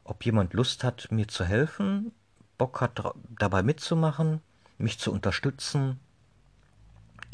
ob 0.04 0.24
jemand 0.24 0.54
Lust 0.54 0.82
hat, 0.82 1.10
mir 1.10 1.28
zu 1.28 1.44
helfen, 1.44 2.12
Bock 2.56 2.80
hat 2.80 3.02
dabei 3.38 3.62
mitzumachen, 3.62 4.40
mich 4.78 4.98
zu 4.98 5.12
unterstützen, 5.12 6.00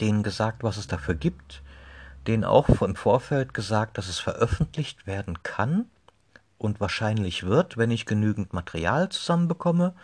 denen 0.00 0.22
gesagt, 0.22 0.62
was 0.62 0.76
es 0.76 0.86
dafür 0.86 1.14
gibt, 1.14 1.62
denen 2.26 2.44
auch 2.44 2.82
im 2.82 2.96
Vorfeld 2.96 3.54
gesagt, 3.54 3.98
dass 3.98 4.08
es 4.08 4.18
veröffentlicht 4.18 5.06
werden 5.06 5.42
kann 5.42 5.86
und 6.58 6.80
wahrscheinlich 6.80 7.44
wird, 7.44 7.76
wenn 7.76 7.90
ich 7.90 8.06
genügend 8.06 8.52
Material 8.52 9.08
zusammenbekomme 9.10 9.94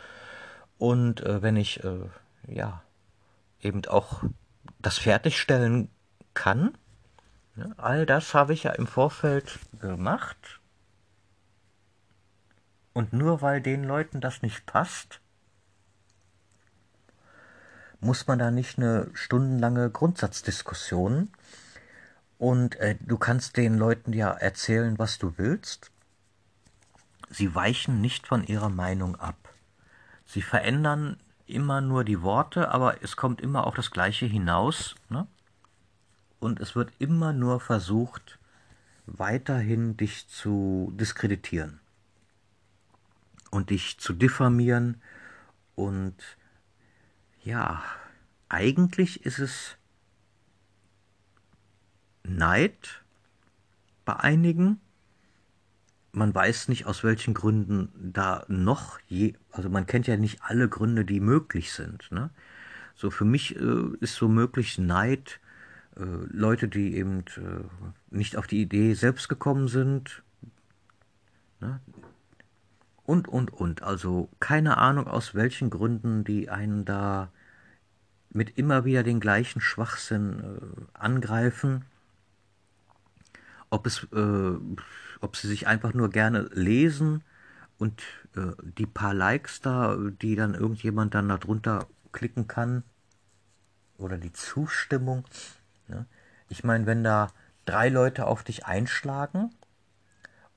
und 0.78 1.20
äh, 1.22 1.42
wenn 1.42 1.56
ich 1.56 1.82
äh, 1.84 2.08
ja 2.46 2.82
eben 3.60 3.84
auch 3.86 4.22
das 4.78 4.98
fertigstellen 4.98 5.90
kann. 6.34 6.76
Ne? 7.54 7.74
All 7.76 8.06
das 8.06 8.34
habe 8.34 8.52
ich 8.52 8.64
ja 8.64 8.72
im 8.72 8.86
Vorfeld 8.86 9.58
gemacht. 9.80 10.60
Und 12.92 13.12
nur 13.12 13.40
weil 13.40 13.60
den 13.60 13.84
Leuten 13.84 14.20
das 14.20 14.42
nicht 14.42 14.66
passt, 14.66 15.19
muss 18.00 18.26
man 18.26 18.38
da 18.38 18.50
nicht 18.50 18.78
eine 18.78 19.08
stundenlange 19.14 19.90
Grundsatzdiskussion 19.90 21.30
und 22.38 22.76
äh, 22.76 22.96
du 23.00 23.18
kannst 23.18 23.58
den 23.58 23.76
Leuten 23.76 24.14
ja 24.14 24.30
erzählen, 24.30 24.98
was 24.98 25.18
du 25.18 25.34
willst. 25.36 25.90
Sie 27.28 27.54
weichen 27.54 28.00
nicht 28.00 28.26
von 28.26 28.44
ihrer 28.44 28.70
Meinung 28.70 29.16
ab. 29.16 29.36
Sie 30.24 30.40
verändern 30.40 31.18
immer 31.46 31.82
nur 31.82 32.02
die 32.02 32.22
Worte, 32.22 32.70
aber 32.70 33.02
es 33.02 33.16
kommt 33.16 33.42
immer 33.42 33.66
auf 33.66 33.74
das 33.74 33.90
Gleiche 33.90 34.24
hinaus. 34.24 34.94
Ne? 35.10 35.26
Und 36.38 36.60
es 36.60 36.74
wird 36.74 36.92
immer 36.98 37.34
nur 37.34 37.60
versucht, 37.60 38.38
weiterhin 39.06 39.98
dich 39.98 40.26
zu 40.28 40.92
diskreditieren 40.96 41.80
und 43.50 43.68
dich 43.68 43.98
zu 43.98 44.14
diffamieren. 44.14 45.02
Und 45.74 46.14
ja, 47.42 47.82
eigentlich 48.48 49.24
ist 49.24 49.38
es 49.38 49.76
Neid 52.22 53.02
bei 54.04 54.16
einigen. 54.16 54.80
Man 56.12 56.34
weiß 56.34 56.68
nicht, 56.68 56.86
aus 56.86 57.04
welchen 57.04 57.34
Gründen 57.34 58.12
da 58.12 58.44
noch 58.48 58.98
je, 59.06 59.34
also 59.52 59.68
man 59.68 59.86
kennt 59.86 60.06
ja 60.06 60.16
nicht 60.16 60.42
alle 60.42 60.68
Gründe, 60.68 61.04
die 61.04 61.20
möglich 61.20 61.72
sind. 61.72 62.10
Ne? 62.10 62.30
So 62.94 63.10
für 63.10 63.24
mich 63.24 63.56
äh, 63.56 63.96
ist 64.00 64.16
so 64.16 64.28
möglich 64.28 64.78
Neid, 64.78 65.40
äh, 65.96 66.02
Leute, 66.02 66.68
die 66.68 66.96
eben 66.96 67.20
äh, 67.36 67.64
nicht 68.10 68.36
auf 68.36 68.46
die 68.46 68.60
Idee 68.60 68.94
selbst 68.94 69.28
gekommen 69.28 69.68
sind. 69.68 70.22
Ne? 71.60 71.80
Und, 73.10 73.26
und, 73.28 73.52
und. 73.52 73.82
Also 73.82 74.28
keine 74.38 74.76
Ahnung, 74.76 75.08
aus 75.08 75.34
welchen 75.34 75.70
Gründen 75.70 76.22
die 76.22 76.48
einen 76.48 76.84
da 76.84 77.32
mit 78.30 78.56
immer 78.56 78.84
wieder 78.84 79.02
den 79.02 79.18
gleichen 79.18 79.60
Schwachsinn 79.60 80.40
äh, 80.40 80.98
angreifen 80.98 81.84
ob 83.70 83.86
es, 83.86 84.06
äh, 84.12 84.58
ob 85.20 85.36
sie 85.36 85.48
sich 85.48 85.66
einfach 85.66 85.94
nur 85.94 86.10
gerne 86.10 86.50
lesen 86.52 87.22
und 87.78 88.02
äh, 88.36 88.52
die 88.62 88.86
paar 88.86 89.14
Likes 89.14 89.60
da, 89.60 89.96
die 89.96 90.34
dann 90.34 90.54
irgendjemand 90.54 91.14
dann 91.14 91.28
darunter 91.28 91.86
klicken 92.12 92.48
kann 92.48 92.82
oder 93.96 94.18
die 94.18 94.32
Zustimmung. 94.32 95.24
Ne? 95.88 96.06
Ich 96.48 96.64
meine, 96.64 96.86
wenn 96.86 97.04
da 97.04 97.28
drei 97.64 97.88
Leute 97.88 98.26
auf 98.26 98.42
dich 98.42 98.66
einschlagen 98.66 99.50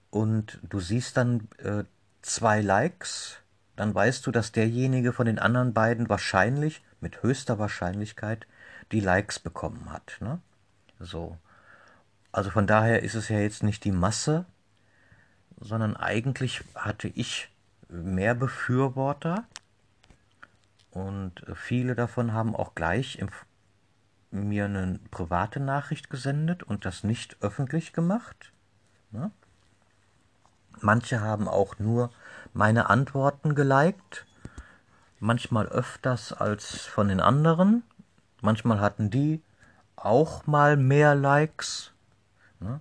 und 0.10 0.60
du 0.64 0.80
siehst 0.80 1.16
dann 1.16 1.48
äh, 1.60 1.84
zwei 2.24 2.62
Likes, 2.62 3.38
dann 3.76 3.94
weißt 3.94 4.26
du, 4.26 4.32
dass 4.32 4.52
derjenige 4.52 5.14
von 5.14 5.26
den 5.26 5.40
anderen 5.40 5.74
beiden 5.74 6.10
wahrscheinlich, 6.10 6.84
mit 7.00 7.22
höchster 7.22 7.60
Wahrscheinlichkeit, 7.60 8.48
die 8.92 9.00
Likes 9.00 9.40
bekommen 9.40 9.92
hat. 9.92 10.18
Ne? 10.22 10.40
So. 11.00 11.38
Also 12.32 12.50
von 12.50 12.66
daher 12.66 13.04
ist 13.04 13.16
es 13.16 13.30
ja 13.30 13.40
jetzt 13.40 13.62
nicht 13.62 13.84
die 13.84 13.92
Masse, 13.92 14.46
sondern 15.60 15.96
eigentlich 15.96 16.64
hatte 16.76 17.08
ich 17.10 17.50
mehr 17.90 18.34
Befürworter 18.34 19.46
und 20.90 21.44
viele 21.54 21.96
davon 21.96 22.34
haben 22.34 22.56
auch 22.56 22.76
gleich 22.76 23.18
im, 23.20 23.30
mir 24.32 24.66
eine 24.66 25.00
private 25.12 25.60
Nachricht 25.60 26.10
gesendet 26.10 26.64
und 26.64 26.86
das 26.86 27.04
nicht 27.04 27.38
öffentlich 27.42 27.94
gemacht. 27.94 28.52
Ne? 29.12 29.32
Manche 30.84 31.22
haben 31.22 31.48
auch 31.48 31.80
nur 31.80 32.12
meine 32.54 32.90
Antworten 32.90 33.56
geliked, 33.56 34.26
manchmal 35.20 35.68
öfters 35.68 36.34
als 36.34 36.82
von 36.86 37.08
den 37.08 37.20
anderen. 37.20 37.84
Manchmal 38.42 38.80
hatten 38.80 39.10
die 39.10 39.42
auch 39.96 40.46
mal 40.46 40.78
mehr 40.78 41.16
Likes 41.16 41.94
Ne? 42.64 42.80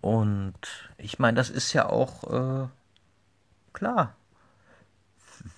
Und 0.00 0.90
ich 0.96 1.18
meine, 1.18 1.36
das 1.36 1.50
ist 1.50 1.72
ja 1.72 1.88
auch 1.88 2.24
äh, 2.64 2.68
klar. 3.72 4.14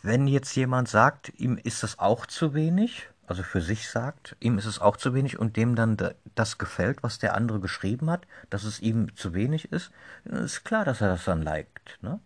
Wenn 0.03 0.27
jetzt 0.27 0.55
jemand 0.55 0.89
sagt, 0.89 1.33
ihm 1.39 1.59
ist 1.59 1.83
das 1.83 1.99
auch 1.99 2.27
zu 2.27 2.55
wenig, 2.55 3.09
also 3.31 3.43
für 3.43 3.61
sich 3.63 3.89
sagt, 3.89 4.37
ihm 4.41 4.59
ist 4.59 4.67
es 4.67 4.81
auch 4.81 4.97
zu 4.97 5.15
wenig 5.15 5.39
und 5.39 5.57
dem 5.57 5.75
dann 5.75 5.97
das 6.35 6.59
gefällt, 6.59 7.03
was 7.03 7.19
der 7.19 7.35
andere 7.35 7.61
geschrieben 7.61 8.11
hat, 8.11 8.27
dass 8.51 8.65
es 8.65 8.81
ihm 8.81 9.15
zu 9.17 9.35
wenig 9.35 9.73
ist, 9.73 9.91
ist 10.25 10.65
klar, 10.65 10.85
dass 10.85 11.01
er 11.01 11.09
das 11.09 11.25
dann 11.25 11.43
liked. 11.43 11.99
Ne? 12.03 12.21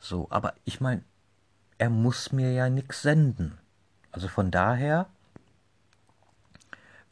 So, 0.00 0.26
aber 0.30 0.54
ich 0.64 0.80
meine, 0.80 1.04
er 1.78 1.90
muss 1.90 2.32
mir 2.32 2.52
ja 2.52 2.68
nichts 2.68 3.02
senden. 3.02 3.58
Also 4.10 4.28
von 4.28 4.50
daher 4.50 5.06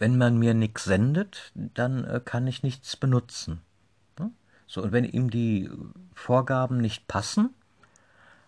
wenn 0.00 0.16
man 0.16 0.38
mir 0.38 0.54
nichts 0.54 0.84
sendet, 0.84 1.52
dann 1.54 2.04
äh, 2.04 2.20
kann 2.24 2.46
ich 2.46 2.62
nichts 2.62 2.96
benutzen. 2.96 3.60
Ne? 4.18 4.32
So, 4.66 4.82
und 4.82 4.92
wenn 4.92 5.04
ihm 5.04 5.30
die 5.30 5.70
Vorgaben 6.14 6.78
nicht 6.78 7.06
passen, 7.06 7.54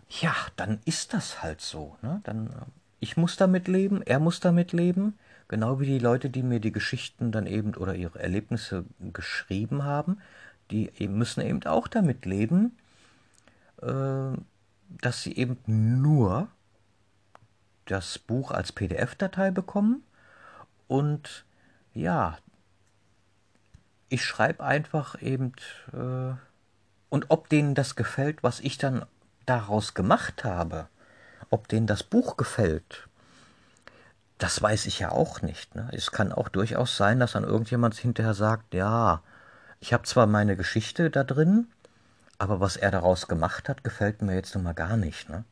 ja, 0.09 0.35
dann 0.55 0.79
ist 0.85 1.13
das 1.13 1.43
halt 1.43 1.61
so. 1.61 1.95
Ne? 2.01 2.21
Dann, 2.23 2.47
äh, 2.47 2.65
ich 3.03 3.17
muss 3.17 3.35
damit 3.35 3.67
leben, 3.67 4.01
er 4.01 4.19
muss 4.19 4.39
damit 4.39 4.71
leben, 4.71 5.19
genau 5.49 5.81
wie 5.81 5.85
die 5.85 5.99
Leute, 5.99 6.29
die 6.29 6.41
mir 6.41 6.61
die 6.61 6.71
Geschichten 6.71 7.33
dann 7.33 7.47
eben 7.47 7.75
oder 7.75 7.95
ihre 7.95 8.17
Erlebnisse 8.17 8.85
geschrieben 9.11 9.83
haben, 9.83 10.21
die 10.71 10.89
müssen 11.09 11.41
eben 11.41 11.61
auch 11.65 11.89
damit 11.89 12.25
leben, 12.25 12.77
äh, 13.81 14.31
dass 15.01 15.21
sie 15.21 15.35
eben 15.35 15.57
nur 15.65 16.47
das 17.83 18.19
Buch 18.19 18.51
als 18.51 18.71
PDF-Datei 18.71 19.51
bekommen. 19.51 20.03
Und 20.87 21.43
ja, 21.93 22.37
ich 24.07 24.23
schreibe 24.23 24.63
einfach 24.63 25.21
eben, 25.21 25.51
äh, 25.91 26.35
und 27.09 27.25
ob 27.27 27.49
denen 27.49 27.75
das 27.75 27.97
gefällt, 27.97 28.43
was 28.43 28.61
ich 28.61 28.77
dann 28.77 29.05
daraus 29.45 29.93
gemacht 29.93 30.45
habe, 30.45 30.87
ob 31.53 31.67
denen 31.67 31.85
das 31.85 32.01
Buch 32.01 32.35
gefällt, 32.35 33.07
das 34.39 34.59
weiß 34.59 34.87
ich 34.87 34.97
ja 34.97 35.11
auch 35.11 35.43
nicht. 35.43 35.75
Ne? 35.75 35.87
Es 35.93 36.11
kann 36.11 36.31
auch 36.31 36.49
durchaus 36.49 36.97
sein, 36.97 37.19
dass 37.19 37.33
dann 37.33 37.43
irgendjemand 37.43 37.93
hinterher 37.93 38.33
sagt, 38.33 38.73
ja, 38.73 39.21
ich 39.79 39.93
habe 39.93 40.01
zwar 40.01 40.25
meine 40.25 40.57
Geschichte 40.57 41.11
da 41.11 41.23
drin, 41.23 41.67
aber 42.39 42.59
was 42.59 42.75
er 42.75 42.89
daraus 42.89 43.27
gemacht 43.27 43.69
hat, 43.69 43.83
gefällt 43.83 44.23
mir 44.23 44.33
jetzt 44.33 44.55
nun 44.55 44.63
mal 44.63 44.73
gar 44.73 44.97
nicht. 44.97 45.29
Ne? 45.29 45.45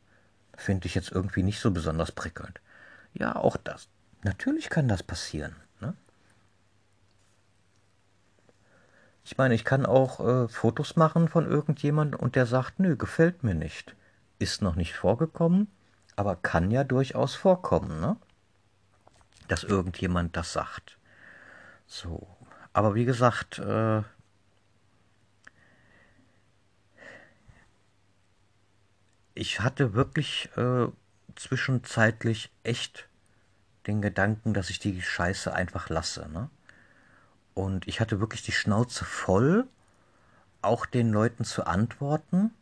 Finde 0.56 0.88
ich 0.88 0.96
jetzt 0.96 1.12
irgendwie 1.12 1.44
nicht 1.44 1.60
so 1.60 1.70
besonders 1.70 2.10
prickelnd. 2.10 2.60
Ja, 3.14 3.36
auch 3.36 3.56
das. 3.56 3.86
Natürlich 4.24 4.70
kann 4.70 4.88
das 4.88 5.04
passieren. 5.04 5.54
Ne? 5.80 5.94
Ich 9.24 9.38
meine, 9.38 9.54
ich 9.54 9.64
kann 9.64 9.86
auch 9.86 10.18
äh, 10.18 10.48
Fotos 10.48 10.96
machen 10.96 11.28
von 11.28 11.48
irgendjemandem 11.48 12.18
und 12.18 12.34
der 12.34 12.46
sagt, 12.46 12.80
nö, 12.80 12.96
gefällt 12.96 13.44
mir 13.44 13.54
nicht. 13.54 13.94
Ist 14.40 14.62
noch 14.62 14.74
nicht 14.74 14.94
vorgekommen, 14.94 15.68
aber 16.22 16.36
kann 16.36 16.70
ja 16.70 16.84
durchaus 16.84 17.34
vorkommen, 17.34 18.00
ne? 18.00 18.16
Dass 19.48 19.64
irgendjemand 19.64 20.36
das 20.36 20.52
sagt. 20.52 20.98
So. 21.84 22.28
Aber 22.72 22.94
wie 22.94 23.04
gesagt, 23.04 23.58
äh, 23.58 24.02
ich 29.34 29.58
hatte 29.58 29.94
wirklich 29.94 30.48
äh, 30.56 30.86
zwischenzeitlich 31.34 32.52
echt 32.62 33.08
den 33.88 34.00
Gedanken, 34.00 34.54
dass 34.54 34.70
ich 34.70 34.78
die 34.78 35.02
Scheiße 35.02 35.52
einfach 35.52 35.88
lasse. 35.88 36.28
Ne? 36.28 36.48
Und 37.52 37.88
ich 37.88 38.00
hatte 38.00 38.20
wirklich 38.20 38.44
die 38.44 38.52
Schnauze 38.52 39.04
voll, 39.04 39.66
auch 40.60 40.86
den 40.86 41.10
Leuten 41.10 41.42
zu 41.42 41.66
antworten 41.66 42.52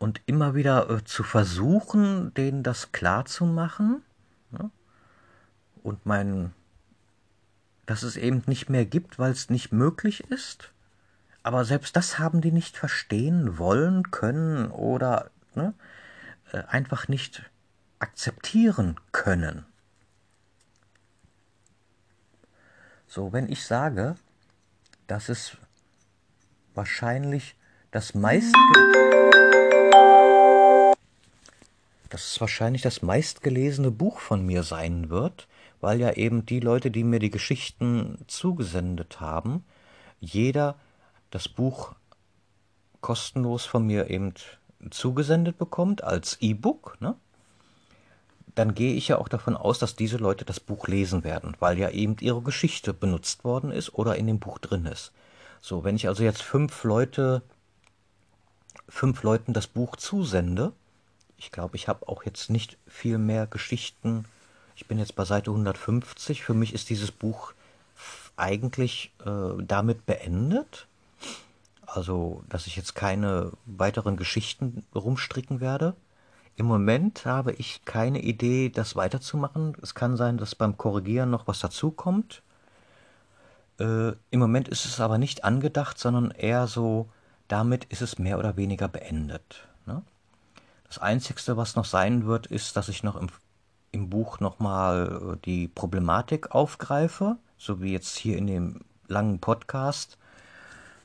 und 0.00 0.22
immer 0.24 0.54
wieder 0.54 0.88
äh, 0.90 1.04
zu 1.04 1.22
versuchen, 1.22 2.32
denen 2.34 2.64
das 2.64 2.90
klar 2.90 3.26
zu 3.26 3.44
machen. 3.44 4.02
Ne? 4.50 4.70
Und 5.82 6.06
mein, 6.06 6.52
dass 7.84 8.02
es 8.02 8.16
eben 8.16 8.42
nicht 8.46 8.70
mehr 8.70 8.86
gibt, 8.86 9.18
weil 9.18 9.30
es 9.30 9.50
nicht 9.50 9.72
möglich 9.72 10.24
ist. 10.30 10.72
Aber 11.42 11.66
selbst 11.66 11.96
das 11.96 12.18
haben 12.18 12.40
die 12.40 12.50
nicht 12.50 12.78
verstehen 12.78 13.58
wollen, 13.58 14.10
können 14.10 14.70
oder 14.70 15.30
ne, 15.54 15.74
äh, 16.52 16.62
einfach 16.62 17.08
nicht 17.08 17.42
akzeptieren 17.98 18.98
können. 19.12 19.66
So, 23.06 23.34
wenn 23.34 23.50
ich 23.50 23.66
sage, 23.66 24.16
dass 25.06 25.28
es 25.28 25.58
wahrscheinlich 26.74 27.54
das 27.90 28.14
meist 28.14 28.54
dass 32.10 32.32
es 32.32 32.40
wahrscheinlich 32.40 32.82
das 32.82 33.02
meistgelesene 33.02 33.90
Buch 33.90 34.18
von 34.18 34.44
mir 34.44 34.62
sein 34.62 35.08
wird, 35.08 35.48
weil 35.80 36.00
ja 36.00 36.12
eben 36.12 36.44
die 36.44 36.60
Leute, 36.60 36.90
die 36.90 37.04
mir 37.04 37.20
die 37.20 37.30
Geschichten 37.30 38.18
zugesendet 38.26 39.20
haben, 39.20 39.64
jeder 40.20 40.76
das 41.30 41.48
Buch 41.48 41.94
kostenlos 43.00 43.64
von 43.64 43.86
mir 43.86 44.10
eben 44.10 44.34
zugesendet 44.90 45.56
bekommt 45.56 46.04
als 46.04 46.36
E-Book, 46.40 46.98
ne? 47.00 47.14
dann 48.54 48.74
gehe 48.74 48.94
ich 48.94 49.08
ja 49.08 49.18
auch 49.18 49.28
davon 49.28 49.56
aus, 49.56 49.78
dass 49.78 49.94
diese 49.94 50.16
Leute 50.16 50.44
das 50.44 50.60
Buch 50.60 50.88
lesen 50.88 51.24
werden, 51.24 51.56
weil 51.60 51.78
ja 51.78 51.90
eben 51.90 52.16
ihre 52.20 52.42
Geschichte 52.42 52.92
benutzt 52.92 53.44
worden 53.44 53.70
ist 53.70 53.94
oder 53.94 54.16
in 54.16 54.26
dem 54.26 54.40
Buch 54.40 54.58
drin 54.58 54.86
ist. 54.86 55.12
So, 55.60 55.84
wenn 55.84 55.96
ich 55.96 56.08
also 56.08 56.24
jetzt 56.24 56.42
fünf 56.42 56.84
Leute, 56.84 57.42
fünf 58.88 59.22
Leuten 59.22 59.52
das 59.52 59.66
Buch 59.66 59.96
zusende, 59.96 60.72
ich 61.40 61.50
glaube, 61.50 61.74
ich 61.76 61.88
habe 61.88 62.06
auch 62.06 62.24
jetzt 62.24 62.50
nicht 62.50 62.76
viel 62.86 63.16
mehr 63.16 63.46
Geschichten. 63.46 64.26
Ich 64.76 64.86
bin 64.86 64.98
jetzt 64.98 65.16
bei 65.16 65.24
Seite 65.24 65.50
150. 65.50 66.42
Für 66.42 66.52
mich 66.52 66.74
ist 66.74 66.90
dieses 66.90 67.10
Buch 67.10 67.54
eigentlich 68.36 69.10
äh, 69.24 69.62
damit 69.62 70.04
beendet. 70.04 70.86
Also, 71.86 72.44
dass 72.50 72.66
ich 72.66 72.76
jetzt 72.76 72.94
keine 72.94 73.52
weiteren 73.64 74.18
Geschichten 74.18 74.84
rumstricken 74.94 75.60
werde. 75.60 75.96
Im 76.56 76.66
Moment 76.66 77.24
habe 77.24 77.52
ich 77.52 77.86
keine 77.86 78.20
Idee, 78.20 78.68
das 78.68 78.94
weiterzumachen. 78.94 79.78
Es 79.80 79.94
kann 79.94 80.18
sein, 80.18 80.36
dass 80.36 80.54
beim 80.54 80.76
Korrigieren 80.76 81.30
noch 81.30 81.48
was 81.48 81.60
dazukommt. 81.60 82.42
Äh, 83.78 84.12
Im 84.30 84.40
Moment 84.40 84.68
ist 84.68 84.84
es 84.84 85.00
aber 85.00 85.16
nicht 85.16 85.42
angedacht, 85.42 85.98
sondern 85.98 86.32
eher 86.32 86.66
so, 86.66 87.08
damit 87.48 87.86
ist 87.86 88.02
es 88.02 88.18
mehr 88.18 88.38
oder 88.38 88.58
weniger 88.58 88.88
beendet. 88.88 89.66
Ne? 89.86 90.02
Das 90.90 90.98
Einzige, 90.98 91.56
was 91.56 91.76
noch 91.76 91.84
sein 91.84 92.26
wird, 92.26 92.48
ist, 92.48 92.76
dass 92.76 92.88
ich 92.88 93.04
noch 93.04 93.14
im, 93.14 93.28
im 93.92 94.10
Buch 94.10 94.40
nochmal 94.40 95.36
äh, 95.36 95.36
die 95.44 95.68
Problematik 95.68 96.50
aufgreife, 96.50 97.36
so 97.56 97.80
wie 97.80 97.92
jetzt 97.92 98.16
hier 98.16 98.36
in 98.36 98.48
dem 98.48 98.80
langen 99.06 99.38
Podcast, 99.38 100.18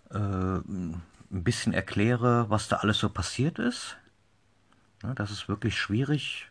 äh, 0.09 0.17
ein 0.17 1.03
bisschen 1.29 1.71
erkläre, 1.71 2.49
was 2.49 2.67
da 2.67 2.77
alles 2.77 2.97
so 2.97 3.09
passiert 3.09 3.59
ist. 3.59 3.97
Ne, 5.03 5.13
dass 5.13 5.29
es 5.29 5.47
wirklich 5.47 5.77
schwierig 5.77 6.49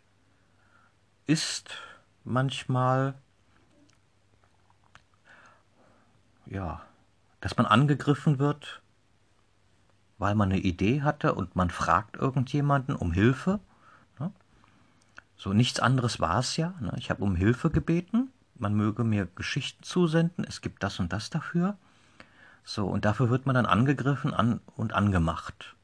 ist, 1.26 1.70
manchmal, 2.22 3.14
ja, 6.46 6.82
dass 7.40 7.56
man 7.56 7.66
angegriffen 7.66 8.38
wird, 8.38 8.80
weil 10.24 10.34
man 10.34 10.50
eine 10.50 10.60
Idee 10.60 11.02
hatte 11.02 11.34
und 11.34 11.54
man 11.54 11.68
fragt 11.68 12.16
irgendjemanden 12.16 12.96
um 12.96 13.12
Hilfe. 13.12 13.60
Ne? 14.18 14.32
So 15.36 15.52
nichts 15.52 15.80
anderes 15.80 16.18
war 16.18 16.38
es 16.38 16.56
ja. 16.56 16.72
Ne? 16.80 16.94
Ich 16.96 17.10
habe 17.10 17.22
um 17.22 17.36
Hilfe 17.36 17.68
gebeten. 17.68 18.30
Man 18.54 18.72
möge 18.74 19.04
mir 19.04 19.26
Geschichten 19.26 19.82
zusenden. 19.82 20.46
Es 20.48 20.62
gibt 20.62 20.82
das 20.82 20.98
und 20.98 21.12
das 21.12 21.28
dafür. 21.28 21.76
So, 22.64 22.86
und 22.86 23.04
dafür 23.04 23.28
wird 23.28 23.44
man 23.44 23.54
dann 23.54 23.66
angegriffen 23.66 24.32
an 24.32 24.60
und 24.76 24.94
angemacht. 24.94 25.76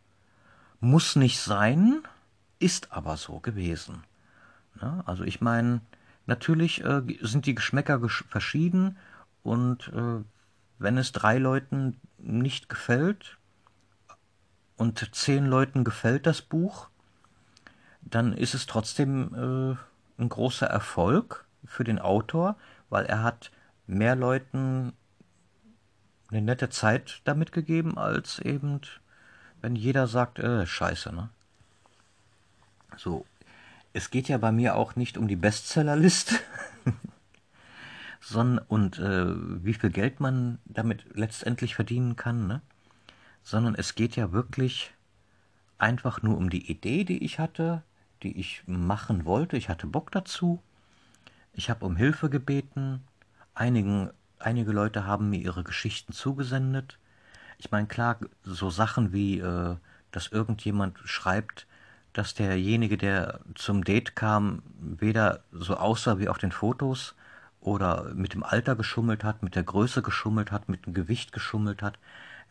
Muss 0.80 1.16
nicht 1.16 1.38
sein, 1.38 2.00
ist 2.58 2.92
aber 2.92 3.18
so 3.18 3.40
gewesen. 3.40 4.04
Ja, 4.80 5.02
also 5.04 5.22
ich 5.22 5.42
meine, 5.42 5.82
natürlich 6.24 6.82
äh, 6.82 7.02
sind 7.20 7.44
die 7.44 7.54
Geschmäcker 7.54 7.98
gesch 7.98 8.24
verschieden 8.30 8.96
und 9.42 9.88
äh, 9.88 10.24
wenn 10.78 10.96
es 10.96 11.12
drei 11.12 11.36
Leuten 11.36 12.00
nicht 12.16 12.70
gefällt 12.70 13.36
und 14.80 15.14
zehn 15.14 15.44
Leuten 15.44 15.84
gefällt 15.84 16.26
das 16.26 16.40
Buch, 16.40 16.88
dann 18.00 18.32
ist 18.32 18.54
es 18.54 18.64
trotzdem 18.64 19.34
äh, 19.34 20.22
ein 20.22 20.28
großer 20.30 20.66
Erfolg 20.66 21.44
für 21.66 21.84
den 21.84 21.98
Autor, 21.98 22.56
weil 22.88 23.04
er 23.04 23.22
hat 23.22 23.50
mehr 23.86 24.16
Leuten 24.16 24.94
eine 26.30 26.40
nette 26.40 26.70
Zeit 26.70 27.20
damit 27.24 27.52
gegeben, 27.52 27.98
als 27.98 28.38
eben, 28.38 28.80
wenn 29.60 29.76
jeder 29.76 30.06
sagt, 30.06 30.38
äh, 30.38 30.66
scheiße, 30.66 31.12
ne? 31.12 31.28
So, 32.96 33.26
es 33.92 34.10
geht 34.10 34.28
ja 34.28 34.38
bei 34.38 34.50
mir 34.50 34.76
auch 34.76 34.96
nicht 34.96 35.18
um 35.18 35.28
die 35.28 35.36
Bestsellerliste, 35.36 36.36
sondern 38.22 38.64
und 38.66 38.98
äh, 38.98 39.26
wie 39.62 39.74
viel 39.74 39.90
Geld 39.90 40.20
man 40.20 40.58
damit 40.64 41.04
letztendlich 41.14 41.74
verdienen 41.74 42.16
kann, 42.16 42.46
ne? 42.46 42.62
Sondern 43.50 43.74
es 43.74 43.96
geht 43.96 44.14
ja 44.14 44.30
wirklich 44.30 44.94
einfach 45.76 46.22
nur 46.22 46.36
um 46.36 46.50
die 46.50 46.70
Idee, 46.70 47.02
die 47.02 47.24
ich 47.24 47.40
hatte, 47.40 47.82
die 48.22 48.38
ich 48.38 48.62
machen 48.66 49.24
wollte. 49.24 49.56
Ich 49.56 49.68
hatte 49.68 49.88
Bock 49.88 50.12
dazu. 50.12 50.62
Ich 51.52 51.68
habe 51.68 51.84
um 51.84 51.96
Hilfe 51.96 52.30
gebeten. 52.30 53.02
Einigen, 53.52 54.10
einige 54.38 54.70
Leute 54.70 55.04
haben 55.04 55.30
mir 55.30 55.40
ihre 55.40 55.64
Geschichten 55.64 56.12
zugesendet. 56.12 57.00
Ich 57.58 57.72
meine, 57.72 57.88
klar, 57.88 58.18
so 58.44 58.70
Sachen 58.70 59.12
wie, 59.12 59.40
äh, 59.40 59.76
dass 60.12 60.28
irgendjemand 60.28 61.00
schreibt, 61.04 61.66
dass 62.12 62.34
derjenige, 62.34 62.96
der 62.96 63.40
zum 63.56 63.82
Date 63.82 64.14
kam, 64.14 64.62
weder 64.78 65.42
so 65.50 65.76
aussah 65.76 66.20
wie 66.20 66.28
auf 66.28 66.38
den 66.38 66.52
Fotos 66.52 67.16
oder 67.60 68.14
mit 68.14 68.32
dem 68.32 68.44
Alter 68.44 68.76
geschummelt 68.76 69.24
hat, 69.24 69.42
mit 69.42 69.56
der 69.56 69.64
Größe 69.64 70.02
geschummelt 70.02 70.52
hat, 70.52 70.68
mit 70.68 70.86
dem 70.86 70.94
Gewicht 70.94 71.32
geschummelt 71.32 71.82
hat. 71.82 71.98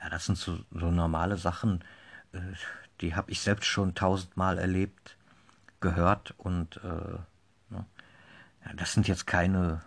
Ja, 0.01 0.09
das 0.09 0.25
sind 0.25 0.37
so, 0.37 0.59
so 0.71 0.91
normale 0.91 1.37
Sachen, 1.37 1.83
äh, 2.31 2.39
die 3.01 3.15
habe 3.15 3.31
ich 3.31 3.41
selbst 3.41 3.65
schon 3.65 3.95
tausendmal 3.95 4.57
erlebt, 4.57 5.17
gehört 5.81 6.33
und 6.37 6.77
äh, 6.83 7.17
ne? 7.69 7.85
ja, 8.65 8.73
das 8.75 8.93
sind 8.93 9.07
jetzt 9.07 9.27
keine 9.27 9.81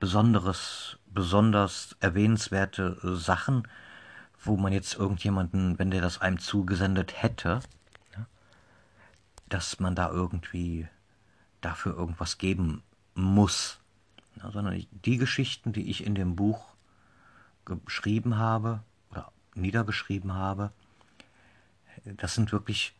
besonderes, 0.00 0.98
besonders 1.06 1.96
erwähnenswerte 2.00 2.98
Sachen, 3.16 3.68
wo 4.42 4.56
man 4.56 4.72
jetzt 4.72 4.94
irgendjemanden, 4.94 5.78
wenn 5.78 5.90
der 5.90 6.00
das 6.00 6.20
einem 6.20 6.38
zugesendet 6.38 7.22
hätte, 7.22 7.60
dass 9.48 9.78
man 9.80 9.94
da 9.94 10.10
irgendwie 10.10 10.88
dafür 11.60 11.94
irgendwas 11.94 12.38
geben 12.38 12.82
muss, 13.14 13.78
ja, 14.36 14.50
sondern 14.50 14.84
die 14.90 15.18
Geschichten, 15.18 15.72
die 15.74 15.90
ich 15.90 16.06
in 16.06 16.14
dem 16.14 16.36
Buch 16.36 16.74
geschrieben 17.66 18.38
habe 18.38 18.82
oder 19.52 19.60
niedergeschrieben 19.60 20.34
habe, 20.34 20.72
das 22.04 22.34
sind 22.34 22.52
wirklich, 22.52 22.94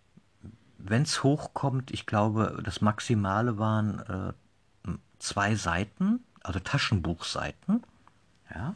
wenn 0.79 1.03
es 1.03 1.23
hochkommt, 1.23 1.91
ich 1.91 2.07
glaube, 2.07 2.61
das 2.65 2.81
Maximale 2.81 3.59
waren 3.59 3.99
äh, 4.87 4.93
zwei 5.19 5.55
Seiten, 5.55 6.21
also 6.43 6.59
Taschenbuchseiten, 6.61 7.83
ja. 8.55 8.75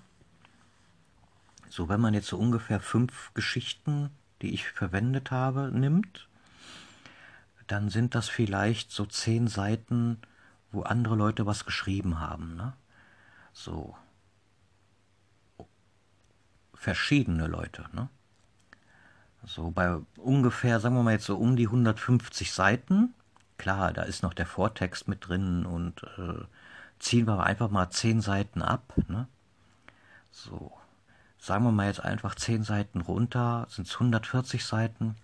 So, 1.68 1.88
wenn 1.88 2.00
man 2.00 2.14
jetzt 2.14 2.28
so 2.28 2.38
ungefähr 2.38 2.80
fünf 2.80 3.34
Geschichten, 3.34 4.10
die 4.40 4.54
ich 4.54 4.66
verwendet 4.66 5.30
habe, 5.30 5.70
nimmt, 5.72 6.28
dann 7.66 7.90
sind 7.90 8.14
das 8.14 8.28
vielleicht 8.28 8.92
so 8.92 9.04
zehn 9.04 9.48
Seiten, 9.48 10.18
wo 10.72 10.82
andere 10.82 11.16
Leute 11.16 11.46
was 11.46 11.64
geschrieben 11.64 12.20
haben. 12.20 12.56
Ne? 12.56 12.72
So 13.52 13.96
verschiedene 16.76 17.46
Leute. 17.46 17.84
Ne? 17.92 18.08
So 19.44 19.70
bei 19.70 19.98
ungefähr, 20.16 20.80
sagen 20.80 20.94
wir 20.94 21.02
mal 21.02 21.12
jetzt 21.12 21.26
so 21.26 21.36
um 21.36 21.56
die 21.56 21.66
150 21.66 22.52
Seiten. 22.52 23.14
Klar, 23.58 23.92
da 23.92 24.02
ist 24.02 24.22
noch 24.22 24.34
der 24.34 24.46
Vortext 24.46 25.08
mit 25.08 25.28
drin 25.28 25.66
und 25.66 26.02
äh, 26.18 26.44
ziehen 26.98 27.26
wir 27.26 27.42
einfach 27.42 27.70
mal 27.70 27.90
zehn 27.90 28.20
Seiten 28.20 28.62
ab. 28.62 28.92
Ne? 29.08 29.26
So, 30.30 30.72
sagen 31.38 31.64
wir 31.64 31.72
mal 31.72 31.86
jetzt 31.86 32.04
einfach 32.04 32.34
zehn 32.34 32.62
Seiten 32.64 33.00
runter, 33.00 33.66
sind 33.70 33.88
es 33.88 33.94
140 33.94 34.64
Seiten 34.64 35.16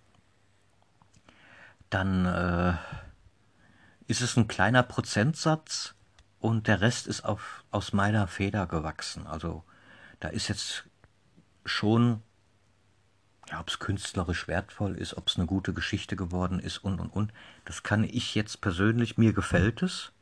dann 1.93 2.27
äh, 2.27 2.75
ist 4.07 4.23
es 4.23 4.37
ein 4.37 4.49
kleiner 4.49 4.83
Prozentsatz 4.83 5.95
und 6.41 6.67
der 6.67 6.81
Rest 6.81 7.07
ist 7.07 7.25
auf, 7.25 7.65
aus 7.71 7.93
meiner 7.93 8.27
Feder 8.27 8.67
gewachsen. 8.67 9.27
Also 9.27 9.63
da 10.21 10.29
ist 10.29 10.49
jetzt 10.49 10.85
schon, 11.65 12.23
ja, 13.49 13.61
ob 13.61 13.69
es 13.69 13.79
künstlerisch 13.79 14.49
wertvoll 14.49 14.97
ist, 14.97 15.17
ob 15.17 15.29
es 15.29 15.37
eine 15.37 15.47
gute 15.47 15.73
Geschichte 15.73 16.17
geworden 16.17 16.59
ist 16.59 16.79
und 16.79 17.01
und 17.01 17.11
und. 17.11 17.33
Das 17.65 17.83
kann 17.83 18.05
ich 18.05 18.35
jetzt 18.35 18.61
persönlich, 18.61 19.19
mir 19.19 19.33
gefällt 19.33 19.83
es. 19.83 20.13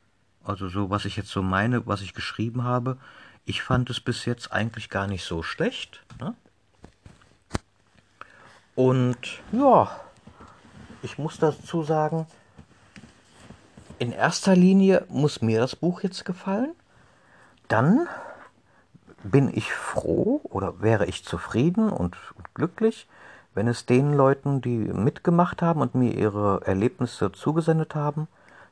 Also 0.44 0.68
so, 0.68 0.90
was 0.90 1.04
ich 1.04 1.16
jetzt 1.16 1.30
so 1.30 1.42
meine, 1.42 1.86
was 1.86 2.00
ich 2.00 2.14
geschrieben 2.14 2.64
habe, 2.64 2.96
ich 3.44 3.62
fand 3.62 3.90
es 3.90 4.00
bis 4.00 4.24
jetzt 4.24 4.52
eigentlich 4.52 4.88
gar 4.88 5.06
nicht 5.06 5.24
so 5.24 5.42
schlecht. 5.42 6.04
Ne? 6.18 6.34
Und 8.74 9.18
ja, 9.52 10.00
ich 11.02 11.18
muss 11.18 11.38
dazu 11.38 11.82
sagen, 11.82 12.26
in 13.98 14.12
erster 14.12 14.56
Linie 14.56 15.04
muss 15.08 15.42
mir 15.42 15.60
das 15.60 15.76
Buch 15.76 16.02
jetzt 16.02 16.24
gefallen. 16.24 16.72
Dann 17.68 18.08
bin 19.22 19.48
ich 19.54 19.72
froh 19.72 20.40
oder 20.44 20.80
wäre 20.80 21.06
ich 21.06 21.24
zufrieden 21.24 21.90
und, 21.90 22.16
glücklich, 22.54 23.08
wenn 23.54 23.68
es 23.68 23.86
den 23.86 24.14
Leuten, 24.14 24.60
die 24.60 24.78
mitgemacht 24.78 25.62
haben 25.62 25.80
und 25.80 25.94
mir 25.94 26.14
ihre 26.14 26.62
Erlebnisse 26.66 27.32
zugesendet 27.32 27.94
haben, 27.94 28.28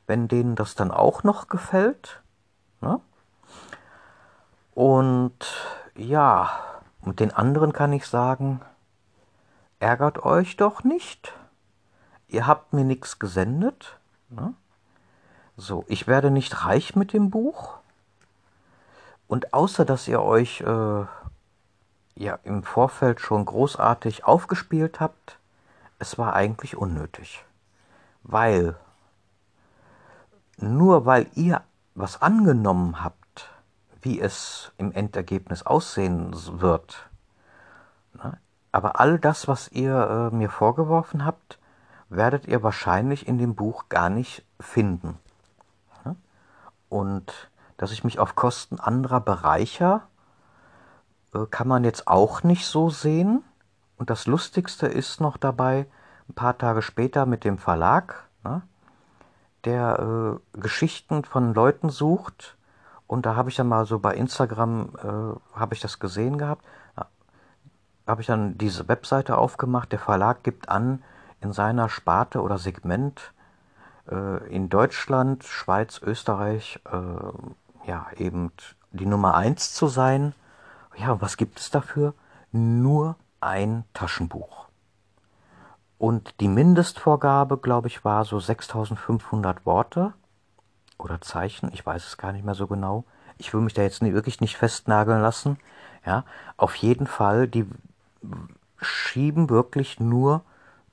wenn 0.07 0.27
denen 0.27 0.55
das 0.55 0.75
dann 0.75 0.91
auch 0.91 1.23
noch 1.23 1.47
gefällt. 1.47 2.21
Ne? 2.81 2.99
Und 4.73 5.37
ja, 5.95 6.49
mit 7.03 7.19
den 7.19 7.31
anderen 7.31 7.73
kann 7.73 7.93
ich 7.93 8.05
sagen, 8.05 8.61
ärgert 9.79 10.23
euch 10.23 10.55
doch 10.55 10.83
nicht 10.83 11.33
ihr 12.29 12.47
habt 12.47 12.73
mir 12.73 12.85
nichts 12.85 13.19
gesendet. 13.19 13.97
Ne? 14.29 14.53
So, 15.57 15.83
ich 15.87 16.07
werde 16.07 16.31
nicht 16.31 16.65
reich 16.65 16.95
mit 16.95 17.11
dem 17.11 17.29
Buch. 17.29 17.78
Und 19.29 19.53
außer 19.53 19.85
dass 19.85 20.07
ihr 20.07 20.23
euch 20.23 20.61
äh, 20.61 21.05
ja 22.15 22.39
im 22.43 22.63
Vorfeld 22.63 23.21
schon 23.21 23.45
großartig 23.45 24.25
aufgespielt 24.25 24.99
habt, 24.99 25.37
es 25.99 26.17
war 26.17 26.33
eigentlich 26.33 26.75
unnötig. 26.75 27.45
Weil 28.23 28.75
nur 30.57 31.05
weil 31.05 31.27
ihr 31.35 31.61
was 31.93 32.23
angenommen 32.23 33.03
habt, 33.03 33.49
wie 34.01 34.19
es 34.19 34.71
im 34.79 34.91
Endergebnis 34.91 35.63
aussehen 35.63 36.33
wird, 36.59 37.07
ne? 38.15 38.35
aber 38.71 38.99
all 38.99 39.19
das, 39.19 39.47
was 39.47 39.71
ihr 39.71 40.31
äh, 40.31 40.35
mir 40.35 40.49
vorgeworfen 40.49 41.23
habt, 41.23 41.59
werdet 42.09 42.47
ihr 42.47 42.63
wahrscheinlich 42.63 43.27
in 43.27 43.37
dem 43.37 43.53
Buch 43.53 43.89
gar 43.89 44.09
nicht 44.09 44.43
finden. 44.59 45.19
Ne? 46.03 46.15
Und 46.89 47.49
dass 47.79 47.93
ich 47.93 48.03
mich 48.03 48.19
auf 48.19 48.35
Kosten 48.35 48.77
anderer 48.77 49.21
bereicher, 49.21 50.03
äh, 51.33 51.45
kann 51.49 51.67
man 51.67 51.85
jetzt 51.85 52.07
auch 52.07 52.43
nicht 52.43 52.65
so 52.65 52.89
sehen. 52.89 53.41
Und 53.97 54.09
das 54.09 54.27
Lustigste 54.27 54.85
ist 54.85 55.21
noch 55.21 55.37
dabei, 55.37 55.87
ein 56.27 56.33
paar 56.33 56.57
Tage 56.57 56.81
später 56.81 57.25
mit 57.25 57.45
dem 57.45 57.57
Verlag, 57.57 58.27
ne, 58.43 58.61
der 59.63 60.39
äh, 60.53 60.59
Geschichten 60.59 61.23
von 61.23 61.53
Leuten 61.53 61.89
sucht. 61.89 62.57
Und 63.07 63.25
da 63.25 63.35
habe 63.37 63.49
ich 63.49 63.55
dann 63.55 63.69
mal 63.69 63.85
so 63.85 63.97
bei 63.97 64.13
Instagram, 64.13 64.89
äh, 64.97 65.57
habe 65.57 65.73
ich 65.73 65.79
das 65.79 65.99
gesehen 65.99 66.37
gehabt, 66.37 66.65
habe 68.05 68.21
ich 68.21 68.27
dann 68.27 68.57
diese 68.57 68.89
Webseite 68.89 69.37
aufgemacht. 69.37 69.91
Der 69.93 69.99
Verlag 69.99 70.43
gibt 70.43 70.67
an, 70.67 71.01
in 71.39 71.53
seiner 71.53 71.87
Sparte 71.87 72.41
oder 72.41 72.57
Segment 72.57 73.33
äh, 74.11 74.53
in 74.53 74.67
Deutschland, 74.67 75.45
Schweiz, 75.45 76.01
Österreich, 76.03 76.81
äh, 76.91 76.97
ja, 77.89 78.05
eben 78.17 78.51
die 78.91 79.07
Nummer 79.07 79.33
eins 79.33 79.73
zu 79.73 79.87
sein. 79.87 80.33
Ja, 80.95 81.19
was 81.21 81.37
gibt 81.37 81.59
es 81.59 81.71
dafür? 81.71 82.13
Nur 82.51 83.15
ein 83.41 83.83
Taschenbuch. 83.95 84.67
Und 85.97 86.39
die 86.39 86.47
Mindestvorgabe, 86.47 87.57
glaube 87.57 87.87
ich, 87.87 88.05
war 88.05 88.25
so 88.25 88.39
6500 88.39 89.65
Worte 89.65 90.13
oder 90.99 91.19
Zeichen. 91.19 91.71
Ich 91.73 91.83
weiß 91.83 92.05
es 92.05 92.17
gar 92.17 92.31
nicht 92.31 92.45
mehr 92.45 92.53
so 92.53 92.67
genau. 92.67 93.05
Ich 93.39 93.53
will 93.53 93.61
mich 93.61 93.73
da 93.73 93.81
jetzt 93.81 94.01
wirklich 94.01 94.39
nicht 94.39 94.55
festnageln 94.55 95.21
lassen. 95.21 95.57
Ja, 96.05 96.25
auf 96.57 96.75
jeden 96.75 97.07
Fall, 97.07 97.47
die 97.47 97.65
schieben 98.77 99.49
wirklich 99.49 99.99
nur 99.99 100.43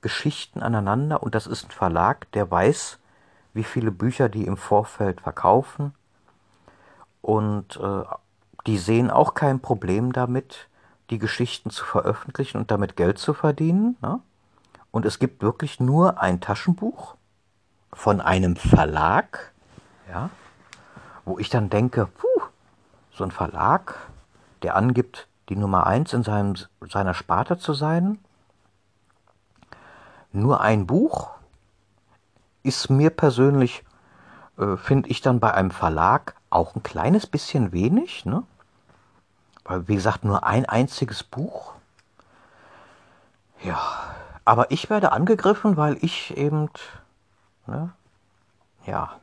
Geschichten 0.01 0.63
aneinander 0.63 1.21
und 1.21 1.35
das 1.35 1.45
ist 1.45 1.65
ein 1.65 1.71
Verlag, 1.71 2.31
der 2.31 2.49
weiß, 2.49 2.97
wie 3.53 3.63
viele 3.63 3.91
Bücher 3.91 4.29
die 4.29 4.45
im 4.45 4.57
Vorfeld 4.57 5.21
verkaufen 5.21 5.93
und 7.27 7.75
äh, 7.75 8.03
die 8.67 8.77
sehen 8.77 9.11
auch 9.11 9.33
kein 9.33 9.59
Problem 9.59 10.13
damit, 10.13 10.69
die 11.09 11.19
Geschichten 11.19 11.71
zu 11.71 11.83
veröffentlichen 11.83 12.57
und 12.57 12.71
damit 12.71 12.95
Geld 12.95 13.17
zu 13.17 13.33
verdienen. 13.33 13.97
Ne? 14.01 14.21
Und 14.91 15.03
es 15.05 15.19
gibt 15.19 15.41
wirklich 15.41 15.81
nur 15.81 16.21
ein 16.21 16.39
Taschenbuch 16.39 17.15
von 17.91 18.21
einem 18.21 18.55
Verlag, 18.55 19.51
ja, 20.09 20.29
wo 21.25 21.37
ich 21.37 21.49
dann 21.49 21.69
denke, 21.69 22.05
puh, 22.05 22.43
so 23.11 23.25
ein 23.25 23.31
Verlag, 23.31 23.95
der 24.63 24.77
angibt, 24.77 25.27
die 25.49 25.57
Nummer 25.57 25.85
eins 25.85 26.13
in 26.13 26.23
seinem, 26.23 26.55
seiner 26.79 27.13
Sparte 27.13 27.57
zu 27.57 27.73
sein, 27.73 28.19
nur 30.31 30.61
ein 30.61 30.87
Buch 30.87 31.31
ist 32.63 32.89
mir 32.89 33.09
persönlich, 33.09 33.83
äh, 34.57 34.77
finde 34.77 35.09
ich 35.09 35.19
dann 35.19 35.41
bei 35.41 35.53
einem 35.53 35.71
Verlag 35.71 36.36
auch 36.49 36.75
ein 36.75 36.83
kleines 36.83 37.27
bisschen 37.27 37.71
wenig, 37.71 38.25
ne? 38.25 38.43
Weil, 39.63 39.87
wie 39.87 39.95
gesagt, 39.95 40.23
nur 40.23 40.45
ein 40.45 40.65
einziges 40.65 41.23
Buch. 41.23 41.73
Ja, 43.63 44.15
aber 44.45 44.71
ich 44.71 44.89
werde 44.89 45.11
angegriffen, 45.11 45.77
weil 45.77 45.97
ich 46.01 46.37
eben, 46.37 46.69
ne, 47.65 47.91
ja, 48.85 49.19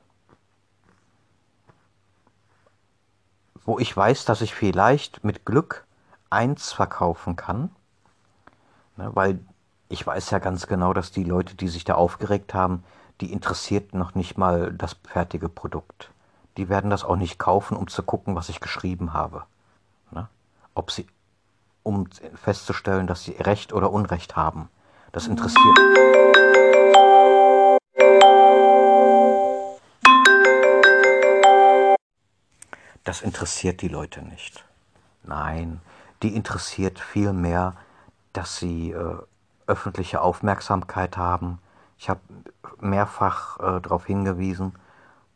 wo 3.64 3.78
ich 3.78 3.96
weiß, 3.96 4.24
dass 4.26 4.42
ich 4.42 4.54
vielleicht 4.54 5.24
mit 5.24 5.46
Glück 5.46 5.86
eins 6.28 6.72
verkaufen 6.72 7.36
kann, 7.36 7.70
ne, 8.96 9.10
weil 9.14 9.40
ich 9.88 10.06
weiß 10.06 10.30
ja 10.30 10.40
ganz 10.40 10.66
genau, 10.66 10.92
dass 10.92 11.10
die 11.10 11.24
Leute, 11.24 11.54
die 11.54 11.68
sich 11.68 11.84
da 11.84 11.94
aufgeregt 11.94 12.52
haben, 12.52 12.84
die 13.20 13.32
interessiert 13.32 13.94
noch 13.94 14.14
nicht 14.14 14.36
mal 14.36 14.72
das 14.72 14.96
fertige 15.04 15.48
Produkt. 15.48 16.10
Die 16.56 16.68
werden 16.68 16.90
das 16.90 17.04
auch 17.04 17.16
nicht 17.16 17.38
kaufen, 17.38 17.76
um 17.76 17.88
zu 17.88 18.02
gucken, 18.02 18.36
was 18.36 18.48
ich 18.48 18.60
geschrieben 18.60 19.12
habe 19.12 19.44
ob 20.74 20.90
sie, 20.90 21.06
um 21.82 22.08
festzustellen, 22.34 23.06
dass 23.06 23.24
sie 23.24 23.32
Recht 23.32 23.72
oder 23.72 23.90
Unrecht 23.90 24.36
haben. 24.36 24.68
Das 25.12 25.26
interessiert. 25.26 25.78
Das 33.04 33.20
interessiert 33.20 33.82
die 33.82 33.88
Leute 33.88 34.22
nicht. 34.22 34.64
Nein, 35.22 35.80
die 36.22 36.34
interessiert 36.34 36.98
vielmehr, 36.98 37.74
dass 38.32 38.56
sie 38.56 38.90
äh, 38.90 39.16
öffentliche 39.66 40.20
Aufmerksamkeit 40.20 41.16
haben. 41.16 41.58
Ich 41.98 42.08
habe 42.08 42.20
mehrfach 42.80 43.58
äh, 43.60 43.80
darauf 43.80 44.06
hingewiesen, 44.06 44.74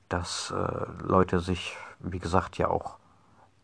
dass 0.09 0.51
äh, 0.51 0.87
Leute 1.03 1.41
sich, 1.41 1.77
wie 1.99 2.19
gesagt, 2.19 2.59
ja 2.59 2.69
auch 2.69 2.97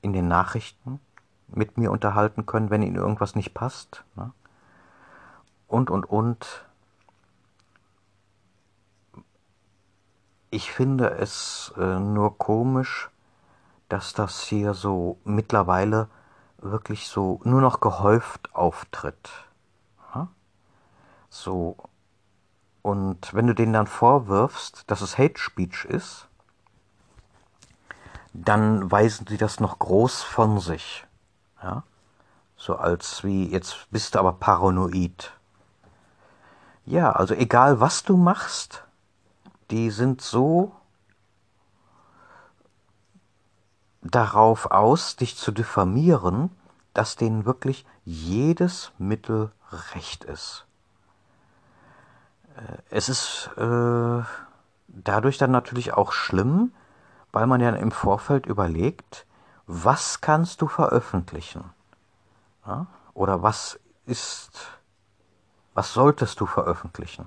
in 0.03 0.12
den 0.12 0.28
Nachrichten 0.28 1.01
mit 1.49 1.78
mir 1.78 1.90
unterhalten 1.90 2.47
können, 2.47 2.70
wenn 2.70 2.82
ihnen 2.82 2.97
irgendwas 2.97 3.34
nicht 3.34 3.55
passt. 3.55 4.05
Ne? 4.16 4.32
Und, 5.66 5.90
und, 5.90 6.05
und. 6.05 6.64
Ich 10.51 10.70
finde 10.70 11.11
es 11.11 11.72
äh, 11.76 11.99
nur 11.99 12.38
komisch, 12.38 13.11
dass 13.88 14.12
das 14.12 14.42
hier 14.42 14.74
so 14.74 15.18
mittlerweile 15.24 16.09
wirklich 16.59 17.09
so 17.09 17.40
nur 17.45 17.61
noch 17.61 17.80
gehäuft 17.80 18.55
auftritt. 18.55 19.30
Ja? 20.14 20.28
So. 21.28 21.76
Und 22.82 23.32
wenn 23.32 23.47
du 23.47 23.55
denen 23.55 23.72
dann 23.72 23.86
vorwirfst, 23.86 24.84
dass 24.90 25.01
es 25.01 25.18
Hate 25.18 25.38
Speech 25.38 25.86
ist, 25.86 26.28
dann 28.35 28.91
weisen 28.91 29.26
sie 29.26 29.39
das 29.39 29.61
noch 29.61 29.78
groß 29.78 30.22
von 30.22 30.59
sich. 30.59 31.07
Ja? 31.62 31.85
So 32.57 32.76
als 32.76 33.24
wie, 33.24 33.49
jetzt 33.51 33.87
bist 33.91 34.14
du 34.14 34.18
aber 34.18 34.32
paranoid. 34.32 35.32
Ja, 36.85 37.12
also 37.12 37.35
egal 37.35 37.80
was 37.80 38.03
du 38.03 38.16
machst, 38.16 38.85
die 39.70 39.91
sind 39.91 40.20
so 40.20 40.72
darauf 44.03 44.70
aus, 44.70 45.16
dich 45.16 45.37
zu 45.37 45.51
diffamieren, 45.51 46.51
dass 46.93 47.16
denen 47.16 47.47
wirklich 47.47 47.87
jedes 48.05 48.93
Mittel 48.99 49.51
recht 49.95 50.24
ist. 50.24 50.66
Äh, 52.57 52.78
es 52.91 53.09
ist 53.09 53.49
äh, 53.57 54.22
dadurch 54.89 55.39
dann 55.39 55.53
natürlich 55.53 55.95
auch 55.95 56.12
schlimm, 56.12 56.72
weil 57.35 57.49
man 57.49 57.61
ja 57.61 57.70
im 57.70 57.91
Vorfeld 57.91 58.47
überlegt, 58.47 59.26
was 59.66 60.20
kannst 60.20 60.62
du 60.62 60.68
veröffentlichen? 60.68 61.64
Ja? 62.64 62.87
Oder 63.12 63.43
was 63.43 63.80
ist, 64.07 64.53
was 65.74 65.93
solltest 65.93 66.39
du 66.39 66.47
veröffentlichen? 66.47 67.26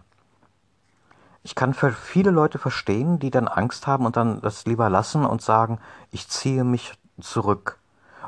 Ich 1.43 1.55
kann 1.55 1.73
für 1.73 1.91
viele 1.91 2.31
Leute 2.31 2.57
verstehen, 2.57 3.19
die 3.19 3.31
dann 3.31 3.49
Angst 3.49 3.85
haben 3.85 4.05
und 4.05 4.15
dann 4.15 4.39
das 4.39 4.65
lieber 4.65 4.89
lassen 4.89 5.25
und 5.25 5.41
sagen, 5.41 5.79
ich 6.11 6.29
ziehe 6.29 6.63
mich 6.63 6.97
zurück. 7.19 7.77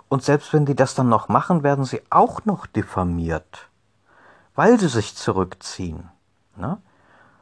Und 0.09 0.21
selbst 0.21 0.51
wenn 0.51 0.65
die 0.65 0.75
das 0.75 0.95
dann 0.95 1.07
noch 1.07 1.29
machen, 1.29 1.63
werden 1.63 1.85
sie 1.85 2.01
auch 2.09 2.43
noch 2.43 2.65
diffamiert, 2.65 3.69
weil 4.53 4.77
sie 4.79 4.89
sich 4.89 5.15
zurückziehen. 5.15 6.09
Ne? 6.57 6.77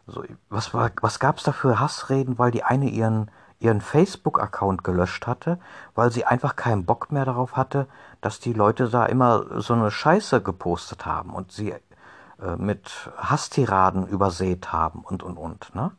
So, 0.05 0.23
was 0.49 0.75
was 0.75 1.19
gab 1.19 1.37
es 1.37 1.43
da 1.43 1.51
für 1.51 1.79
Hassreden, 1.79 2.37
weil 2.37 2.51
die 2.51 2.63
eine 2.63 2.89
ihren 2.89 3.31
ihren 3.59 3.81
Facebook-Account 3.81 4.83
gelöscht 4.83 5.25
hatte, 5.25 5.59
weil 5.95 6.11
sie 6.11 6.25
einfach 6.25 6.55
keinen 6.55 6.85
Bock 6.85 7.11
mehr 7.11 7.25
darauf 7.25 7.55
hatte, 7.55 7.87
dass 8.21 8.39
die 8.39 8.53
Leute 8.53 8.89
da 8.89 9.05
immer 9.05 9.61
so 9.61 9.73
eine 9.73 9.89
Scheiße 9.89 10.41
gepostet 10.41 11.05
haben 11.05 11.33
und 11.33 11.51
sie 11.51 11.71
äh, 11.71 12.55
mit 12.57 13.09
Hasstiraden 13.17 14.07
übersät 14.07 14.71
haben 14.71 15.01
und 15.01 15.23
und 15.23 15.37
und. 15.37 15.73
Ne? 15.73 15.91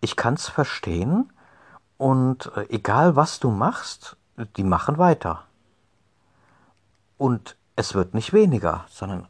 Ich 0.00 0.16
kann's 0.16 0.48
verstehen 0.48 1.32
und 1.96 2.52
äh, 2.56 2.66
egal 2.68 3.16
was 3.16 3.40
du 3.40 3.50
machst, 3.50 4.16
die 4.56 4.64
machen 4.64 4.98
weiter. 4.98 5.44
Und 7.18 7.56
es 7.74 7.94
wird 7.94 8.14
nicht 8.14 8.32
weniger, 8.32 8.84
sondern 8.88 9.26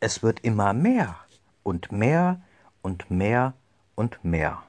es 0.00 0.22
wird 0.22 0.40
immer 0.40 0.72
mehr 0.72 1.16
und 1.62 1.90
mehr 1.90 2.42
und 2.82 3.10
mehr 3.10 3.54
und 3.94 4.22
mehr. 4.24 4.62